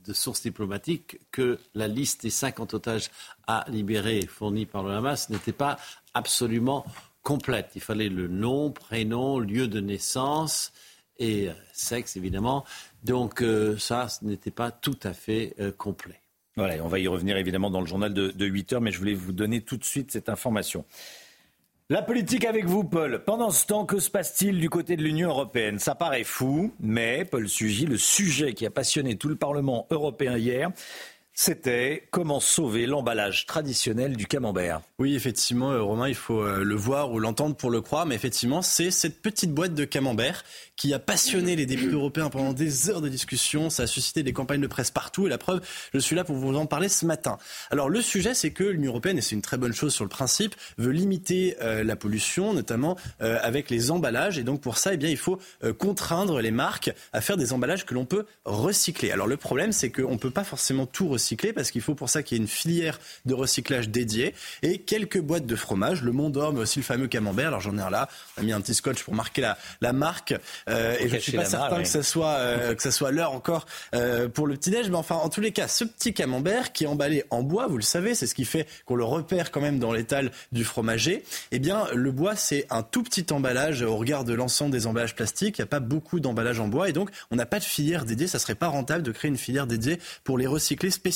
[0.06, 3.10] de sources diplomatiques, que la liste des 50 otages
[3.46, 5.78] à libérer fournie par le Hamas n'était pas
[6.12, 6.84] absolument
[7.26, 7.72] complète.
[7.74, 10.72] Il fallait le nom, prénom, lieu de naissance
[11.18, 12.64] et euh, sexe, évidemment.
[13.02, 13.44] Donc
[13.78, 16.20] ça, ce n'était pas tout à fait complet.
[16.56, 18.98] Voilà, on va y revenir évidemment dans le journal de, de 8 heures, mais je
[18.98, 20.84] voulais vous donner tout de suite cette information.
[21.88, 23.22] La politique avec vous, Paul.
[23.24, 25.78] Pendant ce temps, que se passe-t-il du côté de l'Union européenne?
[25.78, 30.36] Ça paraît fou, mais Paul Sugy, le sujet qui a passionné tout le Parlement européen
[30.36, 30.72] hier,
[31.38, 34.80] c'était comment sauver l'emballage traditionnel du camembert.
[34.98, 38.14] Oui, effectivement, euh, Romain, il faut euh, le voir ou l'entendre pour le croire, mais
[38.14, 40.44] effectivement, c'est cette petite boîte de camembert
[40.76, 43.68] qui a passionné les députés européens pendant des heures de discussion.
[43.68, 45.60] Ça a suscité des campagnes de presse partout et la preuve,
[45.92, 47.36] je suis là pour vous en parler ce matin.
[47.70, 50.10] Alors, le sujet, c'est que l'Union européenne, et c'est une très bonne chose sur le
[50.10, 54.38] principe, veut limiter euh, la pollution, notamment avec les emballages.
[54.38, 55.38] Et donc, pour ça, eh bien, il faut
[55.78, 59.10] contraindre les marques à faire des emballages que l'on peut recycler.
[59.10, 62.10] Alors, le problème, c'est qu'on ne peut pas forcément tout recycler parce qu'il faut pour
[62.10, 66.12] ça qu'il y ait une filière de recyclage dédiée et quelques boîtes de fromage, le
[66.12, 67.48] Mont d'Or, mais aussi le fameux camembert.
[67.48, 69.92] Alors j'en ai un là, on a mis un petit scotch pour marquer la, la
[69.92, 70.34] marque
[70.68, 73.32] euh, et je ne suis pas certain que ça soit euh, que ça soit l'heure
[73.32, 76.72] encore euh, pour le petit déj, mais enfin en tous les cas, ce petit camembert
[76.72, 79.50] qui est emballé en bois, vous le savez, c'est ce qui fait qu'on le repère
[79.50, 81.24] quand même dans l'étal du fromager.
[81.50, 85.14] Eh bien, le bois c'est un tout petit emballage au regard de l'ensemble des emballages
[85.14, 85.58] plastiques.
[85.58, 88.04] Il n'y a pas beaucoup d'emballage en bois et donc on n'a pas de filière
[88.04, 88.26] dédiée.
[88.26, 91.15] Ça serait pas rentable de créer une filière dédiée pour les recycler spécifiquement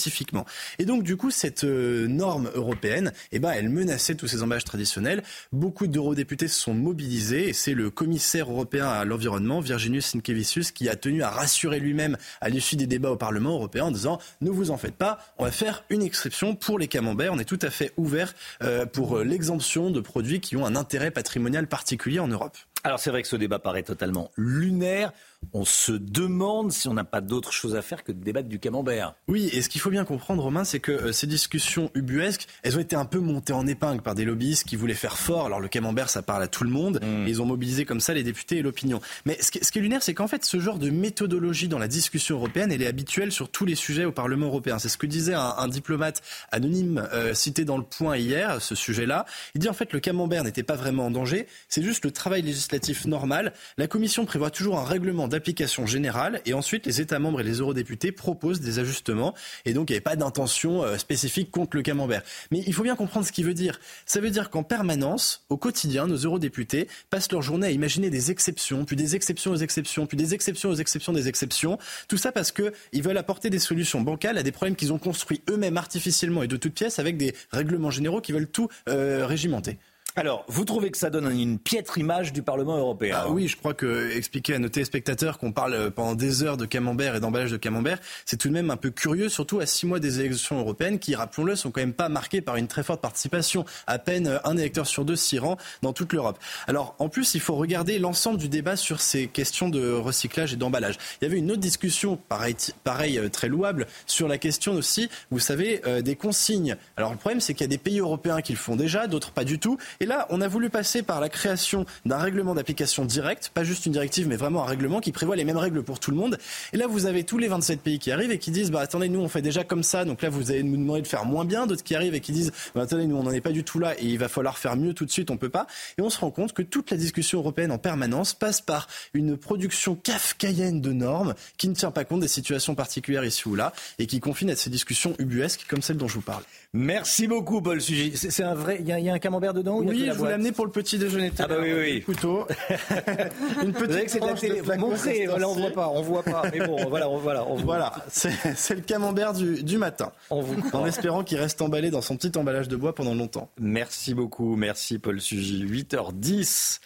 [0.78, 4.64] Et donc, du coup, cette euh, norme européenne, eh ben, elle menaçait tous ces emballages
[4.64, 5.22] traditionnels.
[5.52, 10.89] Beaucoup d'eurodéputés se sont mobilisés et c'est le commissaire européen à l'environnement, Virginius Sinkevicius, qui
[10.89, 14.51] a tenu à rassurer lui-même à l'issue des débats au Parlement européen en disant ne
[14.51, 17.32] vous en faites pas, on va faire une exception pour les camemberts.
[17.32, 20.77] On est tout à fait ouvert euh, pour euh, l'exemption de produits qui ont un
[20.77, 22.56] intérêt patrimonial particulier en Europe.
[22.82, 25.12] Alors c'est vrai que ce débat paraît totalement lunaire
[25.53, 28.59] on se demande si on n'a pas d'autre chose à faire que de débattre du
[28.59, 29.15] camembert.
[29.27, 32.77] Oui, et ce qu'il faut bien comprendre, Romain, c'est que euh, ces discussions ubuesques, elles
[32.77, 35.47] ont été un peu montées en épingle par des lobbyistes qui voulaient faire fort.
[35.47, 37.27] Alors le camembert, ça parle à tout le monde, mm.
[37.27, 39.01] et ils ont mobilisé comme ça les députés et l'opinion.
[39.25, 42.37] Mais ce qui, est lunaire, c'est qu'en fait, ce genre de méthodologie dans la discussion
[42.37, 44.79] européenne, elle est habituelle sur tous les sujets au Parlement européen.
[44.79, 49.25] C'est ce que disait un, diplomate anonyme euh, cité dans le point hier, ce sujet-là.
[49.55, 52.43] Il dit en fait le camembert n'était pas vraiment en danger, c'est juste le travail
[52.43, 53.53] législatif normal.
[53.79, 57.59] La Commission prévoit toujours un règlement d'application générale et ensuite les États membres et les
[57.61, 59.35] eurodéputés proposent des ajustements
[59.65, 62.23] et donc il n'y avait pas d'intention euh, spécifique contre le camembert.
[62.51, 63.81] Mais il faut bien comprendre ce qu'il veut dire.
[64.05, 68.31] Ça veut dire qu'en permanence, au quotidien, nos eurodéputés passent leur journée à imaginer des
[68.31, 71.78] exceptions, puis des exceptions aux exceptions, puis des exceptions aux exceptions des exceptions.
[72.09, 75.40] Tout ça parce qu'ils veulent apporter des solutions bancales à des problèmes qu'ils ont construits
[75.48, 79.78] eux-mêmes artificiellement et de toutes pièces avec des règlements généraux qui veulent tout euh, régimenter.
[80.16, 83.57] Alors, vous trouvez que ça donne une piètre image du Parlement européen ah, Oui, je
[83.57, 87.20] crois que expliquer à nos téléspectateurs qu'on parle euh, pendant des heures de camembert et
[87.20, 90.19] d'emballage de camembert, c'est tout de même un peu curieux, surtout à six mois des
[90.19, 93.65] élections européennes qui, rappelons-le, sont quand même pas marquées par une très forte participation.
[93.87, 96.39] À peine euh, un électeur sur deux s'y rend dans toute l'Europe.
[96.66, 100.57] Alors, en plus, il faut regarder l'ensemble du débat sur ces questions de recyclage et
[100.57, 100.97] d'emballage.
[101.20, 105.09] Il y avait une autre discussion, pareil, pareil euh, très louable, sur la question aussi,
[105.31, 106.77] vous savez, des consignes.
[106.97, 109.31] Alors, le problème, c'est qu'il y a des pays européens qui le font déjà, d'autres
[109.31, 109.78] pas du tout.
[110.02, 113.85] Et là, on a voulu passer par la création d'un règlement d'application direct, pas juste
[113.85, 116.39] une directive, mais vraiment un règlement qui prévoit les mêmes règles pour tout le monde.
[116.72, 119.10] Et là, vous avez tous les 27 pays qui arrivent et qui disent, bah attendez,
[119.10, 121.44] nous on fait déjà comme ça, donc là vous allez nous demander de faire moins
[121.44, 121.66] bien.
[121.66, 123.78] D'autres qui arrivent et qui disent, bah attendez, nous on n'en est pas du tout
[123.78, 125.66] là et il va falloir faire mieux tout de suite, on peut pas.
[125.98, 129.36] Et on se rend compte que toute la discussion européenne en permanence passe par une
[129.36, 133.74] production kafkaïenne de normes qui ne tient pas compte des situations particulières ici ou là
[133.98, 136.43] et qui confine à ces discussions ubuesques comme celle dont je vous parle.
[136.73, 138.13] Merci beaucoup, Paul Sugy.
[138.17, 138.77] C'est un vrai.
[138.79, 141.33] Il y, a un camembert dedans Oui, je vous l'ai amené pour le petit déjeuner.
[141.41, 142.03] Ah bah oui, oui.
[142.03, 142.47] Couteau.
[143.63, 144.61] Une petite c'est de la télé.
[144.61, 146.45] Vous montrez, voilà, on voit pas, on voit pas.
[146.53, 147.93] Mais bon, voilà, on, voilà, on voilà.
[148.09, 150.13] C'est le camembert du, du matin.
[150.31, 153.51] On vous en espérant qu'il reste emballé dans son petit emballage de bois pendant longtemps.
[153.59, 155.65] Merci beaucoup, merci Paul Sugy.
[155.65, 156.79] 8h10.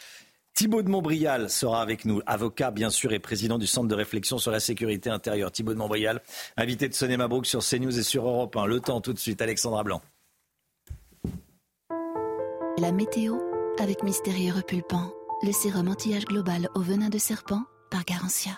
[0.55, 4.39] Thibaut de Montbrial sera avec nous, avocat bien sûr et président du Centre de réflexion
[4.39, 5.51] sur la sécurité intérieure.
[5.51, 6.22] Thibaut de Montbrial,
[6.56, 8.66] invité de Sonny Mabrouk sur CNews et sur Europe 1.
[8.66, 10.01] Le temps tout de suite, Alexandra Blanc.
[12.78, 13.36] La météo
[13.81, 15.12] avec Mystérieux Repulpant,
[15.43, 18.52] le sérum anti-âge global au venin de serpent par Garantia.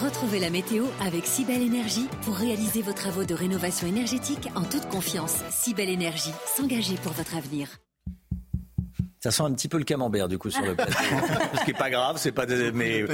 [0.00, 4.88] Retrouvez la météo avec Cybelle Énergie pour réaliser vos travaux de rénovation énergétique en toute
[4.88, 5.42] confiance.
[5.50, 7.68] Cybelle Énergie, s'engager pour votre avenir.
[9.24, 10.92] Ça sent un petit peu le camembert du coup sur le plateau.
[11.58, 13.06] Ce qui n'est pas grave, c'est pas des, mais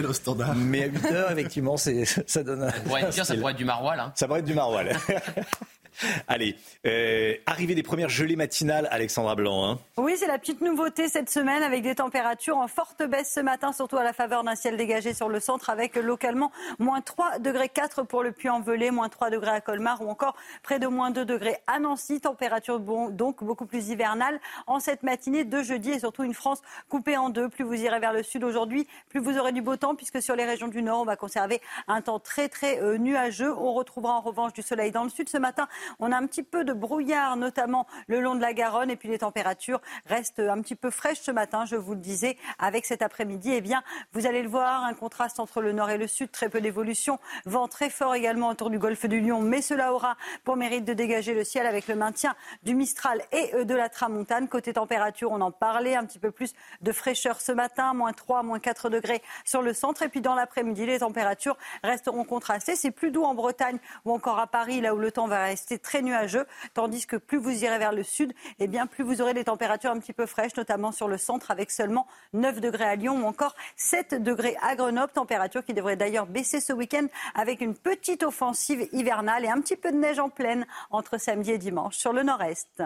[0.57, 2.69] mais à 8 heures effectivement, c'est ça donne.
[2.69, 4.01] Ça pourrait être, ça pourrait être du maroilles.
[4.01, 4.13] Hein.
[4.17, 4.93] Ça pourrait être du maroilles.
[6.29, 6.57] Allez,
[6.87, 9.65] euh, arrivée des premières gelées matinales, Alexandra Blanc.
[9.65, 9.79] Hein.
[9.97, 13.73] Oui, c'est la petite nouveauté cette semaine avec des températures en forte baisse ce matin,
[13.73, 17.69] surtout à la faveur d'un ciel dégagé sur le centre avec localement moins 3 degrés
[17.69, 21.25] 4 pour le Puy-en-Velay, moins 3 degrés à Colmar ou encore près de moins 2
[21.25, 22.21] degrés à Nancy.
[22.21, 27.17] Température donc beaucoup plus hivernale en cette matinée de jeudi et surtout une France coupée
[27.17, 27.49] en deux.
[27.49, 30.37] Plus vous irez vers le sud aujourd'hui, plus vous aurez du beau temps puisque sur
[30.37, 33.53] les régions du nord, on va conserver un temps très très euh, nuageux.
[33.57, 35.69] On retrouvera en revanche du soleil dans le sud ce matin.
[35.99, 39.09] On a un petit peu de brouillard, notamment le long de la Garonne, et puis
[39.09, 43.03] les températures restent un petit peu fraîches ce matin, je vous le disais, avec cet
[43.03, 43.53] après-midi.
[43.53, 43.83] Eh bien,
[44.13, 47.19] vous allez le voir, un contraste entre le nord et le sud, très peu d'évolution,
[47.47, 50.93] vent très fort également autour du golfe du Lion, mais cela aura pour mérite de
[50.93, 54.49] dégager le ciel avec le maintien du Mistral et euh, de la Tramontane.
[54.49, 58.43] Côté température, on en parlait, un petit peu plus de fraîcheur ce matin, moins 3,
[58.43, 62.77] moins 4 degrés sur le centre, et puis dans l'après-midi, les températures resteront contrastées.
[62.77, 65.70] C'est plus doux en Bretagne ou encore à Paris, là où le temps va rester
[65.79, 69.21] très nuageux, tandis que plus vous irez vers le sud, et eh bien plus vous
[69.23, 72.85] aurez des températures un petit peu fraîches, notamment sur le centre, avec seulement 9 degrés
[72.85, 77.07] à Lyon ou encore 7 degrés à Grenoble, température qui devrait d'ailleurs baisser ce week-end
[77.35, 81.53] avec une petite offensive hivernale et un petit peu de neige en pleine entre samedi
[81.53, 82.83] et dimanche sur le nord-est.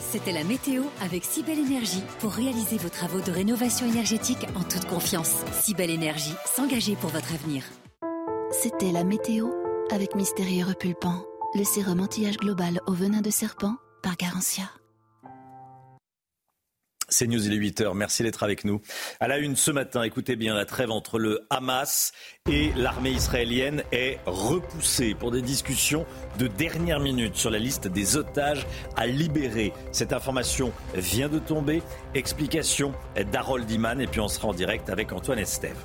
[0.00, 4.86] C'était la météo avec Cybelle Énergie pour réaliser vos travaux de rénovation énergétique en toute
[4.86, 5.42] confiance.
[5.52, 7.64] Cybelle Énergie, s'engager pour votre avenir.
[8.50, 14.16] C'était la météo avec Mystérieux Repulpant le sérum anti-âge global au venin de serpent par
[14.16, 14.64] Garantia.
[17.08, 17.94] C'est News, il est 8h.
[17.94, 18.80] Merci d'être avec nous.
[19.20, 22.12] À la une ce matin, écoutez bien, la trêve entre le Hamas
[22.50, 26.04] et l'armée israélienne est repoussée pour des discussions
[26.38, 29.72] de dernière minute sur la liste des otages à libérer.
[29.92, 31.80] Cette information vient de tomber.
[32.14, 32.92] Explication
[33.30, 35.78] d'Harold Iman et puis on sera en direct avec Antoine Estève.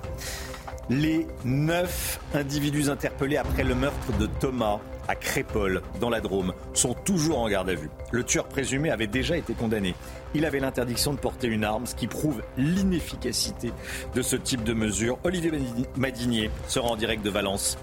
[0.90, 6.94] Les neuf individus interpellés après le meurtre de Thomas à Crépol, dans la Drôme, sont
[6.94, 7.90] toujours en garde à vue.
[8.12, 9.96] Le tueur présumé avait déjà été condamné.
[10.34, 13.74] Il avait l'interdiction de porter une arme, ce qui prouve l'inefficacité
[14.16, 15.18] de ce type de mesure.
[15.24, 15.52] Olivier
[15.98, 17.78] Madinier sera en direct de Valence,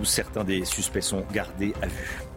[0.00, 2.31] où certains des suspects sont gardés à vue.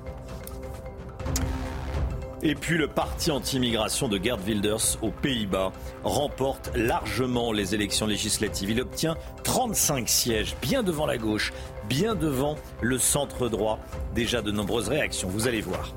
[2.47, 5.71] Et puis le parti anti-immigration de Gerd Wilders aux Pays-Bas
[6.03, 8.69] remporte largement les élections législatives.
[8.69, 11.53] Il obtient 35 sièges, bien devant la gauche,
[11.89, 13.79] bien devant le centre droit.
[14.13, 15.95] Déjà de nombreuses réactions, vous allez voir.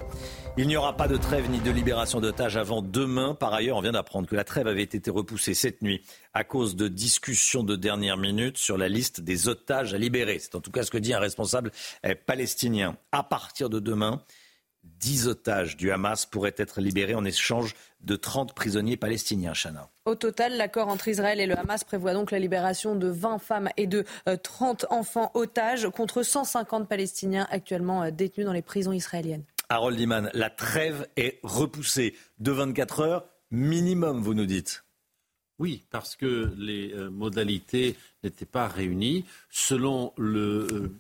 [0.57, 3.35] Il n'y aura pas de trêve ni de libération d'otages avant demain.
[3.35, 6.01] Par ailleurs, on vient d'apprendre que la trêve avait été repoussée cette nuit
[6.33, 10.39] à cause de discussions de dernière minute sur la liste des otages à libérer.
[10.39, 11.73] C'est en tout cas ce que dit un responsable
[12.05, 12.97] eh, palestinien.
[13.13, 14.23] À partir de demain,
[15.01, 19.89] 10 otages du Hamas pourraient être libérés en échange de 30 prisonniers palestiniens, Chana.
[20.05, 23.69] Au total, l'accord entre Israël et le Hamas prévoit donc la libération de 20 femmes
[23.77, 24.05] et de
[24.43, 29.45] 30 euh, enfants otages contre 150 Palestiniens actuellement euh, détenus dans les prisons israéliennes.
[29.69, 34.85] Harold Iman, la trêve est repoussée de 24 heures minimum, vous nous dites.
[35.59, 39.25] Oui, parce que les euh, modalités n'étaient pas réunies.
[39.51, 40.93] Selon le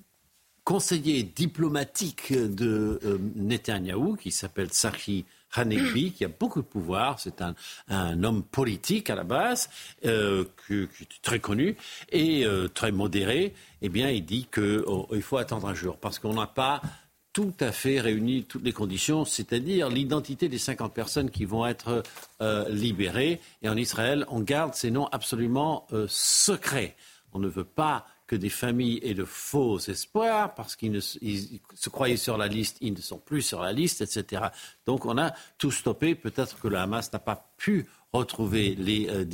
[0.68, 5.24] conseiller diplomatique de euh, Netanyahou, qui s'appelle Sachi
[5.54, 7.18] Hanekbi, qui a beaucoup de pouvoir.
[7.18, 7.54] C'est un,
[8.22, 9.70] homme politique à la base,
[10.04, 11.74] euh, qui, est très connu
[12.12, 13.54] et euh, très modéré.
[13.80, 16.82] Eh bien, il dit qu'il oh, faut attendre un jour parce qu'on n'a pas
[17.32, 22.02] tout à fait réuni toutes les conditions, c'est-à-dire l'identité des 50 personnes qui vont être
[22.68, 23.40] libérées.
[23.62, 26.94] Et en Israël, on garde ces noms absolument secrets.
[27.32, 32.16] On ne veut pas que des familles aient de faux espoirs parce qu'ils se croyaient
[32.16, 34.48] sur la liste, ils ne sont plus sur la liste, etc.
[34.86, 36.14] Donc on a tout stoppé.
[36.14, 39.24] Peut-être que le Hamas n'a pas pu retrouver les, euh,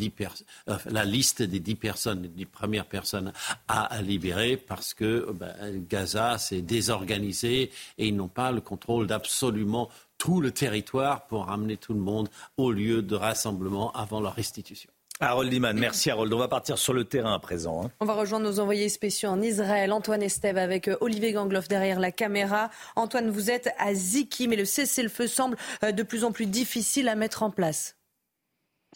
[0.68, 3.32] euh, la liste des dix personnes, des premières personnes
[3.68, 9.90] à, libérer parce que ben, Gaza s'est désorganisé et ils n'ont pas le contrôle d'absolument
[10.18, 14.90] tout le territoire pour ramener tout le monde au lieu de rassemblement avant leur restitution.
[15.20, 16.32] Harold Liman, merci Harold.
[16.32, 17.84] On va partir sur le terrain à présent.
[17.84, 17.90] Hein.
[18.00, 22.00] On va rejoindre nos envoyés spéciaux en Israël, Antoine Estève avec euh, Olivier Gangloff derrière
[22.00, 22.70] la caméra.
[22.96, 27.08] Antoine, vous êtes à Ziki, mais le cessez-le-feu semble euh, de plus en plus difficile
[27.08, 27.96] à mettre en place.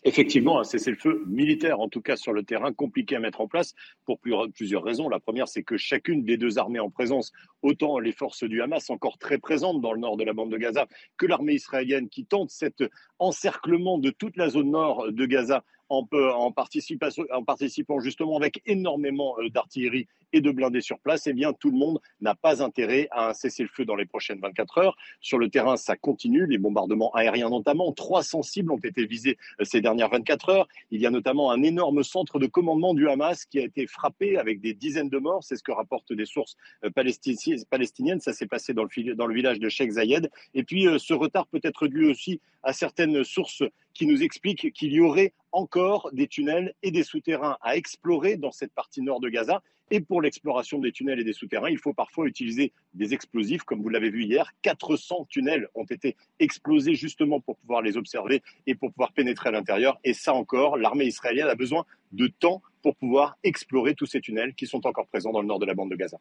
[0.05, 3.75] Effectivement, un cessez-le-feu militaire, en tout cas sur le terrain, compliqué à mettre en place
[4.05, 5.09] pour plusieurs raisons.
[5.09, 7.33] La première, c'est que chacune des deux armées en présence,
[7.63, 10.57] autant les forces du Hamas encore très présentes dans le nord de la bande de
[10.57, 10.87] Gaza,
[11.17, 12.85] que l'armée israélienne qui tente cet
[13.19, 19.49] encerclement de toute la zone nord de Gaza en, en, participant justement avec énormément euh,
[19.51, 23.31] d'artillerie et de blindés sur place, eh bien, tout le monde n'a pas intérêt à
[23.31, 24.97] un cessez-le-feu dans les prochaines 24 heures.
[25.21, 27.93] Sur le terrain, ça continue, les bombardements aériens notamment.
[27.93, 30.69] 300 cibles ont été visées euh, ces dernières 24 heures.
[30.91, 34.37] Il y a notamment un énorme centre de commandement du Hamas qui a été frappé
[34.37, 35.43] avec des dizaines de morts.
[35.43, 38.21] C'est ce que rapportent des sources euh, palestiniennes.
[38.21, 40.31] Ça s'est passé dans le, dans le village de Sheikh Zayed.
[40.55, 43.63] Et puis, ce retard peut être dû aussi à certaines sources
[43.95, 48.53] qui nous expliquent qu'il y aurait encore des tunnels et des souterrains à explorer dans
[48.53, 49.63] cette partie nord de Gaza.
[49.91, 53.81] Et pour l'exploration des tunnels et des souterrains, il faut parfois utiliser des explosifs, comme
[53.81, 54.53] vous l'avez vu hier.
[54.63, 59.53] 400 tunnels ont été explosés justement pour pouvoir les observer et pour pouvoir pénétrer à
[59.53, 59.99] l'intérieur.
[60.05, 64.55] Et ça encore, l'armée israélienne a besoin de temps pour pouvoir explorer tous ces tunnels
[64.55, 66.19] qui sont encore présents dans le nord de la bande de Gaza.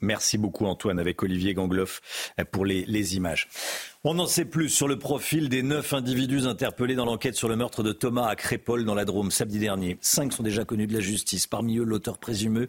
[0.00, 3.48] Merci beaucoup Antoine avec Olivier Gangloff pour les, images.
[4.02, 7.56] On n'en sait plus sur le profil des neuf individus interpellés dans l'enquête sur le
[7.56, 9.98] meurtre de Thomas à Crépol dans la Drôme samedi dernier.
[10.00, 11.46] Cinq sont déjà connus de la justice.
[11.46, 12.68] Parmi eux, l'auteur présumé,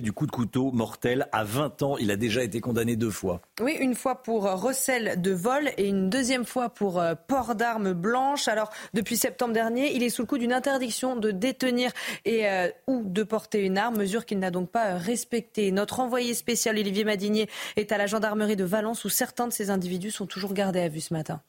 [0.00, 1.28] du coup de couteau mortel.
[1.30, 3.42] À 20 ans, il a déjà été condamné deux fois.
[3.60, 7.92] Oui, une fois pour recel de vol et une deuxième fois pour euh, port d'armes
[7.92, 8.48] blanches.
[8.48, 11.92] Alors, depuis septembre dernier, il est sous le coup d'une interdiction de détenir
[12.26, 15.70] euh, ou de porter une arme, mesure qu'il n'a donc pas euh, respectée.
[15.70, 19.70] Notre envoyé spécial Olivier Madinier est à la gendarmerie de Valence où certains de ces
[19.70, 21.40] individus sont toujours gardé à vue ce matin.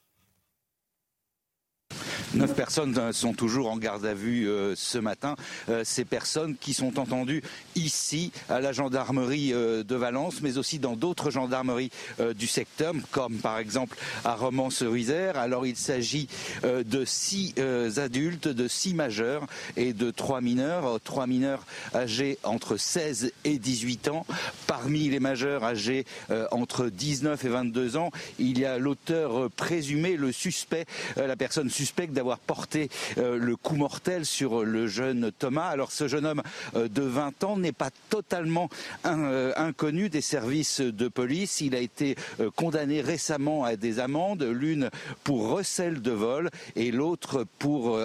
[2.33, 5.35] Neuf personnes sont toujours en garde à vue euh, ce matin.
[5.69, 7.41] Euh, ces personnes qui sont entendues
[7.75, 11.91] ici à la gendarmerie euh, de Valence, mais aussi dans d'autres gendarmeries
[12.35, 15.37] du secteur, comme par exemple à Romans-sur-Isère.
[15.37, 16.27] Alors il s'agit
[16.63, 17.53] de six
[17.97, 19.45] adultes, de six majeurs
[19.75, 24.25] et de trois mineurs, trois mineurs âgés entre 16 et 18 ans.
[24.67, 26.05] Parmi les majeurs âgés
[26.51, 30.85] entre 19 et 22 ans, il y a l'auteur présumé, le suspect,
[31.15, 32.89] la personne suspecte d'avoir porté
[33.19, 35.67] euh, le coup mortel sur le jeune Thomas.
[35.67, 36.41] Alors ce jeune homme
[36.75, 38.69] euh, de 20 ans n'est pas totalement
[39.05, 41.61] euh, inconnu des services de police.
[41.61, 42.15] Il a été
[42.55, 44.89] condamné récemment à des amendes, l'une
[45.23, 47.99] pour recel de vol et l'autre pour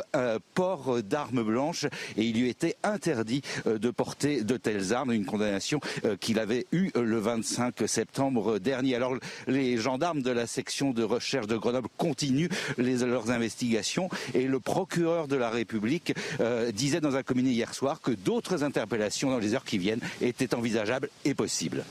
[0.54, 1.86] port d'armes blanches.
[2.16, 5.80] Et il lui était interdit de porter de telles armes, une condamnation
[6.20, 8.94] qu'il avait eue le 25 septembre dernier.
[8.94, 9.14] Alors
[9.46, 12.48] les gendarmes de la section de recherche de Grenoble continuent
[12.78, 14.01] leurs investigations
[14.34, 18.64] et le procureur de la République euh, disait dans un communiqué hier soir que d'autres
[18.64, 21.84] interpellations dans les heures qui viennent étaient envisageables et possibles.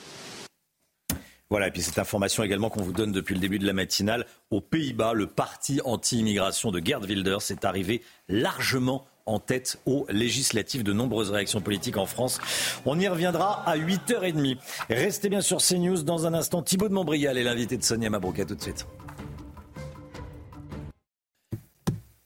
[1.49, 4.25] Voilà, et puis cette information également qu'on vous donne depuis le début de la matinale,
[4.51, 10.83] aux Pays-Bas, le parti anti-immigration de Gerd Wilders est arrivé largement en tête aux législatives
[10.83, 12.39] de nombreuses réactions politiques en France.
[12.85, 14.57] On y reviendra à 8h30.
[14.89, 16.61] Restez bien sur CNews dans un instant.
[16.61, 18.45] Thibaut de Montbrial est l'invité de Sonia Mabrouk.
[18.47, 18.87] tout de suite.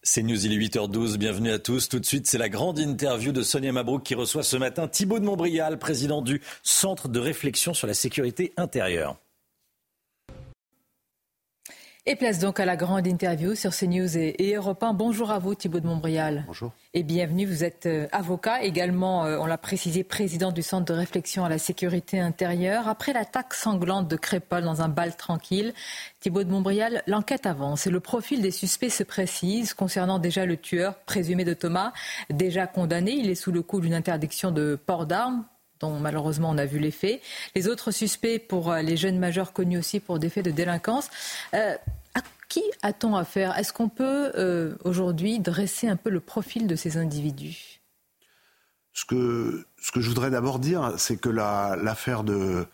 [0.08, 1.90] C'est News, il est 8h12, bienvenue à tous.
[1.90, 5.18] Tout de suite, c'est la grande interview de Sonia Mabrouk qui reçoit ce matin Thibault
[5.18, 9.18] de Montbrial, président du Centre de réflexion sur la sécurité intérieure.
[12.08, 14.94] Et place donc à la grande interview sur CNews et, et Europe 1.
[14.94, 16.44] Bonjour à vous Thibault de Montbrial.
[16.46, 16.72] Bonjour.
[16.94, 20.94] Et bienvenue, vous êtes euh, avocat, également, euh, on l'a précisé, président du Centre de
[20.94, 22.88] réflexion à la sécurité intérieure.
[22.88, 25.74] Après l'attaque sanglante de Crépol dans un bal tranquille,
[26.20, 30.58] Thibault de Montbrial, l'enquête avance et le profil des suspects se précise concernant déjà le
[30.58, 31.92] tueur présumé de Thomas,
[32.30, 33.14] déjà condamné.
[33.14, 35.44] Il est sous le coup d'une interdiction de port d'armes
[35.80, 37.22] dont malheureusement on a vu les faits.
[37.56, 41.10] Les autres suspects pour euh, les jeunes majeurs connus aussi pour des faits de délinquance.
[41.54, 41.76] Euh,
[42.14, 43.58] à qui a-t-on affaire?
[43.58, 47.82] Est-ce qu'on peut euh, aujourd'hui dresser un peu le profil de ces individus?
[48.94, 52.66] Ce que, ce que je voudrais d'abord dire, c'est que l'affaire de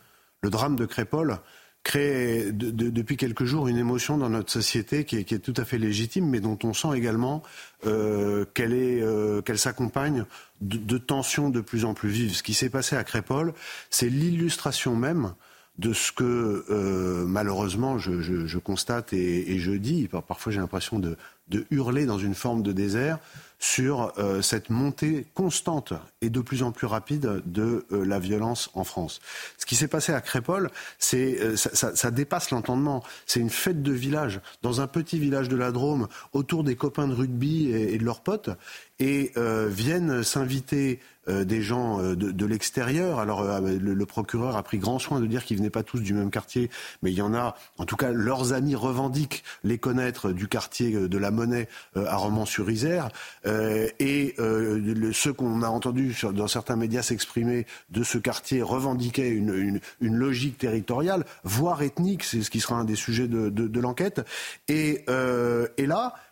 [0.42, 1.40] le drame de Crépol
[1.84, 6.28] crée depuis quelques jours une émotion dans notre société qui est, tout à fait légitime,
[6.30, 7.42] mais dont on sent également
[7.86, 10.26] euh, qu'elle euh, s'accompagne
[10.62, 12.36] de, de, tensions de plus en plus vives.
[12.36, 13.54] Ce qui s'est passé à Crépol,
[13.90, 15.34] c'est l'illustration même
[15.80, 20.08] de ce que euh, malheureusement je, constate et, je dis.
[20.28, 21.18] Parfois j'ai l'impression de,
[21.48, 23.18] de hurler dans une forme de désert
[23.62, 28.72] sur euh, cette montée constante et de plus en plus rapide de euh, la violence
[28.74, 29.22] en France.
[29.60, 33.04] Ce qui s'est passé à Crépol, c'est euh, ça, ça, ça, dépasse l'entendement.
[33.28, 37.08] C'est une fête de village dans un petit village de la Drôme autour des copains
[37.08, 38.50] de rugby et, et de leurs potes
[39.00, 39.32] et
[39.70, 43.20] viennent s'inviter euh, des gens euh, de, de l'extérieur.
[43.20, 46.00] Alors euh, le, le, procureur a pris grand soin de dire qu'ils venaient pas tous
[46.00, 46.72] du même quartier,
[47.04, 51.08] mais il y en a, en tout cas, leurs amis revendiquent les connaître du quartier
[51.08, 53.10] de la Monnaie à Romans-sur-Isère.
[53.46, 59.54] et le, ceux qu'on a entendus dans certains médias s'exprimer de ce quartier revendiquaient une,
[59.54, 63.68] une, une, logique territoriale, voire ethnique, c'est ce qui sera un des sujets de, de,
[63.68, 64.22] de l'enquête.
[64.68, 65.06] Et,
[65.78, 66.31] et là, euh,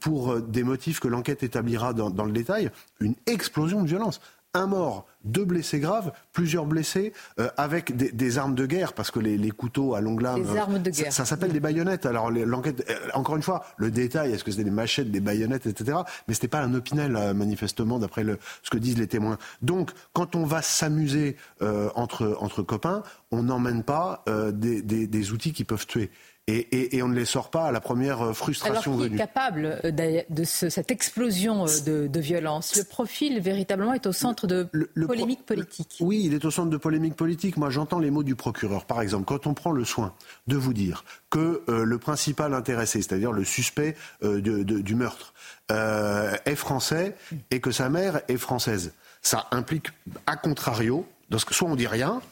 [0.00, 2.70] pour des motifs que l'enquête établira dans, dans, le détail,
[3.00, 4.20] une explosion de violence.
[4.54, 9.10] Un mort, deux blessés graves, plusieurs blessés, euh, avec des, des, armes de guerre, parce
[9.10, 11.12] que les, les couteaux à longue lame, des armes de guerre.
[11.12, 12.06] ça, ça s'appelle des baïonnettes.
[12.06, 15.66] Alors l'enquête, euh, encore une fois, le détail, est-ce que c'était des machettes, des baïonnettes,
[15.66, 15.98] etc.
[16.26, 18.24] Mais c'était pas un opinel, euh, manifestement, d'après
[18.62, 19.36] ce que disent les témoins.
[19.60, 25.32] Donc, quand on va s'amuser euh, entre, entre copains, on n'emmène pas des, des, des
[25.32, 26.10] outils qui peuvent tuer.
[26.50, 29.08] Et, et, et, on ne les sort pas à la première euh, frustration Alors, qui
[29.10, 29.16] venue.
[29.16, 32.74] est capable de, de ce, cette explosion euh, de, de, violence?
[32.74, 35.98] Le profil, véritablement, est au centre de le, pro politiques.
[36.00, 37.58] Oui, il est au centre de polémiques politiques.
[37.58, 38.86] Moi, j'entends les mots du procureur.
[38.86, 40.14] Par exemple, quand on prend le soin
[40.46, 44.94] de vous dire que euh, le principal intéressé, c'est-à-dire le suspect euh, de, de, du
[44.94, 45.34] meurtre,
[45.70, 47.14] euh, est français
[47.50, 49.88] et que sa mère est française, ça implique,
[50.26, 52.22] à contrario, donc, soit on dit rien,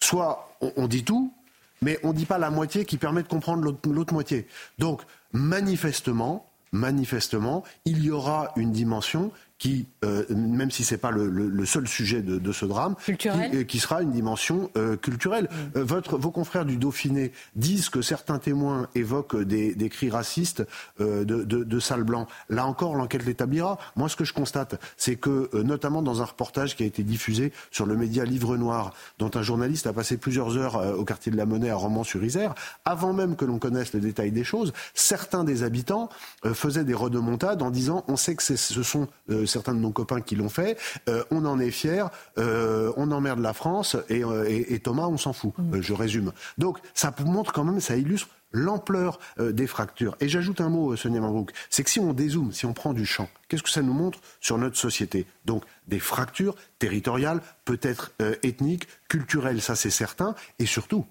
[0.00, 1.34] soit on, on dit tout,
[1.82, 4.46] mais on ne dit pas la moitié qui permet de comprendre l'autre moitié.
[4.78, 5.02] Donc,
[5.32, 11.28] manifestement, manifestement, il y aura une dimension qui, euh, même si ce n'est pas le,
[11.28, 14.96] le, le, seul sujet de, de ce drame, qui, euh, qui, sera une dimension euh,
[14.96, 15.50] culturelle.
[15.74, 20.64] Votre, vos confrères du Dauphiné disent que certains témoins évoquent des, des cris racistes
[20.98, 22.26] de, de, de salles blancs.
[22.48, 23.78] Là encore, l'enquête l'établira.
[23.96, 27.52] Moi, ce que je constate, c'est que, notamment dans un reportage qui a été diffusé
[27.70, 31.36] sur le média Livre Noir, dont un journaliste a passé plusieurs heures au quartier de
[31.36, 32.54] la Monnaie à Romans-sur-Isère,
[32.86, 36.08] avant même que l'on connaisse le détail des choses, certains des habitants
[36.54, 39.06] faisaient des redemontades en disant on sait que ce sont
[39.50, 40.78] certains de nos copains qui l'ont fait.
[41.08, 42.06] Euh, on en est fiers,
[42.38, 45.52] euh, on emmerde la France et, euh, et, et Thomas, on s'en fout.
[45.58, 45.80] Mmh.
[45.80, 46.32] je résume.
[46.58, 50.16] Donc ça montre quand même, ça illustre l'ampleur euh, des fractures.
[50.20, 53.06] Et j'ajoute un mot, Sonia Mabrouk, c'est que si on dézoome, si on prend du
[53.06, 55.26] champ, qu'est-ce que ça nous montre sur notre société?
[55.44, 61.06] Donc des fractures territoriales, peut-être euh, ethniques, culturelles, ça c'est certain, et surtout,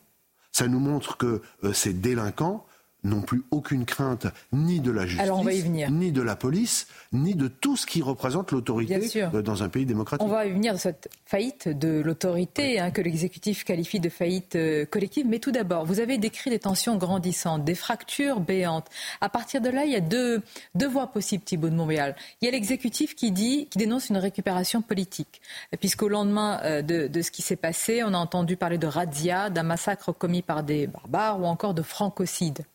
[0.52, 2.66] ça nous montre que euh, ces délinquants
[3.03, 7.77] n'ont plus aucune crainte ni de la justice, ni de la police, ni de tout
[7.77, 8.99] ce qui représente l'autorité
[9.31, 10.26] dans un pays démocratique.
[10.26, 12.80] On va y venir de cette faillite de l'autorité oui.
[12.80, 15.26] hein, que l'exécutif qualifie de faillite euh, collective.
[15.27, 18.88] Mais tout d'abord, vous avez décrit des tensions grandissantes, des fractures béantes.
[19.21, 20.41] À partir de là, il y a deux,
[20.76, 22.15] deux voies possibles, Thibault de Montréal.
[22.41, 25.41] Il y a l'exécutif qui dit, qui dénonce une récupération politique,
[25.80, 29.49] puisqu'au lendemain euh, de, de, ce qui s'est passé, on a entendu parler de razzia,
[29.49, 32.65] d'un massacre commis par des barbares ou encore de francocide.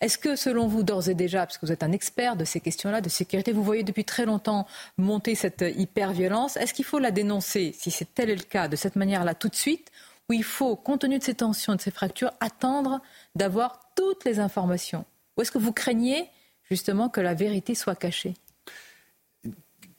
[0.00, 2.60] Est-ce que, selon vous, d'ores et déjà, parce que vous êtes un expert de ces
[2.60, 4.66] questions-là, de sécurité, vous voyez depuis très longtemps
[4.98, 8.76] monter cette hyper-violence, est-ce qu'il faut la dénoncer, si c'est tel est le cas, de
[8.76, 9.90] cette manière-là tout de suite,
[10.28, 13.00] ou il faut, compte tenu de ces tensions, de ces fractures, attendre
[13.34, 15.04] d'avoir toutes les informations?
[15.36, 16.28] Ou est-ce que vous craignez
[16.70, 18.34] justement que la vérité soit cachée?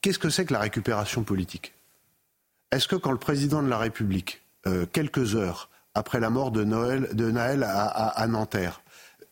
[0.01, 1.73] Qu'est-ce que c'est que la récupération politique?
[2.71, 6.63] Est-ce que quand le président de la République, euh, quelques heures après la mort de,
[6.63, 8.81] Noël, de Naël à, Nanterre,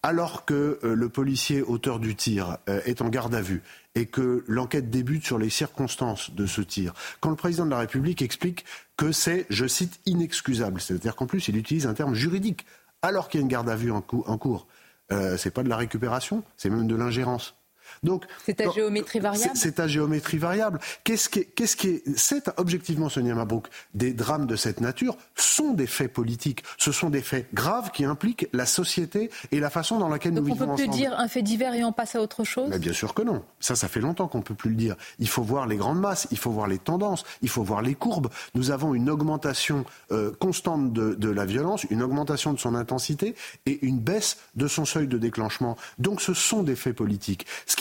[0.04, 3.62] alors que euh, le policier auteur du tir euh, est en garde à vue
[3.96, 7.80] et que l'enquête débute sur les circonstances de ce tir, quand le président de la
[7.80, 8.66] République explique
[8.98, 12.66] que c'est, je cite, inexcusable, c'est-à-dire qu'en plus il utilise un terme juridique,
[13.02, 14.68] alors qu'il y a une garde à vue en, cou en cours,
[15.12, 17.56] euh, c'est pas de la récupération, c'est même de l'ingérence.
[18.04, 19.52] Donc, c'est à géométrie variable.
[19.54, 20.80] C'est à géométrie variable.
[21.04, 25.16] Qu'est-ce qui est, qu'est-ce qui est, c'est objectivement Sonia Mabrouk, des drames de cette nature
[25.36, 26.64] sont des faits politiques.
[26.80, 30.48] Ce sont des faits graves qui impliquent la société et la façon dans laquelle Donc
[30.48, 30.82] nous vivons ensemble.
[30.82, 32.70] on peut plus dire un fait divers et on passe à autre chose.
[32.72, 33.44] Mais bien sûr que non.
[33.60, 34.96] Ça, ça fait longtemps qu'on peut plus le dire.
[35.20, 37.94] Il faut voir les grandes masses, il faut voir les tendances, il faut voir les
[37.94, 38.30] courbes.
[38.56, 43.36] Nous avons une augmentation euh, constante de, de la violence, une augmentation de son intensité
[43.68, 45.78] et une baisse de son seuil de déclenchement.
[46.00, 47.46] Donc, ce sont des faits politiques.
[47.68, 47.76] Ce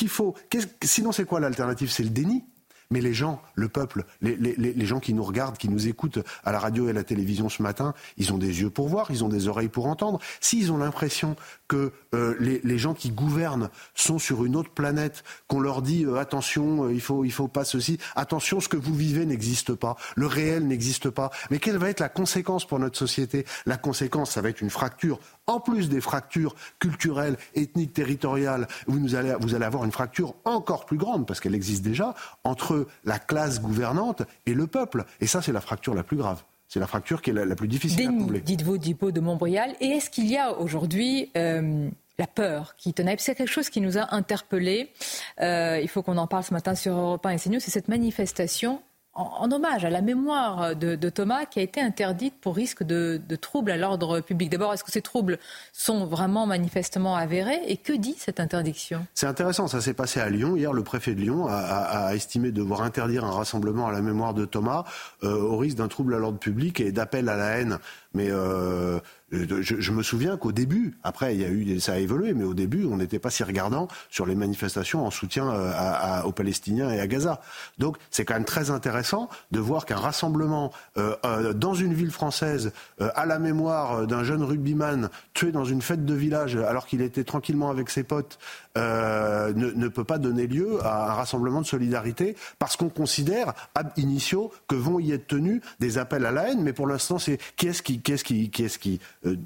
[0.82, 1.90] sinon, c'est quoi l'alternative?
[1.90, 2.44] C'est le déni.
[2.92, 6.58] Mais les gens, le peuple, les, gens qui nous regardent, qui nous écoutent à la
[6.58, 9.28] radio et à la télévision ce matin, ils ont des yeux pour voir, ils ont
[9.28, 10.18] des oreilles pour entendre.
[10.40, 11.36] S'ils ont l'impression
[11.68, 16.04] que euh, les, les, gens qui gouvernent sont sur une autre planète, qu'on leur dit
[16.04, 19.72] euh, attention, euh, il faut, il faut pas ceci, attention, ce que vous vivez n'existe
[19.72, 21.30] pas, le réel n'existe pas.
[21.52, 23.46] Mais quelle va être la conséquence pour notre société?
[23.66, 25.20] La conséquence, ça va être une fracture.
[25.46, 30.86] En plus des fractures culturelles, ethniques, territoriales, vous, allez, vous allez avoir une fracture encore
[30.86, 32.14] plus grande, parce qu'elle existe déjà,
[32.44, 35.04] entre la classe gouvernante et le peuple.
[35.20, 36.42] Et ça, c'est la fracture la plus grave.
[36.70, 38.40] C'est la fracture qui est la, plus difficile à combler.
[38.40, 39.74] Dites-vous, Dipo de Montbrial.
[39.80, 43.16] Et est-ce qu'il y a aujourd'hui euh, la peur qui tenait?
[43.18, 44.92] C'est quelque chose qui nous a interpellés.
[45.40, 47.58] Euh, il faut qu'on en parle ce matin sur Europe 1 et CNews.
[47.58, 48.80] C'est cette manifestation
[49.20, 53.70] en, hommage à la mémoire de, Thomas qui a été interdite pour risque de, troubles
[53.70, 54.50] à l'ordre public.
[54.50, 55.38] D'abord, est-ce que ces troubles
[55.72, 59.06] sont vraiment manifestement avérés et que dit cette interdiction?
[59.14, 60.56] C'est intéressant, ça s'est passé à Lyon.
[60.56, 64.44] Hier, le préfet de Lyon a, estimé devoir interdire un rassemblement à la mémoire de
[64.44, 64.84] Thomas
[65.22, 67.78] euh, au risque d'un trouble à l'ordre public et d'appel à la haine.
[68.14, 68.98] Mais euh,
[69.32, 72.54] je, me souviens qu'au début, après il y a eu, ça a évolué, mais au
[72.54, 77.00] début on n'était pas si regardant sur les manifestations en soutien euh, aux Palestiniens et
[77.00, 77.40] à Gaza.
[77.78, 82.10] Donc c'est quand même très intéressant de voir qu'un rassemblement euh, euh, dans une ville
[82.10, 87.00] française à la mémoire d'un jeune rugbyman tué dans une fête de village alors qu'il
[87.00, 88.38] était tranquillement avec ses potes
[88.76, 93.90] ne, ne, peut pas donner lieu à un rassemblement de solidarité parce qu'on considère ab
[93.96, 96.62] initio que vont y être tenus des appels à la haine.
[96.62, 99.36] Mais pour l'instant, c'est qui est-ce qui, qui, est qui, euh,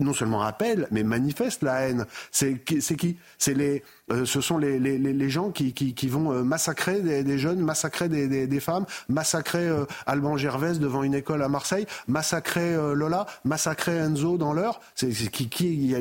[0.00, 2.06] non seulement appelle, mais manifeste la haine.
[2.30, 7.60] C'est qui C'est les, euh, ce sont les, gens qui, vont euh, massacrer des, jeunes,
[7.60, 9.68] massacrer des, femmes, massacrer
[10.06, 14.80] Alban Gervais devant une école à Marseille, massacrer Lola, massacrer Enzo dans l'heure.
[14.94, 15.94] C'est qui, qui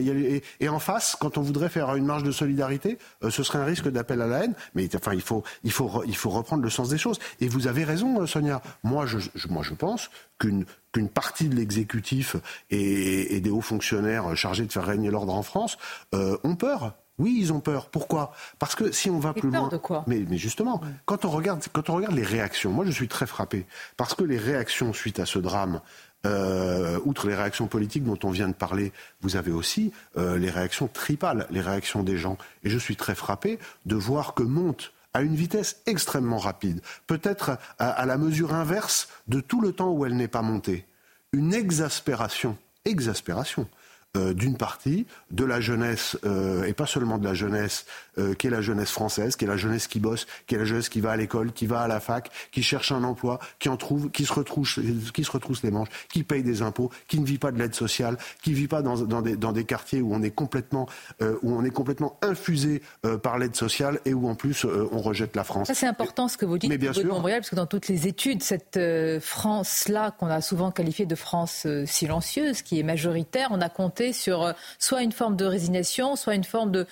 [0.60, 3.90] et, en face, quand on voudrait faire une marche de solidarité, ce serait un risque
[3.90, 4.54] d'appel à la haine.
[4.74, 7.20] Mais enfin, il faut, il faut, il faut reprendre le sens des choses.
[7.42, 8.62] Et vous avez raison, Sonia.
[8.84, 9.18] Moi, je,
[9.50, 10.10] moi, je pense
[10.40, 10.66] qu'une
[10.96, 12.38] qu'une partie de l'exécutif
[12.70, 15.78] et, des hauts fonctionnaires chargés de faire régner l'ordre en France
[16.14, 16.94] euh, ont peur.
[17.18, 17.90] Oui, ils ont peur.
[17.90, 18.34] Pourquoi?
[18.60, 20.04] Parce que si on va plus loin, de quoi?
[20.08, 23.26] Mais, mais, justement, quand on regarde, quand on regarde les réactions, moi je suis très
[23.26, 23.66] frappé
[23.96, 25.82] parce que les réactions suite à ce drame,
[26.26, 30.50] euh, outre les réactions politiques dont on vient de parler, vous avez aussi euh, les
[30.50, 32.38] réactions tripales, les réactions des gens.
[32.64, 37.58] Et je suis très frappé de voir que monte à une vitesse extrêmement rapide, peut-être
[37.80, 40.86] à, la mesure inverse de tout le temps où elle n'est pas montée.
[41.32, 43.70] Une exaspération, exaspération
[44.16, 47.86] d'une partie de la jeunesse, euh, et pas seulement de la jeunesse,
[48.18, 50.66] euh, qui est la jeunesse française, qui est la jeunesse qui bosse, qui est la
[50.66, 53.70] jeunesse qui va à l'école, qui va à la fac, qui cherche un emploi, qui
[53.70, 54.80] en trouve, qui se retrousse,
[55.14, 57.76] qui se retrousse les manches, qui paye des impôts, qui ne vit pas de l'aide
[57.76, 60.88] sociale, qui ne vit pas dans, dans, des, dans, des, quartiers où on est complètement,
[61.22, 62.82] où on est complètement infusé
[63.24, 65.72] par l'aide sociale et où en plus on rejette la France.
[65.74, 67.06] c'est important ce que vous dites, Mais bien sûr.
[67.06, 68.80] Montréal, parce que dans toutes les études, cette
[69.20, 74.44] France-là qu'on a souvent qualifiée de France silencieuse, qui est majoritaire, on a compté sur
[74.44, 76.86] euh, soit une forme de résignation, soit une forme de,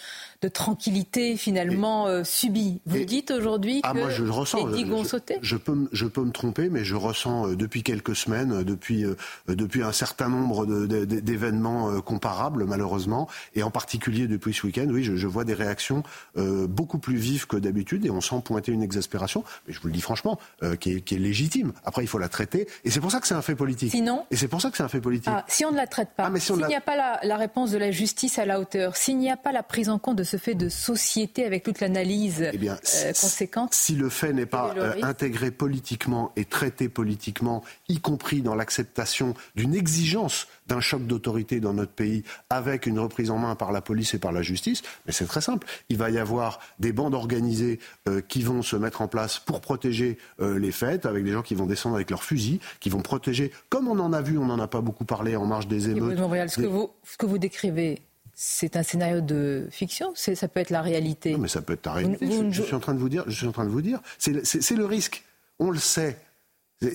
[0.43, 2.81] de tranquillité finalement euh, subie.
[2.85, 6.05] Vous dites aujourd'hui ah, que moi je ressens, les digues ont sauté je, peux, je
[6.05, 9.05] peux me tromper, mais je ressens euh, depuis quelques semaines, depuis,
[9.47, 15.27] depuis un certain nombre d'événements comparables malheureusement, et en particulier depuis ce week-end, oui, je,
[15.27, 16.03] vois des réactions
[16.35, 19.93] beaucoup plus vives que d'habitude, et on sent pointer une exaspération, mais je vous le
[19.93, 20.39] dis franchement,
[20.79, 21.73] qui est, qui, est, légitime.
[21.85, 23.91] Après, il faut la traiter, et c'est pour ça que c'est un fait politique.
[23.91, 25.33] Sinon Et c'est pour ça que c'est un fait politique.
[25.33, 27.77] Ah, si on ne la traite pas, ah, s'il n'y a pas la, réponse de
[27.77, 30.32] la justice à la hauteur, s'il n'y a pas la prise en compte de ce
[30.37, 32.75] fait de société avec toute l'analyse eh euh,
[33.07, 33.73] conséquente.
[33.73, 39.33] Si le fait n'est pas euh, intégré politiquement et traité politiquement, y compris dans l'acceptation
[39.55, 43.81] d'une exigence d'un choc d'autorité dans notre pays avec une reprise en main par la
[43.81, 45.67] police et par la justice, mais c'est très simple.
[45.89, 49.61] Il va y avoir des bandes organisées euh, qui vont se mettre en place pour
[49.61, 53.51] protéger les fêtes, avec des gens qui vont descendre avec leurs fusils, qui vont protéger,
[53.69, 56.17] comme on en a vu, on n'en a pas beaucoup parlé en marge des émeutes.
[56.49, 58.01] ce, que vous, ce que vous décrivez,
[58.35, 61.31] c'est un scénario de fiction, ça peut être la réalité.
[61.33, 62.27] Non, mais ça peut être la réalité.
[62.51, 64.31] je, suis en train de vous dire, je suis en train de vous dire, c'est
[64.31, 65.23] le risque.
[65.59, 66.17] On le sait.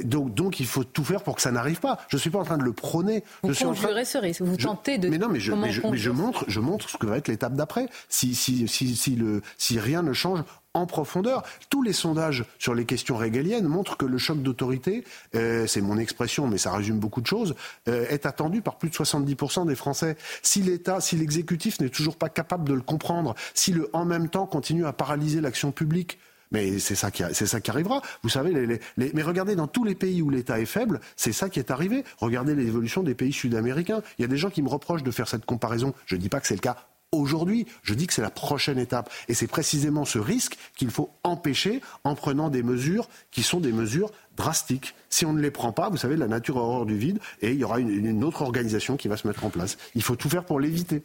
[0.05, 1.99] Donc, donc, il faut tout faire pour que ça n'arrive pas.
[2.09, 3.25] Je ne suis pas en train de le prôner.
[3.43, 4.43] Vous je conjurez ce risque.
[4.43, 5.09] Vous tentez de.
[5.09, 7.89] Mais non, mais je, mais je, montre, je montre ce que va être l'étape d'après.
[8.09, 10.43] Si, si, si, si, le, si rien ne change
[10.79, 11.43] en profondeur.
[11.71, 15.99] Tous les sondages sur les questions régaliennes montrent que le choc d'autorité, euh, c'est mon
[15.99, 17.55] expression, mais ça résume beaucoup de choses,
[17.89, 20.17] euh, est attendu par plus de 70% des Français.
[20.43, 24.29] Si l'État, si l'exécutif n'est toujours pas capable de le comprendre, si le en même
[24.29, 26.19] temps continue à paralyser l'action publique,
[26.51, 27.23] mais c'est ça qui,
[27.71, 28.01] arrivera.
[28.23, 31.59] Vous savez, mais regardez dans tous les pays où l'État est faible, c'est ça qui
[31.59, 32.05] est arrivé.
[32.19, 34.03] Regardez l'évolution des pays sud-américains.
[34.19, 35.93] Il y a des gens qui me reprochent de faire cette comparaison.
[36.07, 37.67] Je ne dis pas que c'est le cas aujourd'hui.
[37.83, 39.11] Je dis que c'est la prochaine étape.
[39.29, 43.73] Et c'est précisément ce risque qu'il faut empêcher en prenant des mesures qui sont des
[43.73, 44.95] mesures drastiques.
[45.09, 47.59] Si on ne les prend pas, vous savez, la nature horreur du vide et il
[47.59, 49.79] y aura une, autre organisation qui va se mettre en place.
[49.95, 51.03] Il faut tout faire pour l'éviter.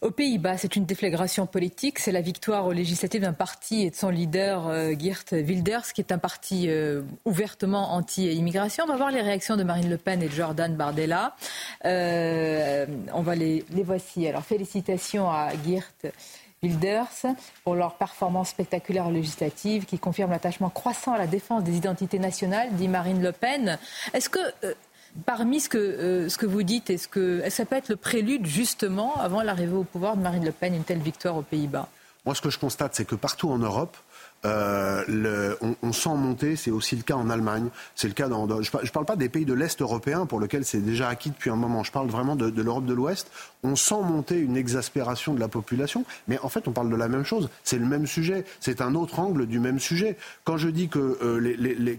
[0.00, 1.98] Aux Pays-Bas, c'est une déflagration politique.
[1.98, 6.00] C'est la victoire aux législatives d'un parti et de son leader, euh, Geert Wilders, qui
[6.00, 8.84] est un parti euh, ouvertement anti-immigration.
[8.84, 11.34] On va voir les réactions de Marine Le Pen et de Jordan Bardella.
[11.84, 14.26] Euh, on va les, les voici.
[14.28, 16.12] Alors, félicitations à Geert
[16.62, 17.34] Wilders
[17.64, 22.68] pour leur performance spectaculaire législative qui confirme l'attachement croissant à la défense des identités nationales,
[22.72, 23.78] dit Marine Le Pen.
[24.12, 24.38] Est-ce que
[25.26, 28.46] Parmi ce que, euh, ce que vous dites, est-ce que ça peut être le prélude
[28.46, 31.88] justement, avant l'arrivée au pouvoir de Marine Le Pen, une telle victoire aux Pays-Bas?
[32.24, 33.96] Moi, ce que je constate, c'est que partout en Europe,
[34.44, 38.62] euh, on, sent monter, c'est aussi le cas en Allemagne, c'est le cas dans, dans
[38.62, 41.50] je, ne parle pas des pays de l'Est européen pour lesquels c'est déjà acquis depuis
[41.50, 43.32] un moment, je parle vraiment de, l'Europe de l'Ouest,
[43.64, 47.08] on sent monter une exaspération de la population, mais en fait on parle de la
[47.08, 50.16] même chose, c'est le même sujet, c'est un autre angle du même sujet.
[50.44, 51.98] Quand je dis que, euh, les,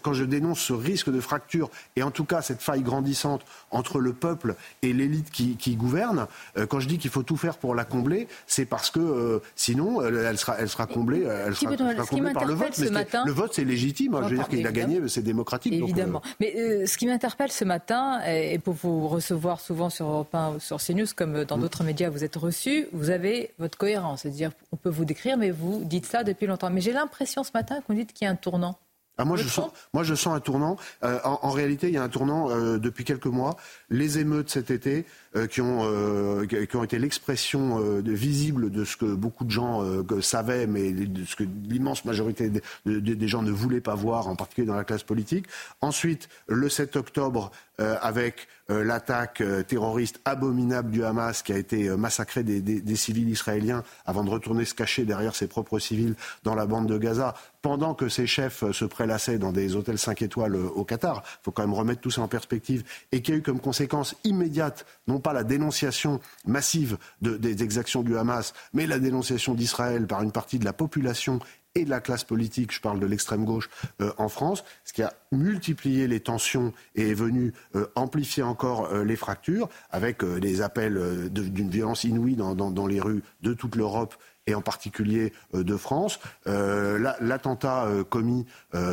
[0.00, 4.00] quand je dénonce ce risque de fracture, et en tout cas cette faille grandissante entre
[4.00, 6.26] le peuple et l'élite qui, gouverne,
[6.56, 10.00] euh, quand je dis qu'il faut tout faire pour la combler, c'est parce que sinon
[10.00, 12.74] elle sera comblée elle sera, sera comblée par le vote.
[12.74, 14.18] Ce matin, le vote, c'est légitime.
[14.22, 15.72] Je veux dire qu'il a gagné, c'est démocratique.
[15.72, 16.20] Évidemment.
[16.20, 16.34] Donc, euh...
[16.40, 20.54] Mais euh, ce qui m'interpelle ce matin, et pour vous recevoir souvent sur Europe 1
[20.54, 24.22] ou sur CNews, comme dans d'autres médias, vous êtes reçu, vous avez votre cohérence.
[24.22, 26.70] C'est-à-dire, on peut vous décrire, mais vous dites ça depuis longtemps.
[26.70, 28.78] Mais j'ai l'impression ce matin qu'on dit qu'il y a un tournant.
[29.16, 30.76] Ah, moi, je sens, moi, je sens un tournant.
[31.04, 33.56] Euh, en, en, réalité, il y a un tournant euh, depuis quelques mois.
[33.88, 35.06] Les émeutes cet été,
[35.46, 39.82] qui, ont, euh, qui ont été l'expression euh, visible de ce que beaucoup de gens
[40.20, 44.28] savaient, mais de ce que l'immense majorité de, de, des gens ne voulaient pas voir,
[44.28, 45.46] en particulier dans la classe politique.
[45.80, 52.60] Ensuite, le 7 octobre, avec l'attaque terroriste abominable du Hamas, qui a été massacré des,
[52.60, 56.66] des, des civils israéliens avant de retourner se cacher derrière ses propres civils dans la
[56.66, 57.34] bande de Gaza,
[57.64, 61.22] pendant que ses chefs se prélassaient dans des hôtels 5 étoiles au Qatar.
[61.24, 62.84] Il faut quand même remettre tout ça en perspective.
[63.10, 68.02] Et qui a eu comme conséquence immédiate, non pas la dénonciation massive de, des exactions
[68.02, 71.40] du Hamas, mais la dénonciation d'Israël par une partie de la population
[71.74, 73.68] et de la classe politique, je parle de l'extrême gauche
[74.00, 78.86] euh, en France, ce qui a multiplié les tensions et est venu euh, amplifier encore
[78.92, 84.14] euh, les fractures, avec des appels d'une violence inouïe dans les rues de toute l'Europe
[84.46, 86.20] et en particulier euh, de France.
[86.46, 88.46] Euh, L'attentat euh, commis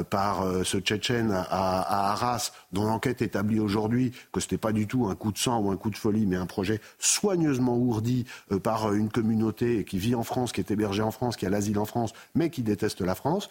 [0.10, 5.08] par ce Tchétchène à, Arras, dont l'enquête établit aujourd'hui que ce n'était pas du tout
[5.08, 8.26] un coup de sang ou un coup de folie, mais un projet soigneusement ourdi
[8.64, 11.80] par une communauté qui vit en France, qui est hébergée en France, qui a l'asile
[11.80, 13.50] en France, mais qui déteste la France.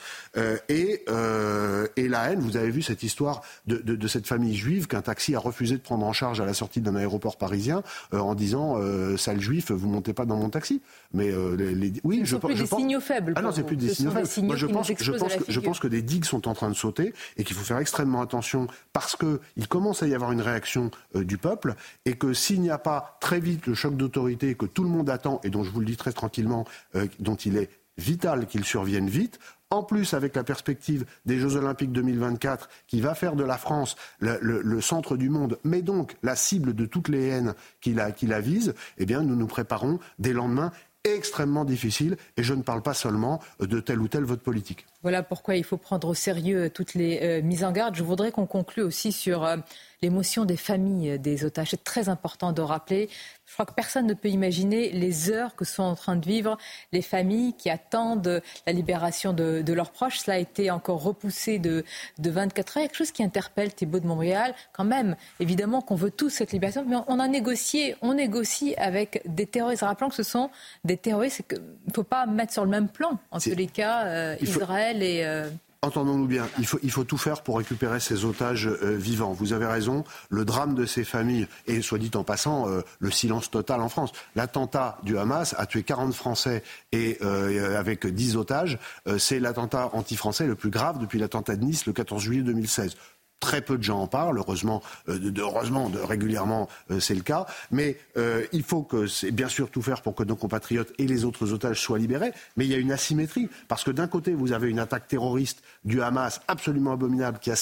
[0.68, 5.40] et, la haine, vous avez vu cette histoire de, cette famille juive qu'un taxi a
[5.40, 7.82] refusé de prendre en charge à la sortie d'un aéroport parisien
[8.12, 8.76] en disant
[9.16, 10.80] sale juif, vous montez pas dans mon taxi.
[11.12, 12.80] Mais les oui, je, plus je des pense.
[12.80, 13.32] signaux faibles.
[13.36, 14.28] Ah non, c'est plus des signaux faibles.
[14.46, 16.74] Moi, je pense, je pense, que, je pense que des digues sont en train de
[16.74, 20.90] sauter et qu'il faut faire extrêmement attention parce qu'il commence à y avoir une réaction
[21.16, 24.66] euh, du peuple et que s'il n'y a pas très vite le choc d'autorité que
[24.66, 26.64] tout le monde attend et dont je vous le dis très tranquillement,
[26.94, 29.38] euh, dont il est vital qu'il survienne vite,
[29.68, 33.94] en plus avec la perspective des Jeux Olympiques 2024 qui va faire de la France
[34.18, 37.94] le, le, le centre du monde, mais donc la cible de toutes les haines qui
[37.94, 40.72] la, qui la visent, eh bien nous nous préparons des lendemains
[41.04, 44.86] extrêmement difficile et je ne parle pas seulement de tel ou tel vote politique.
[45.02, 47.94] Voilà pourquoi il faut prendre au sérieux toutes les euh, mises en garde.
[47.94, 49.56] Je voudrais qu'on conclue aussi sur euh,
[50.02, 51.70] l'émotion des familles des otages.
[51.70, 53.08] C'est très important de rappeler.
[53.46, 56.56] Je crois que personne ne peut imaginer les heures que sont en train de vivre
[56.92, 60.18] les familles qui attendent la libération de, de leurs proches.
[60.18, 61.84] Cela a été encore repoussé de,
[62.18, 62.82] de 24 heures.
[62.84, 64.54] Quelque chose qui interpelle Thibault de Montréal.
[64.72, 69.22] Quand même, évidemment qu'on veut tous cette libération, mais on a négocié, on négocie avec
[69.26, 69.82] des terroristes.
[69.82, 70.50] Rappelons que ce sont
[70.84, 71.42] des terroristes.
[71.50, 71.58] Il
[71.88, 75.50] ne faut pas mettre sur le même plan, en tous les cas, euh, Israël Euh,
[75.82, 79.32] Entendons-nous bien, il faut, tout faire pour récupérer ces otages euh, vivants.
[79.32, 83.10] Vous avez raison, le drame de ces familles, et soit dit en passant, euh, le
[83.10, 84.12] silence total en France.
[84.36, 86.62] L'attentat du Hamas a tué 40 Français
[86.92, 88.78] et avec 10 otages,
[89.18, 92.96] c'est l'attentat anti-français le plus grave depuis l'attentat de Nice le 14 juillet 2016.
[93.40, 97.46] Très peu de gens en parlent, heureusement, euh, heureusement régulièrement euh, c'est le cas.
[97.70, 101.06] Mais euh, il faut que, c'est bien sûr tout faire pour que nos compatriotes et
[101.06, 102.32] les autres otages soient libérés.
[102.58, 105.62] Mais il y a une asymétrie parce que d'un côté vous avez une attaque terroriste
[105.84, 107.56] du Hamas absolument abominable qui a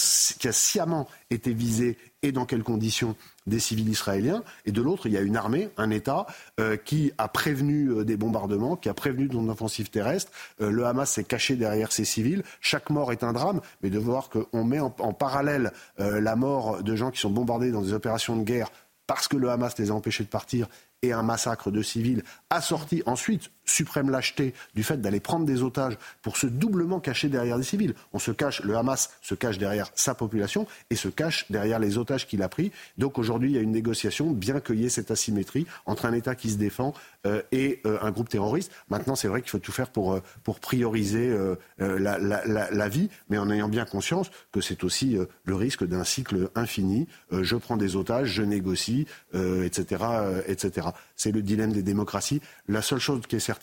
[0.53, 3.15] sciemment été visée et dans quelles conditions
[3.47, 6.27] des civils israéliens, et de l'autre, il y a une armée, un État,
[6.61, 10.32] euh, qui a prévenu euh, des bombardements, qui a prévenu d'une offensive terrestre.
[10.61, 12.43] Euh, le Hamas s'est caché derrière ses civils.
[12.61, 16.95] Chaque mort est un drame, mais de voir qu'on met en, parallèle la mort de
[16.95, 18.70] gens qui sont bombardés dans des opérations de guerre
[19.07, 20.69] parce que le Hamas les a empêchés de partir
[21.03, 25.99] et un massacre de civils, assorti ensuite, suprême lâcheté, du fait d'aller prendre des otages
[26.23, 27.95] pour se doublement cacher derrière des civils.
[28.12, 31.99] On se cache, le Hamas se cache derrière sa population et se cache derrière les
[31.99, 32.73] otages qu'il a pris.
[32.97, 36.51] Donc aujourd'hui, il y a une négociation, bien qu'il cette asymétrie entre un État qui
[36.51, 36.95] se défend
[37.27, 38.70] euh, et euh, un groupe terroriste.
[38.90, 41.35] Maintenant, c'est vrai qu'il faut tout faire pour, euh, pour prioriser
[41.78, 45.85] la, la, la, la, vie, mais en ayant bien conscience que c'est aussi le risque
[45.85, 47.07] d'un cycle infini.
[47.31, 50.05] je prends des otages, je négocie, etc.,
[50.47, 50.89] etc.
[51.16, 52.40] C'est le dilemme des démocraties.
[52.69, 53.57] La seule chose qui est certaine,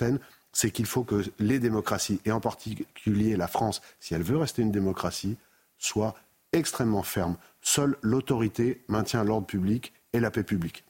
[0.53, 4.61] c'est qu'il faut que les démocraties, et en particulier la France, si elle veut rester
[4.61, 5.38] une démocratie,
[5.77, 6.15] soient
[6.53, 7.38] extrêmement fermes.
[7.61, 10.85] Seule l'autorité maintient l'ordre public et la paix publique.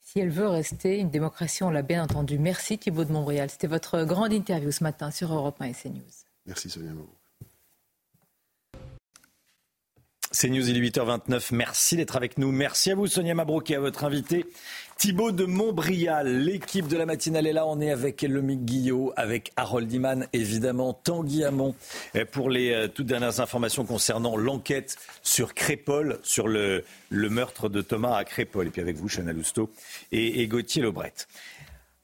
[0.00, 2.38] Si elle veut rester une démocratie, on l'a bien entendu.
[2.38, 3.50] Merci Thibault de Montbrial.
[3.50, 6.02] C'était votre grande interview ce matin sur Europe 1 et CNews.
[6.46, 7.10] Merci Sonia Mabou.
[10.30, 11.48] C'est News, il est 8h29.
[11.52, 12.52] Merci d'être avec nous.
[12.52, 14.46] Merci à vous, Sonia Mabrouk, et à votre invité,
[14.98, 16.44] Thibaut de Montbrial.
[16.44, 17.66] L'équipe de la matinale est là.
[17.66, 21.74] On est avec Lomique Guillot, avec Harold Iman, évidemment, Tanguy Hamon,
[22.32, 28.16] pour les euh, toutes dernières informations concernant l'enquête sur Crépol, sur le, meurtre de Thomas
[28.16, 28.68] à Crépol.
[28.68, 29.70] Et puis avec vous, Chana Lousteau
[30.12, 31.12] et, et Gauthier Lebret.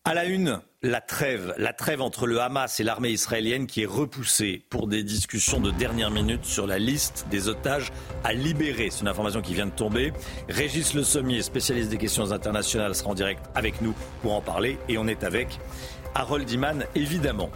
[0.05, 3.87] À la une, la trêve, la trêve entre le Hamas et l'armée israélienne qui est
[3.87, 7.93] repoussée pour des discussions de dernière minute sur la liste des otages
[8.25, 8.91] à libérer.
[8.91, 10.13] C'est une information qui vient de tomber.
[10.49, 14.77] Régis Le Sommier, spécialiste des questions internationales, sera en direct avec nous pour en parler
[14.89, 15.61] et on est avec
[16.17, 17.51] Harold Iman évidemment.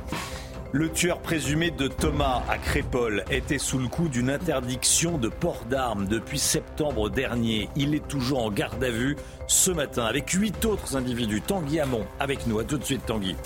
[0.76, 5.64] Le tueur présumé de Thomas à Crépol était sous le coup d'une interdiction de port
[5.70, 7.70] d'armes depuis septembre dernier.
[7.76, 9.16] Il est toujours en garde à vue
[9.46, 11.40] ce matin avec huit autres individus.
[11.40, 12.58] Tanguy Hamon avec nous.
[12.58, 13.36] À tout de suite Tanguy.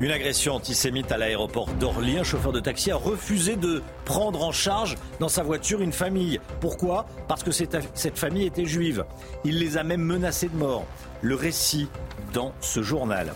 [0.00, 2.18] Une agression antisémite à l'aéroport d'Orly.
[2.18, 6.40] Un chauffeur de taxi a refusé de prendre en charge dans sa voiture une famille.
[6.60, 7.06] Pourquoi?
[7.26, 9.06] Parce que cette famille était juive.
[9.44, 10.84] Il les a même menacés de mort.
[11.22, 11.88] Le récit
[12.34, 13.32] dans ce journal.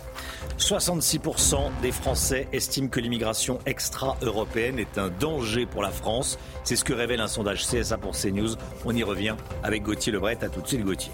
[0.57, 6.39] 66% des Français estiment que l'immigration extra-européenne est un danger pour la France.
[6.63, 8.55] C'est ce que révèle un sondage CSA pour CNews.
[8.85, 10.37] On y revient avec Gauthier Lebret.
[10.41, 11.11] À tout de suite, Gauthier.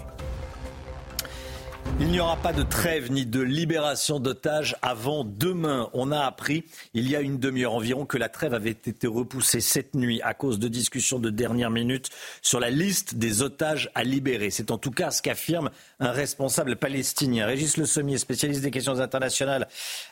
[2.00, 5.90] Il n'y aura pas de trêve ni de libération d'otages avant demain.
[5.92, 6.64] On a appris
[6.94, 10.34] il y a une demi-heure environ que la trêve avait été repoussée cette nuit à
[10.34, 12.10] cause de discussions de dernière minute
[12.40, 14.50] sur la liste des otages à libérer.
[14.50, 15.70] C'est en tout cas ce qu'affirme
[16.00, 17.46] un responsable palestinien.
[17.46, 19.68] Régis Le Sommier, spécialiste des questions internationales,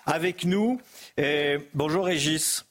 [0.06, 0.80] avec nous.
[1.74, 2.64] bonjour Régis.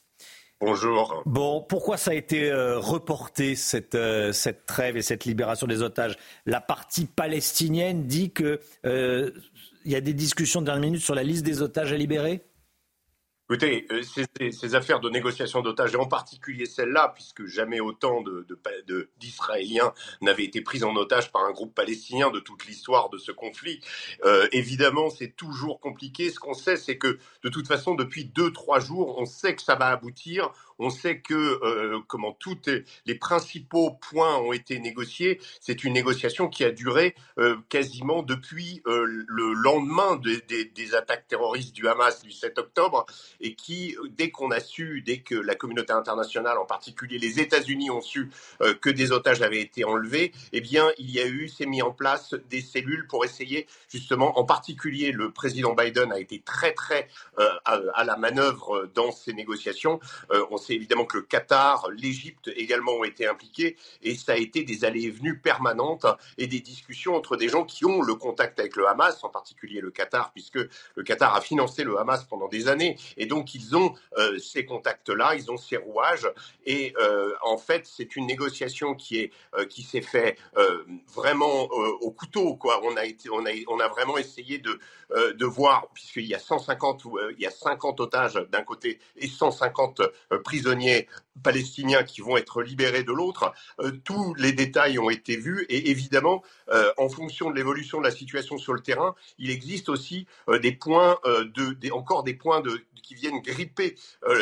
[0.60, 1.22] Bonjour.
[1.24, 5.80] Bon, pourquoi ça a été euh, reporté, cette, euh, cette trêve et cette libération des
[5.80, 6.18] otages?
[6.44, 9.30] La partie palestinienne dit qu'il euh,
[9.86, 12.42] y a des discussions de dernière minute sur la liste des otages à libérer?
[13.50, 13.88] Écoutez,
[14.52, 18.22] ces, affaires de négociation d'otages, et en particulier celle-là, puisque jamais autant
[19.18, 23.18] d'Israéliens de, n'avaient été pris en otage par un groupe palestinien de toute l'histoire de
[23.18, 23.80] ce conflit,
[24.52, 26.30] évidemment, c'est toujours compliqué.
[26.30, 29.62] Ce qu'on sait, c'est que de toute façon, depuis deux, trois jours, on sait que
[29.62, 30.52] ça va aboutir.
[30.80, 32.58] On sait que euh, comment tous
[33.04, 35.38] les principaux points ont été négociés.
[35.60, 41.74] C'est une négociation qui a duré euh, quasiment depuis euh, le lendemain des attaques terroristes
[41.74, 43.04] du Hamas du 7 octobre
[43.42, 47.90] et qui, dès qu'on a su, dès que la communauté internationale, en particulier les États-Unis,
[47.90, 48.30] ont su
[48.80, 51.90] que des otages avaient été enlevés, eh bien, il y a eu, s'est mis en
[51.90, 57.08] place des cellules pour essayer justement, en particulier, le président Biden a été très très
[57.36, 60.00] à, à, la manœuvre dans ces négociations.
[60.50, 64.62] on sait évidemment que le Qatar, l'Égypte également ont été impliqués et ça a été
[64.62, 66.06] des allées et venues permanentes
[66.38, 69.80] et des discussions entre des gens qui ont le contact avec le Hamas, en particulier
[69.80, 70.58] le Qatar, puisque
[70.94, 74.64] le Qatar a financé le Hamas pendant des années et donc ils ont euh, ces
[74.64, 76.28] contacts-là, ils ont ces rouages
[76.64, 80.38] et euh, en fait c'est une négociation qui est euh, qui s'est fait
[81.14, 81.62] vraiment
[82.00, 82.80] au couteau quoi.
[82.82, 83.02] On a
[83.32, 84.78] on a on a vraiment essayé de
[85.10, 87.02] de voir puisqu'il y a 150
[87.36, 90.02] il y a 50 otages d'un côté et 150
[90.44, 91.06] prisonniers prisonniers
[91.42, 93.52] palestiniens qui vont être libérés de l'autre.
[93.80, 98.04] Euh, tous les détails ont été vus et évidemment, euh, en fonction de l'évolution de
[98.04, 102.60] la situation sur le terrain, il existe aussi euh, des points de, encore des points
[102.60, 103.96] de, qui viennent gripper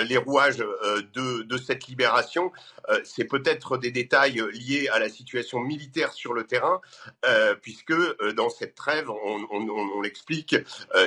[0.05, 2.53] les rouages de, cette libération.
[3.05, 6.81] C'est peut-être des détails liés à la situation militaire sur le terrain,
[7.63, 7.95] puisque
[8.35, 10.57] dans cette trêve, on, on, on l'explique,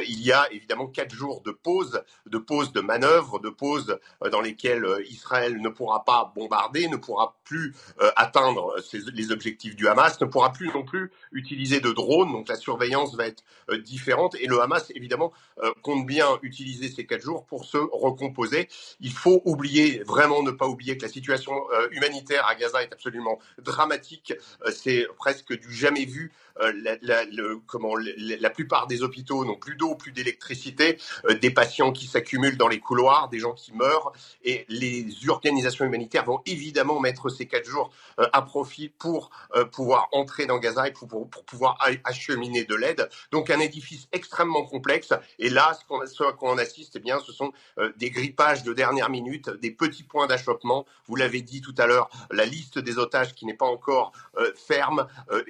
[0.07, 3.99] il y a évidemment quatre jours de pause, de pause de manœuvre, de pause
[4.31, 7.73] dans lesquelles Israël ne pourra pas bombarder, ne pourra plus
[8.15, 8.75] atteindre
[9.13, 12.31] les objectifs du Hamas, ne pourra plus non plus utiliser de drones.
[12.31, 13.43] Donc la surveillance va être
[13.83, 14.35] différente.
[14.39, 15.31] Et le Hamas, évidemment,
[15.81, 18.67] compte bien utiliser ces quatre jours pour se recomposer.
[18.99, 21.53] Il faut oublier, vraiment ne pas oublier que la situation
[21.91, 24.33] humanitaire à Gaza est absolument dramatique.
[24.71, 26.31] C'est presque du jamais vu
[26.61, 27.25] euh, la,
[27.65, 30.97] comment, la, plupart des hôpitaux n'ont plus d'eau, plus d'électricité,
[31.29, 34.11] euh, des patients qui s'accumulent dans les couloirs, des gens qui meurent,
[34.43, 39.29] et les organisations humanitaires vont évidemment mettre ces quatre jours euh, à profit pour
[39.71, 43.09] pouvoir entrer dans Gaza et pour, pour, pouvoir acheminer de l'aide.
[43.31, 45.13] Donc un édifice extrêmement complexe.
[45.39, 46.01] Et là, ce qu'on
[46.33, 47.51] qu'on assiste, eh bien, ce sont
[47.97, 50.85] des grippages de dernière minute, des petits points d'achoppement.
[51.07, 54.11] Vous l'avez dit tout à l'heure, la liste des otages qui n'est pas encore
[54.55, 55.07] ferme.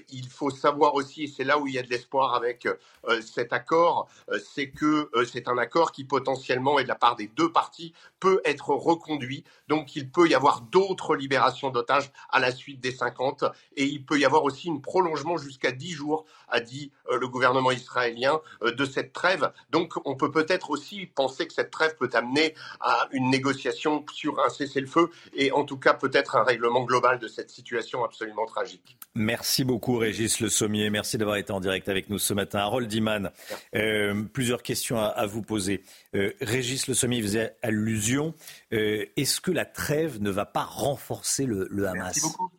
[0.09, 2.67] il faut savoir aussi, et c'est là où il y a de l'espoir avec
[3.07, 6.95] euh, cet accord, euh, c'est que euh, c'est un accord qui potentiellement, et de la
[6.95, 9.43] part des deux parties, peut être reconduit.
[9.67, 13.43] Donc il peut y avoir d'autres libérations d'otages à la suite des 50,
[13.75, 17.71] et il peut y avoir aussi un prolongement jusqu'à 10 jours, a dit le gouvernement
[17.71, 19.51] israélien, de cette trêve.
[19.69, 24.39] Donc on peut peut-être aussi penser que cette trêve peut amener à une négociation sur
[24.39, 28.97] un cessez-le-feu, et en tout cas peut-être un règlement global de cette situation absolument tragique.
[29.15, 30.89] Merci beaucoup Régis Le Sommier.
[30.89, 32.59] Merci d'avoir été en direct avec nous ce matin.
[32.59, 33.31] Harold Diman,
[33.75, 35.83] euh, plusieurs questions à, vous poser.
[36.15, 38.33] Euh, Régis Le Sommier faisait allusion.
[38.73, 42.51] Euh, est-ce que la trêve ne va pas renforcer le, Hamas Merci beaucoup.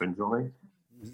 [0.00, 0.50] Bonne journée.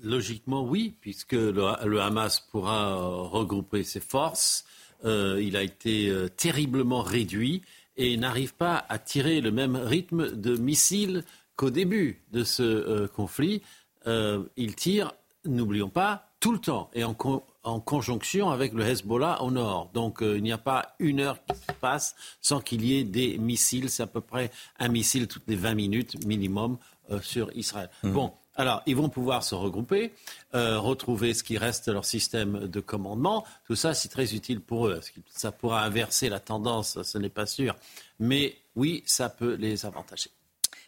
[0.03, 4.65] Logiquement, oui, puisque le, Hamas pourra regrouper ses forces.
[5.05, 7.63] il a été terriblement réduit
[7.97, 11.25] et n'arrive pas à tirer le même rythme de missiles
[11.57, 13.63] qu'au début de ce conflit.
[14.07, 15.15] il tire,
[15.45, 17.15] n'oublions pas, tout le temps et en,
[17.63, 19.91] conjonction avec le Hezbollah au nord.
[19.95, 23.05] Donc euh, il n'y a pas une heure qui se passe sans qu'il y ait
[23.05, 23.91] des missiles.
[23.91, 26.79] C'est à peu près un missile toutes les 20 minutes minimum
[27.11, 27.91] euh, sur Israël.
[28.03, 28.13] Mmh.
[28.13, 30.13] Bon, alors, ils vont pouvoir se regrouper,
[30.55, 33.45] euh, retrouver ce qui reste de leur système de commandement.
[33.67, 35.01] Tout ça, c'est très utile pour eux.
[35.31, 37.77] Ça pourra inverser la tendance, ce n'est pas sûr.
[38.19, 40.31] Mais oui, ça peut les avantager.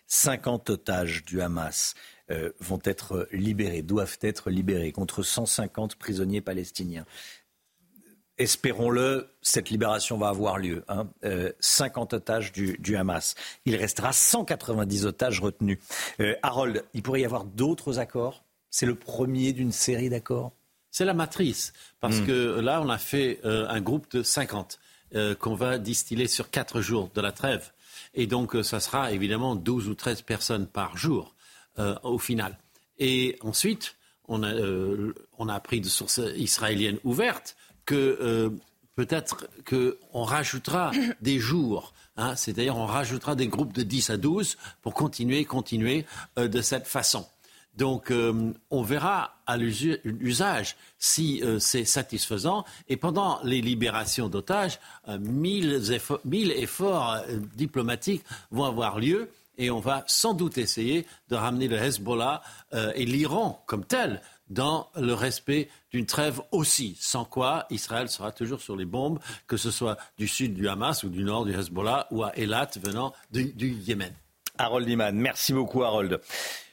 [0.09, 1.94] 50 otages du Hamas.
[2.31, 7.05] Euh, vont être libérés, doivent être libérés, contre 150 prisonniers palestiniens.
[8.39, 10.85] Espérons-le, cette libération va avoir lieu.
[10.86, 12.16] 50 hein.
[12.16, 13.35] euh, otages du, Hamas.
[13.65, 15.78] Il restera 190 otages retenus.
[16.20, 18.44] Euh, Harold, il pourrait y avoir d'autres accords?
[18.70, 20.52] C'est le premier d'une série d'accords?
[20.93, 22.27] C'est la matrice, parce hmm.
[22.27, 24.81] que là, on a fait un groupe de 50
[25.39, 27.70] qu'on va distiller sur 4 jours de la trêve.
[28.15, 31.35] Et donc, ça sera évidemment 12 ou 13 personnes par jour.
[31.81, 32.59] Euh, au final.
[32.98, 33.97] Et ensuite,
[34.28, 38.51] on a, euh, on a appris de sources israéliennes ouvertes que euh,
[38.97, 40.90] peut-être qu'on rajoutera
[41.23, 41.94] des jours.
[42.19, 46.05] Hein, C'est-à-dire on rajoutera des groupes de 10 à 12 pour continuer, continuer
[46.36, 47.27] de cette façon.
[47.77, 48.12] Donc,
[48.70, 52.65] on verra à l'usage si c'est satisfaisant.
[52.89, 54.81] Et pendant les libérations d'otages,
[55.19, 55.81] mille
[56.57, 57.23] efforts
[57.55, 59.31] diplomatiques vont avoir lieu
[59.61, 62.43] et on va sans doute essayer de ramener le Hezbollah
[62.73, 68.32] euh, et l'Iran comme tel dans le respect d'une trêve aussi, sans quoi Israël sera
[68.32, 71.53] toujours sur les bombes, que ce soit du sud du Hamas ou du nord du
[71.53, 74.12] Hezbollah ou à Elat venant du, du Yémen.
[74.59, 76.20] Harold Iman, merci beaucoup Harold.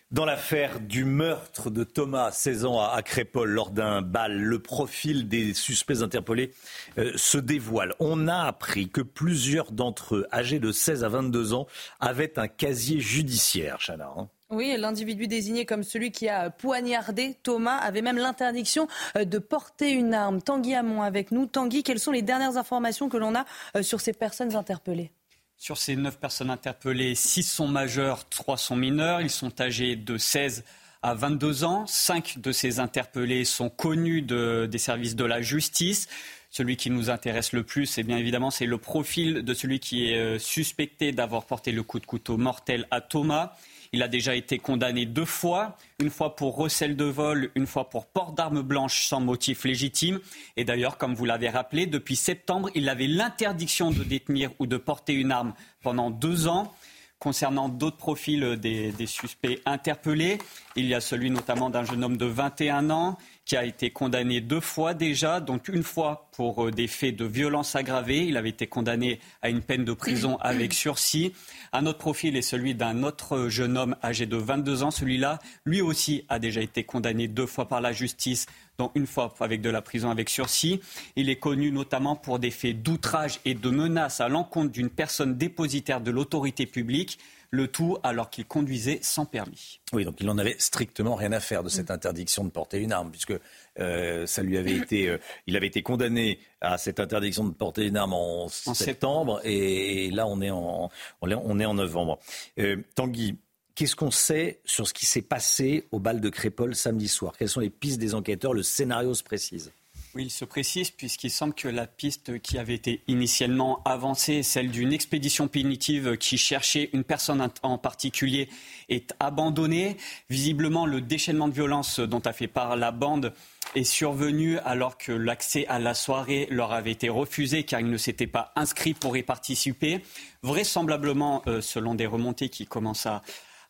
[0.09, 5.27] Dans l'affaire du meurtre de Thomas, 16 ans, à Crépol, lors d'un bal, le profil
[5.27, 6.53] des suspects interpellés
[6.97, 7.93] euh, se dévoile.
[7.99, 11.67] On a appris que plusieurs d'entre eux, âgés de 16 à 22 ans,
[11.99, 14.09] avaient un casier judiciaire, Chana.
[14.17, 14.29] Hein.
[14.49, 19.91] Oui, l'individu désigné comme celui qui a poignardé Thomas avait même l'interdiction euh, de porter
[19.91, 20.41] une arme.
[20.41, 21.47] Tanguy Hamon avec nous.
[21.47, 23.43] Tanguy, quelles sont les dernières informations que l'on a
[23.75, 25.11] euh, sur ces personnes interpellées?
[25.57, 29.21] Sur ces neuf personnes interpellées, six sont majeures, trois sont mineurs.
[29.21, 30.63] Ils sont âgés de 16
[31.01, 31.85] à 22 ans.
[31.87, 36.07] Cinq de ces interpellés sont connus des services de la justice.
[36.49, 39.79] Celui qui nous intéresse le plus, et eh bien évidemment, c'est le profil de celui
[39.79, 43.53] qui est euh, suspecté d'avoir porté le coup de couteau mortel à Thomas.
[43.93, 47.89] Il a déjà été condamné deux fois, une fois pour recel de vol, une fois
[47.89, 50.19] pour port d'armes blanches sans motif légitime.
[50.55, 54.77] Et d'ailleurs, comme vous l'avez rappelé, depuis septembre, il avait l'interdiction de détenir ou de
[54.77, 56.73] porter une arme pendant deux ans.
[57.19, 60.37] Concernant d'autres profils des, des, suspects interpellés,
[60.75, 63.17] il y a celui notamment d'un jeune homme de 21 ans
[63.47, 67.23] qui a été condamné deux fois déjà, donc une fois pour euh, des faits de
[67.23, 68.25] violence aggravée.
[68.25, 71.33] Il avait été condamné à une peine de prison avec sursis.
[71.71, 74.91] Un autre profil est celui d'un autre jeune homme âgé de 22 ans.
[74.91, 78.47] Celui-là, lui aussi, a déjà été condamné deux fois par la justice
[78.77, 80.79] dont une fois avec de la prison avec sursis.
[81.15, 85.35] Il est connu notamment pour des faits d'outrage et de menaces à l'encontre d'une personne
[85.35, 87.17] dépositaire de l'autorité publique.
[87.49, 89.79] le tout alors qu'il conduisait sans permis.
[89.93, 92.91] Oui, donc il n'en avait strictement rien à faire de cette interdiction de porter une
[92.91, 93.33] arme, puisque
[93.79, 95.17] euh, ça lui avait été, euh,
[95.47, 100.27] il avait été condamné à cette interdiction de porter une arme en, septembre, et, là
[100.27, 100.89] on est en,
[101.21, 102.19] on est en novembre.
[102.59, 103.37] Euh, Tanguy,
[103.77, 107.33] Qu'est-ce qu'on sait sur ce qui s'est passé au bal de Crépole samedi soir?
[107.37, 108.51] Quelles sont les pistes des enquêteurs?
[108.51, 109.71] Le scénario se précise.
[110.15, 114.71] Oui, il se précise puisqu'il semble que la piste qui avait été initialement avancée, celle
[114.71, 118.49] d'une expédition punitive qui cherchait une personne en particulier,
[118.89, 119.97] est abandonnée.
[120.27, 123.31] Visiblement, le déchaînement de violence dont a fait part la bande
[123.75, 127.97] est survenu alors que l'accès à la soirée leur avait été refusé car ils ne
[127.97, 130.01] s'étaient pas inscrits pour y participer.
[130.41, 133.21] Vraisemblablement, euh, selon des remontées qui commencent à,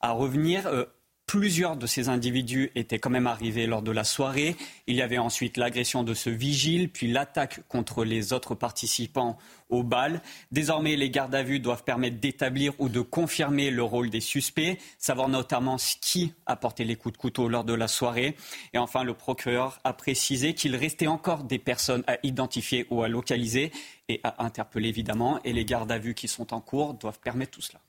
[0.02, 0.68] à revenir.
[0.68, 0.86] Euh,
[1.28, 4.56] plusieurs de ces individus étaient quand même arrivés lors de la soirée.
[4.88, 9.38] Il y avait ensuite l'agression de ce vigile, puis l'attaque contre les autres participants
[9.70, 10.22] au bal.
[10.54, 14.78] Désormais, les gardes à vue doivent permettre d'établir ou de confirmer le rôle des suspects,
[14.98, 18.38] savoir notamment qui a porté les coups de couteau lors de la soirée.
[18.74, 23.10] Et enfin, le procureur a précisé qu'il restait encore des personnes à identifier ou à
[23.10, 23.74] localiser
[24.08, 25.42] et à interpeller évidemment.
[25.44, 27.82] Et les gardes à vue qui sont en cours doivent permettre tout cela.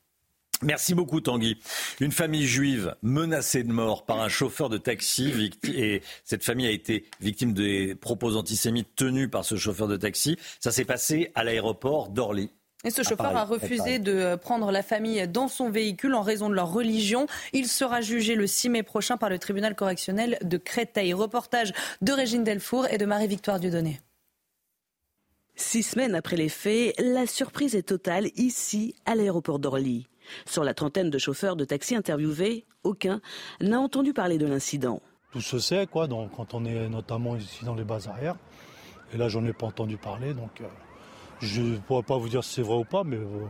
[0.63, 1.59] Merci beaucoup Tanguy.
[2.01, 6.71] Une famille juive menacée de mort par un chauffeur de taxi et cette famille a
[6.71, 10.37] été victime des propos antisémites tenus par ce chauffeur de taxi.
[10.59, 12.51] Ça s'est passé à l'aéroport d'Orly.
[12.85, 16.55] Et ce chauffeur a refusé de prendre la famille dans son véhicule en raison de
[16.55, 17.27] leur religion.
[17.53, 21.13] Il sera jugé le 6 mai prochain par le tribunal correctionnel de Créteil.
[21.13, 21.73] Reportage
[22.03, 24.01] de Régine Delfour et de Marie-Victoire Dudonné.
[25.57, 30.07] Six semaines après les faits, la surprise est totale ici, à l'aéroport d'Orly.
[30.47, 33.21] Sur la trentaine de chauffeurs de taxi interviewés, aucun
[33.61, 35.01] n'a entendu parler de l'incident.
[35.33, 38.37] Tout se sait, quoi, donc, quand on est notamment ici dans les bases arrières.
[39.13, 40.67] Et là, j'en ai pas entendu parler, donc euh,
[41.41, 43.47] je ne pourrais pas vous dire si c'est vrai ou pas, mais euh,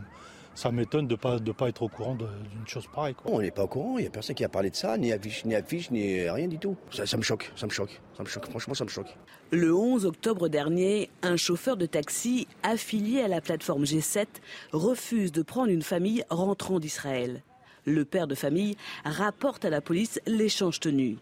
[0.59, 3.15] ça m'étonne de ne pas, de pas être au courant d'une chose pareille.
[3.25, 5.13] On n'est pas au courant, il n'y a personne qui a parlé de ça, ni
[5.13, 6.77] affiche, ni affiche, ni rien du tout.
[6.91, 9.15] Ça, me choque, ça me choque, ça me choque, franchement ça me choque.
[9.53, 14.27] Le 11 octobre dernier, un chauffeur de taxi affilié à la plateforme G7
[14.73, 17.45] refuse de prendre une famille rentrant d'Israël.
[17.85, 21.19] Le père de famille rapporte à la police l'échange tenu.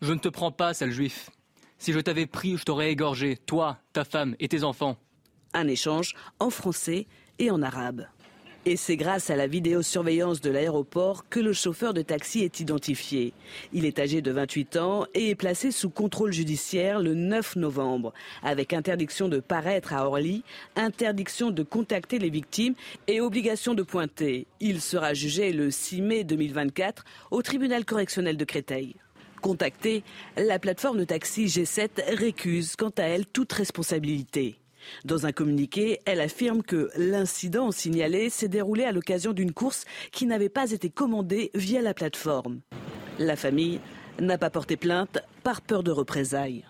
[0.00, 1.30] Je ne te prends pas, sale juif.
[1.78, 4.96] Si je t'avais pris, je t'aurais égorgé, toi, ta femme et tes enfants.
[5.54, 7.08] Un échange en français
[7.40, 8.06] et en arabe.
[8.68, 13.32] Et c'est grâce à la vidéosurveillance de l'aéroport que le chauffeur de taxi est identifié.
[13.72, 18.12] Il est âgé de 28 ans et est placé sous contrôle judiciaire le 9 novembre,
[18.42, 20.42] avec interdiction de paraître à Orly,
[20.74, 22.74] interdiction de contacter les victimes
[23.06, 24.48] et obligation de pointer.
[24.58, 28.96] Il sera jugé le 6 mai 2024 au tribunal correctionnel de Créteil.
[29.42, 30.02] Contacté,
[30.36, 34.58] la plateforme de taxi G7 récuse quant à elle toute responsabilité.
[35.04, 40.26] Dans un communiqué, elle affirme que l'incident signalé s'est déroulé à l'occasion d'une course qui
[40.26, 42.60] n'avait pas été commandée via la plateforme.
[43.18, 43.80] La famille
[44.20, 46.64] n'a pas porté plainte par peur de représailles.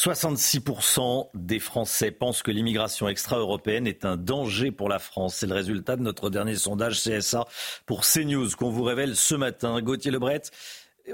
[0.00, 5.34] 66% des Français pensent que l'immigration extra-européenne est un danger pour la France.
[5.34, 7.44] C'est le résultat de notre dernier sondage CSA
[7.84, 9.82] pour CNews qu'on vous révèle ce matin.
[9.82, 10.40] Gauthier Lebret,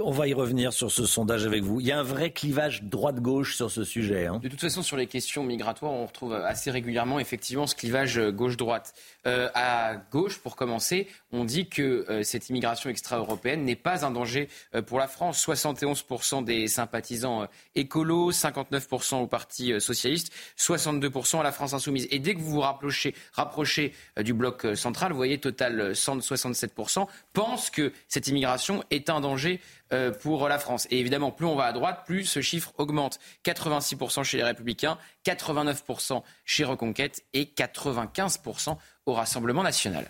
[0.01, 1.81] on va y revenir sur ce sondage avec vous.
[1.81, 4.27] Il y a un vrai clivage droite-gauche sur ce sujet.
[4.27, 4.39] Hein.
[4.43, 8.95] De toute façon, sur les questions migratoires, on retrouve assez régulièrement effectivement ce clivage gauche-droite.
[9.27, 14.11] Euh, à gauche, pour commencer, on dit que euh, cette immigration extra-européenne n'est pas un
[14.11, 15.45] danger euh, pour la France.
[15.47, 22.07] 71% des sympathisants écolos, 59% au Parti socialiste, 62% à la France insoumise.
[22.11, 27.71] Et dès que vous vous rapprochez, rapprochez du bloc central, vous voyez, total 167% pensent
[27.71, 29.86] que cette immigration est un danger euh,
[30.21, 30.87] pour la France.
[30.91, 33.19] Et évidemment, plus on va à droite, plus ce chiffre augmente.
[33.45, 38.77] 86% chez les Républicains, 89% chez Reconquête et 95%
[39.07, 40.09] au Rassemblement national.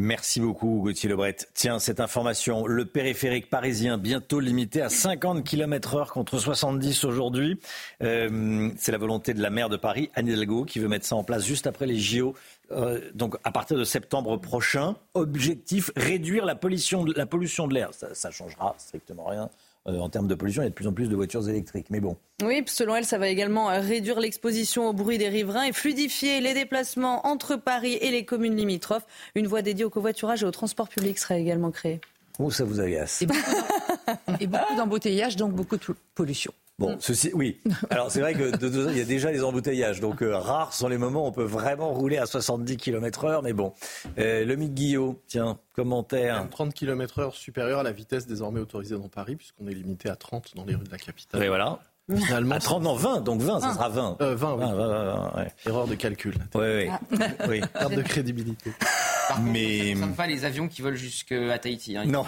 [0.00, 1.36] Merci beaucoup Gauthier Lebret.
[1.54, 7.58] Tiens, cette information, le périphérique parisien bientôt limité à 50 km heure contre 70 aujourd'hui.
[8.04, 11.16] Euh, c'est la volonté de la maire de Paris, Anne Hidalgo, qui veut mettre ça
[11.16, 12.36] en place juste après les JO
[12.70, 17.90] euh, donc à partir de septembre prochain, objectif réduire la pollution, la pollution de l'air.
[17.92, 19.48] Ça, ne changera strictement rien.
[19.86, 21.86] Euh, en termes de pollution, il y a de plus en plus de voitures électriques.
[21.88, 22.16] Mais bon.
[22.42, 26.40] Oui, selon elle, ça va également euh, réduire l'exposition au bruit des riverains et fluidifier
[26.40, 29.06] les déplacements entre Paris et les communes limitrophes.
[29.34, 32.00] Une voie dédiée au covoiturage et au transport public sera également créée.
[32.38, 33.22] Oh, ça vous agace.
[34.40, 35.82] Et beaucoup d'embouteillages, donc beaucoup de
[36.14, 36.52] pollution.
[36.78, 37.00] Bon, mm.
[37.00, 37.60] ceci, oui.
[37.90, 40.88] Alors c'est vrai que de, il y a déjà des embouteillages, donc euh, rares sont
[40.88, 43.40] les moments où on peut vraiment rouler à 70 km/h.
[43.42, 43.74] Mais bon,
[44.18, 46.46] euh, le Mick Guillot, tiens, commentaire.
[46.50, 50.54] 30 km/h supérieur à la vitesse désormais autorisée dans Paris, puisqu'on est limité à 30
[50.54, 51.42] dans les rues de la capitale.
[51.42, 51.80] Et voilà.
[52.16, 54.16] Finalement, à 30, non, 20, donc 20, ça sera 20.
[54.20, 55.42] Euh, 20, oui.
[55.66, 56.34] Erreur de calcul.
[56.54, 56.88] Oui, oui.
[56.90, 57.00] Ah.
[57.48, 57.60] oui.
[57.60, 58.72] Perte de crédibilité.
[59.42, 61.96] mais contre, ça ne pas les avions qui volent jusqu'à Tahiti.
[61.96, 62.04] Hein.
[62.06, 62.24] Non.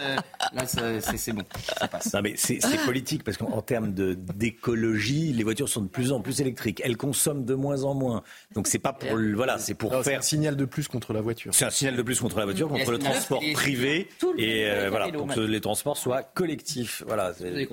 [0.00, 0.16] Euh,
[0.52, 1.42] là, c'est bon,
[1.78, 2.12] ça passe.
[2.14, 6.40] Non, mais c'est politique parce qu'en termes d'écologie, les voitures sont de plus en plus
[6.40, 6.80] électriques.
[6.84, 8.22] Elles consomment de moins en moins.
[8.54, 11.52] Donc c'est pas pour voilà, c'est pour faire un signal de plus contre la voiture.
[11.54, 15.08] C'est un signal de plus contre la voiture, contre le transport privé et euh, voilà
[15.08, 17.02] pour que les transports soient collectifs.
[17.06, 17.66] Voilà, c'est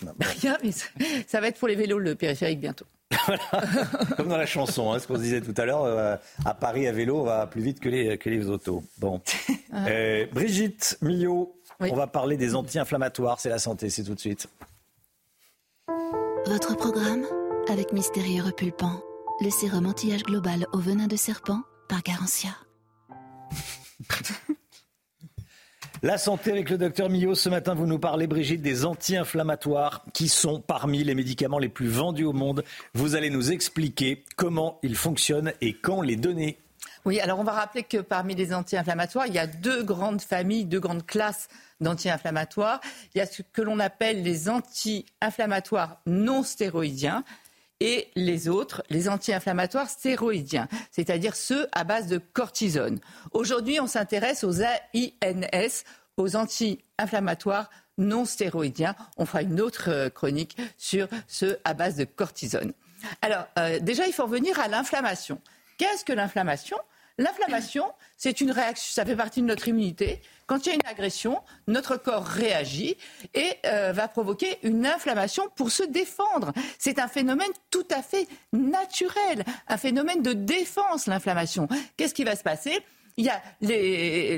[0.00, 0.88] collectivisme.
[1.26, 2.86] ça va être pour les vélos le périphérique bientôt.
[4.16, 6.86] Comme dans la chanson, hein, ce qu'on se disait tout à l'heure, euh, à Paris
[6.86, 8.82] à vélo, on va plus vite que les, que les autos.
[8.98, 9.20] Bon.
[9.74, 14.46] Euh, Brigitte Millot, on va parler des anti-inflammatoires, c'est la santé, c'est tout de suite.
[16.44, 17.24] Votre programme
[17.70, 19.00] avec Mystérieux Repulpant,
[19.40, 22.50] le sérum anti-âge global au venin de serpent par Garantia.
[26.04, 27.36] La santé avec le docteur Millot.
[27.36, 31.86] Ce matin, vous nous parlez, Brigitte, des anti-inflammatoires qui sont parmi les médicaments les plus
[31.86, 32.64] vendus au monde.
[32.92, 36.58] Vous allez nous expliquer comment ils fonctionnent et quand les donner.
[37.04, 40.64] Oui, alors on va rappeler que parmi les anti-inflammatoires, il y a deux grandes familles,
[40.64, 41.46] deux grandes classes
[41.80, 42.80] d'anti-inflammatoires.
[43.14, 47.22] Il y a ce que l'on appelle les anti-inflammatoires non stéroïdiens
[47.82, 53.00] et les autres, les anti-inflammatoires stéroïdiens, c'est-à-dire ceux à base de cortisone.
[53.32, 55.82] Aujourd'hui, on s'intéresse aux AINS,
[56.16, 58.94] aux anti-inflammatoires non stéroïdiens.
[59.16, 62.72] On fera une autre euh, chronique sur ceux à base de cortisone.
[63.20, 65.40] Alors, euh, déjà, il faut revenir à l'inflammation.
[65.76, 66.78] Qu'est-ce que l'inflammation?
[67.22, 70.20] L'inflammation, c'est une réaction, ça fait partie de notre immunité.
[70.48, 72.96] Quand il y a une agression, notre corps réagit
[73.32, 76.52] et euh, va provoquer une inflammation pour se défendre.
[76.80, 81.68] C'est un phénomène tout à fait naturel, un phénomène de défense, l'inflammation.
[81.96, 82.82] Qu'est-ce qui va se passer?
[83.16, 83.42] Il y a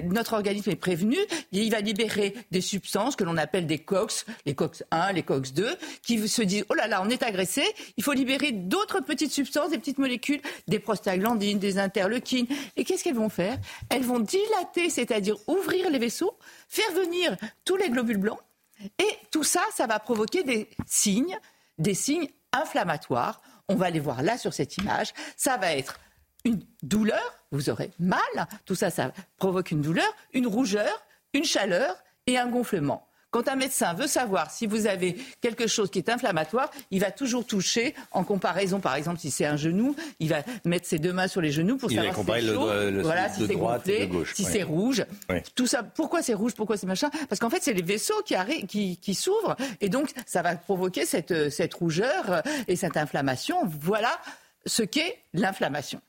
[0.04, 1.16] notre organisme est prévenu,
[1.52, 5.52] il va libérer des substances que l'on appelle des COX, les COX 1, les COX
[5.52, 7.62] 2, qui se disent oh là là, on est agressé,
[7.96, 12.46] il faut libérer d'autres petites substances, des petites molécules, des prostaglandines, des interleukines.
[12.76, 13.58] Et qu'est-ce qu'elles vont faire?
[13.90, 16.36] Elles vont dilater, c'est-à-dire ouvrir les vaisseaux,
[16.68, 18.40] faire venir tous les globules blancs,
[18.98, 21.38] et tout ça, ça va provoquer des signes,
[21.78, 23.40] des signes inflammatoires.
[23.68, 25.12] On va les voir là sur cette image.
[25.36, 25.98] Ça va être
[26.44, 28.20] une douleur, vous aurez mal,
[28.64, 31.96] tout ça, ça provoque une douleur, une rougeur, une chaleur
[32.26, 33.06] et un gonflement.
[33.30, 37.10] Quand un médecin veut savoir si vous avez quelque chose qui est inflammatoire, il va
[37.10, 41.12] toujours toucher en comparaison, par exemple, si c'est un genou, il va mettre ses deux
[41.12, 42.70] mains sur les genoux pour savoir si c'est chaud,
[43.02, 45.04] voilà, si c'est gonflé, si c'est rouge.
[45.56, 47.10] Tout ça, pourquoi c'est rouge, pourquoi c'est machin?
[47.28, 48.36] Parce qu'en fait, c'est les vaisseaux qui,
[48.68, 53.56] qui, qui s'ouvrent et donc ça va provoquer cette, cette rougeur et cette inflammation.
[53.80, 54.16] Voilà
[54.64, 56.00] ce qu'est l'inflammation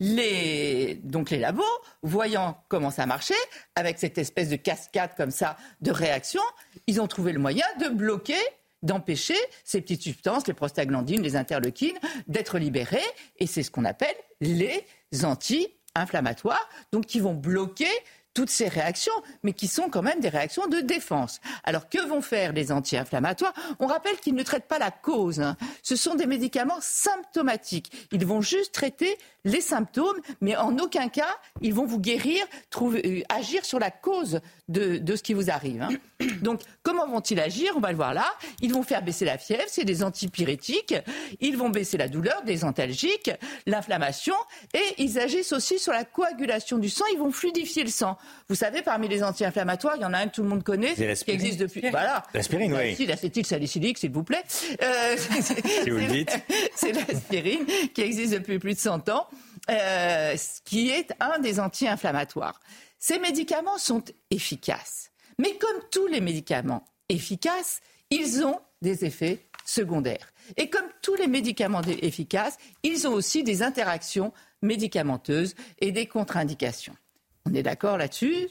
[0.00, 1.62] les, donc les labos,
[2.02, 3.34] voyant comment ça marchait,
[3.74, 6.42] avec cette espèce de cascade comme ça de réaction,
[6.86, 8.38] ils ont trouvé le moyen de bloquer
[8.82, 11.98] d'empêcher ces petites substances, les prostaglandines, les interleukines,
[12.28, 13.00] d'être libérées.
[13.38, 14.84] Et c'est ce qu'on appelle les
[15.24, 17.88] anti-inflammatoires, donc qui vont bloquer
[18.36, 21.40] toutes ces réactions, mais qui sont quand même des réactions de défense.
[21.64, 23.54] Alors que vont faire les anti-inflammatoires?
[23.80, 25.40] On rappelle qu'ils ne traitent pas la cause.
[25.40, 25.56] Hein.
[25.82, 27.90] Ce sont des médicaments symptomatiques.
[28.12, 29.16] Ils vont juste traiter
[29.46, 33.90] les symptômes, mais en aucun cas, ils vont vous guérir, trouver, euh, agir sur la
[33.90, 35.82] cause de, ce qui vous arrive.
[35.82, 35.88] Hein.
[36.42, 37.72] Donc, comment vont-ils agir?
[37.76, 38.26] On va le voir là.
[38.60, 40.94] Ils vont faire baisser la fièvre, c'est des antipyrétiques.
[41.40, 43.30] Ils vont baisser la douleur, des antalgiques,
[43.66, 44.34] l'inflammation,
[44.74, 47.04] et ils agissent aussi sur la coagulation du sang.
[47.12, 48.18] Ils vont fluidifier le sang.
[48.48, 50.94] Vous savez, parmi les anti-inflammatoires, il y en a un que tout le monde connaît,
[50.94, 51.88] qui existe depuis.
[51.90, 52.24] Voilà.
[52.34, 53.06] L'aspirine, oui.
[53.06, 54.42] L'acétylsalicylique, s'il vous plaît.
[54.82, 56.36] Euh, si vous le dites.
[56.74, 57.64] C'est l'aspirine
[57.94, 59.28] qui existe depuis plus de 100 ans.
[59.68, 62.60] Euh, qui est un des anti-inflammatoires.
[63.00, 65.10] Ces médicaments sont efficaces.
[65.38, 67.80] Mais comme tous les médicaments efficaces,
[68.10, 70.32] ils ont des effets secondaires.
[70.56, 74.32] Et comme tous les médicaments efficaces, ils ont aussi des interactions
[74.62, 76.96] médicamenteuses et des contre-indications.
[77.44, 78.48] On est d'accord là-dessus?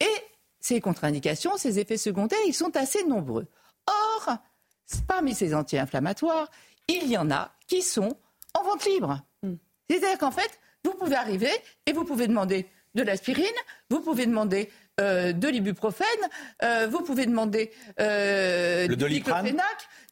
[0.00, 0.16] Et
[0.58, 3.46] ces contre-indications, ces effets secondaires, ils sont assez nombreux.
[3.86, 4.36] Or,
[5.06, 6.50] parmi ces anti-inflammatoires,
[6.88, 8.18] il y en a qui sont
[8.54, 9.22] en vente libre.
[9.98, 11.50] C'est-à-dire qu'en fait, vous pouvez arriver
[11.86, 13.44] et vous pouvez demander de l'aspirine,
[13.90, 14.70] vous pouvez demander
[15.00, 16.06] euh, de l'ibuprofène,
[16.62, 19.22] euh, vous pouvez demander euh, le du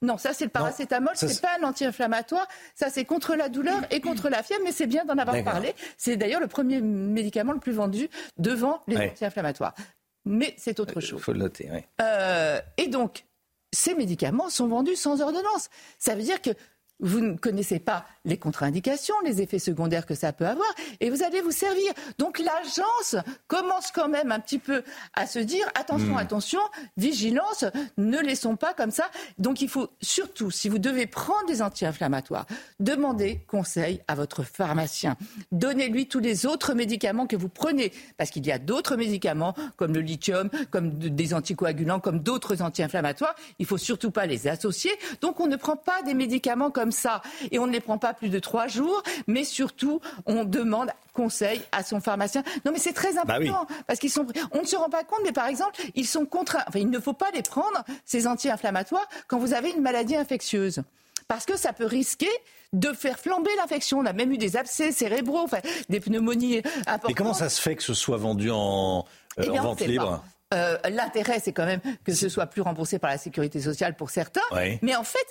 [0.03, 4.01] Non, ça c'est le paracétamol, c'est pas un anti-inflammatoire, ça c'est contre la douleur et
[4.01, 5.75] contre la fièvre, mais c'est bien d'en avoir parlé.
[5.99, 8.09] C'est d'ailleurs le premier médicament le plus vendu
[8.39, 9.75] devant les anti-inflammatoires.
[10.27, 11.21] Mais c'est autre chose.
[11.21, 11.71] Il faut le noter,
[12.77, 13.25] et donc,
[13.73, 15.69] ces médicaments sont vendus sans ordonnance.
[15.99, 16.51] Ça veut dire que
[17.01, 20.69] vous ne connaissez pas les contre-indications, les effets secondaires que ça peut avoir,
[21.01, 21.93] et vous allez vous servir.
[22.19, 23.17] Donc l'agence
[23.49, 24.83] commence quand même un petit peu
[25.15, 26.19] à se dire attention, Hmm.
[26.19, 26.61] attention,
[26.97, 27.65] vigilance,
[27.97, 29.05] ne laissons pas comme ça.
[29.39, 32.47] Donc il faut surtout, si vous devez prendre des anti-inflammatoires,
[32.79, 35.17] demander conseil à votre pharmacien.
[35.53, 39.95] Donnez-lui tous les autres médicaments que vous prenez, parce qu'il y a d'autres médicaments comme
[39.95, 43.35] le lithium, comme de- des anticoagulants, comme d'autres anti-inflammatoires.
[43.59, 44.91] Il faut surtout pas les associer.
[45.21, 48.15] Donc on ne prend pas des médicaments comme ça et on ne les prend pas
[48.15, 52.43] plus de trois jours, mais surtout on demande conseil à son pharmacien.
[52.65, 54.27] Non mais c'est très Bah important parce qu'ils sont.
[54.53, 56.65] On ne se rend pas compte, mais par exemple ils sont contraints.
[56.69, 60.83] Enfin il ne faut pas les prendre ces anti-inflammatoires quand vous avez une maladie infectieuse
[61.29, 62.29] parce que ça peut risquer
[62.73, 63.99] de faire flamber l'infection.
[63.99, 67.11] On a même eu des abcès cérébraux, enfin, des pneumonies importantes.
[67.11, 69.07] Et comment ça se fait que ce soit vendu en,
[69.39, 70.25] euh, Eh bien, en on vente libre pas.
[70.53, 74.11] Euh, L'intérêt, c'est quand même que ce soit plus remboursé par la sécurité sociale pour
[74.11, 74.41] certains.
[74.53, 74.79] Ouais.
[74.83, 75.27] Mais en fait,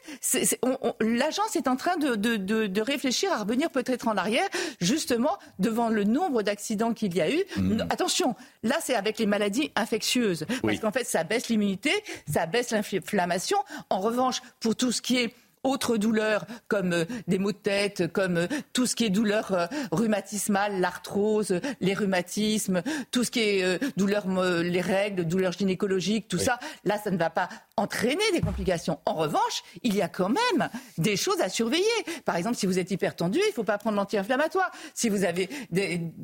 [1.01, 4.47] l'agence est en train de, de- de- de réfléchir à revenir peut-être en arrière,
[4.79, 7.43] justement, devant le nombre d'accidents qu'il y a eu.
[7.57, 7.81] Hmm.
[7.89, 10.45] Attention, là, c'est avec les maladies infectieuses.
[10.49, 10.59] Oui.
[10.63, 11.91] Parce qu'en fait, ça baisse l'immunité,
[12.31, 13.57] ça baisse l'inflammation.
[13.89, 15.33] En revanche, pour tout ce qui est
[15.69, 19.53] autres douleurs comme euh, des maux de tête, comme euh, tout ce qui est douleur
[19.53, 22.81] euh, rhumatismale, l'arthrose, les rhumatismes,
[23.11, 24.25] tout ce qui est douleur,
[24.61, 26.43] les règles, douleurs gynécologiques, tout Oui.
[26.43, 27.49] ça, là, ça ne va pas
[27.79, 28.99] entraîner des complications.
[29.05, 31.85] En revanche, il y a quand même des choses à surveiller.
[32.25, 34.71] Par exemple, si vous êtes hypertendu, il ne faut pas prendre l'anti-inflammatoire.
[34.93, 35.49] Si vous avez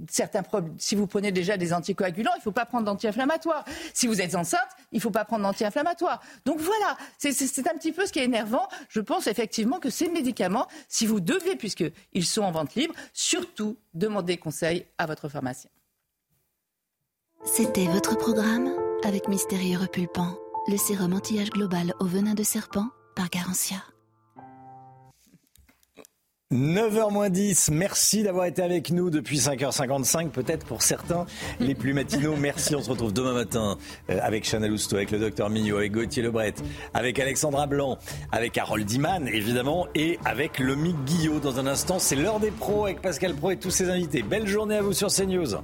[0.10, 3.66] certains problèmes, si vous prenez déjà des anticoagulants, il ne faut pas prendre d'anti-inflammatoire.
[3.94, 6.22] Si vous êtes enceinte, il ne faut pas prendre d'anti-inflammatoire.
[6.46, 8.68] Donc voilà, c'est un petit peu ce qui est énervant.
[8.90, 13.78] Je pense effectivement que ces médicaments, si vous devez, puisqu'ils sont en vente libre, surtout
[13.94, 15.70] demandez conseil à votre pharmacien.
[17.46, 18.72] C'était votre programme
[19.04, 20.36] avec Mystérieux Repulpant,
[20.68, 23.78] le sérum anti-âge global au venin de serpent par Garantia.
[26.54, 31.26] 9h moins 10, merci d'avoir été avec nous depuis 5h55, peut-être pour certains
[31.60, 32.36] les plus matinaux.
[32.38, 33.78] Merci, on se retrouve demain matin
[34.10, 36.54] euh, avec Chanel Housteau, avec le docteur Mignot, avec Gauthier Lebret,
[36.94, 37.98] avec Alexandra Blanc,
[38.32, 41.40] avec Harold Diman évidemment, et avec Lomique Guillot.
[41.40, 44.22] Dans un instant, c'est l'heure des pros avec Pascal Pro et tous ses invités.
[44.22, 45.58] Belle journée à vous sur CNews.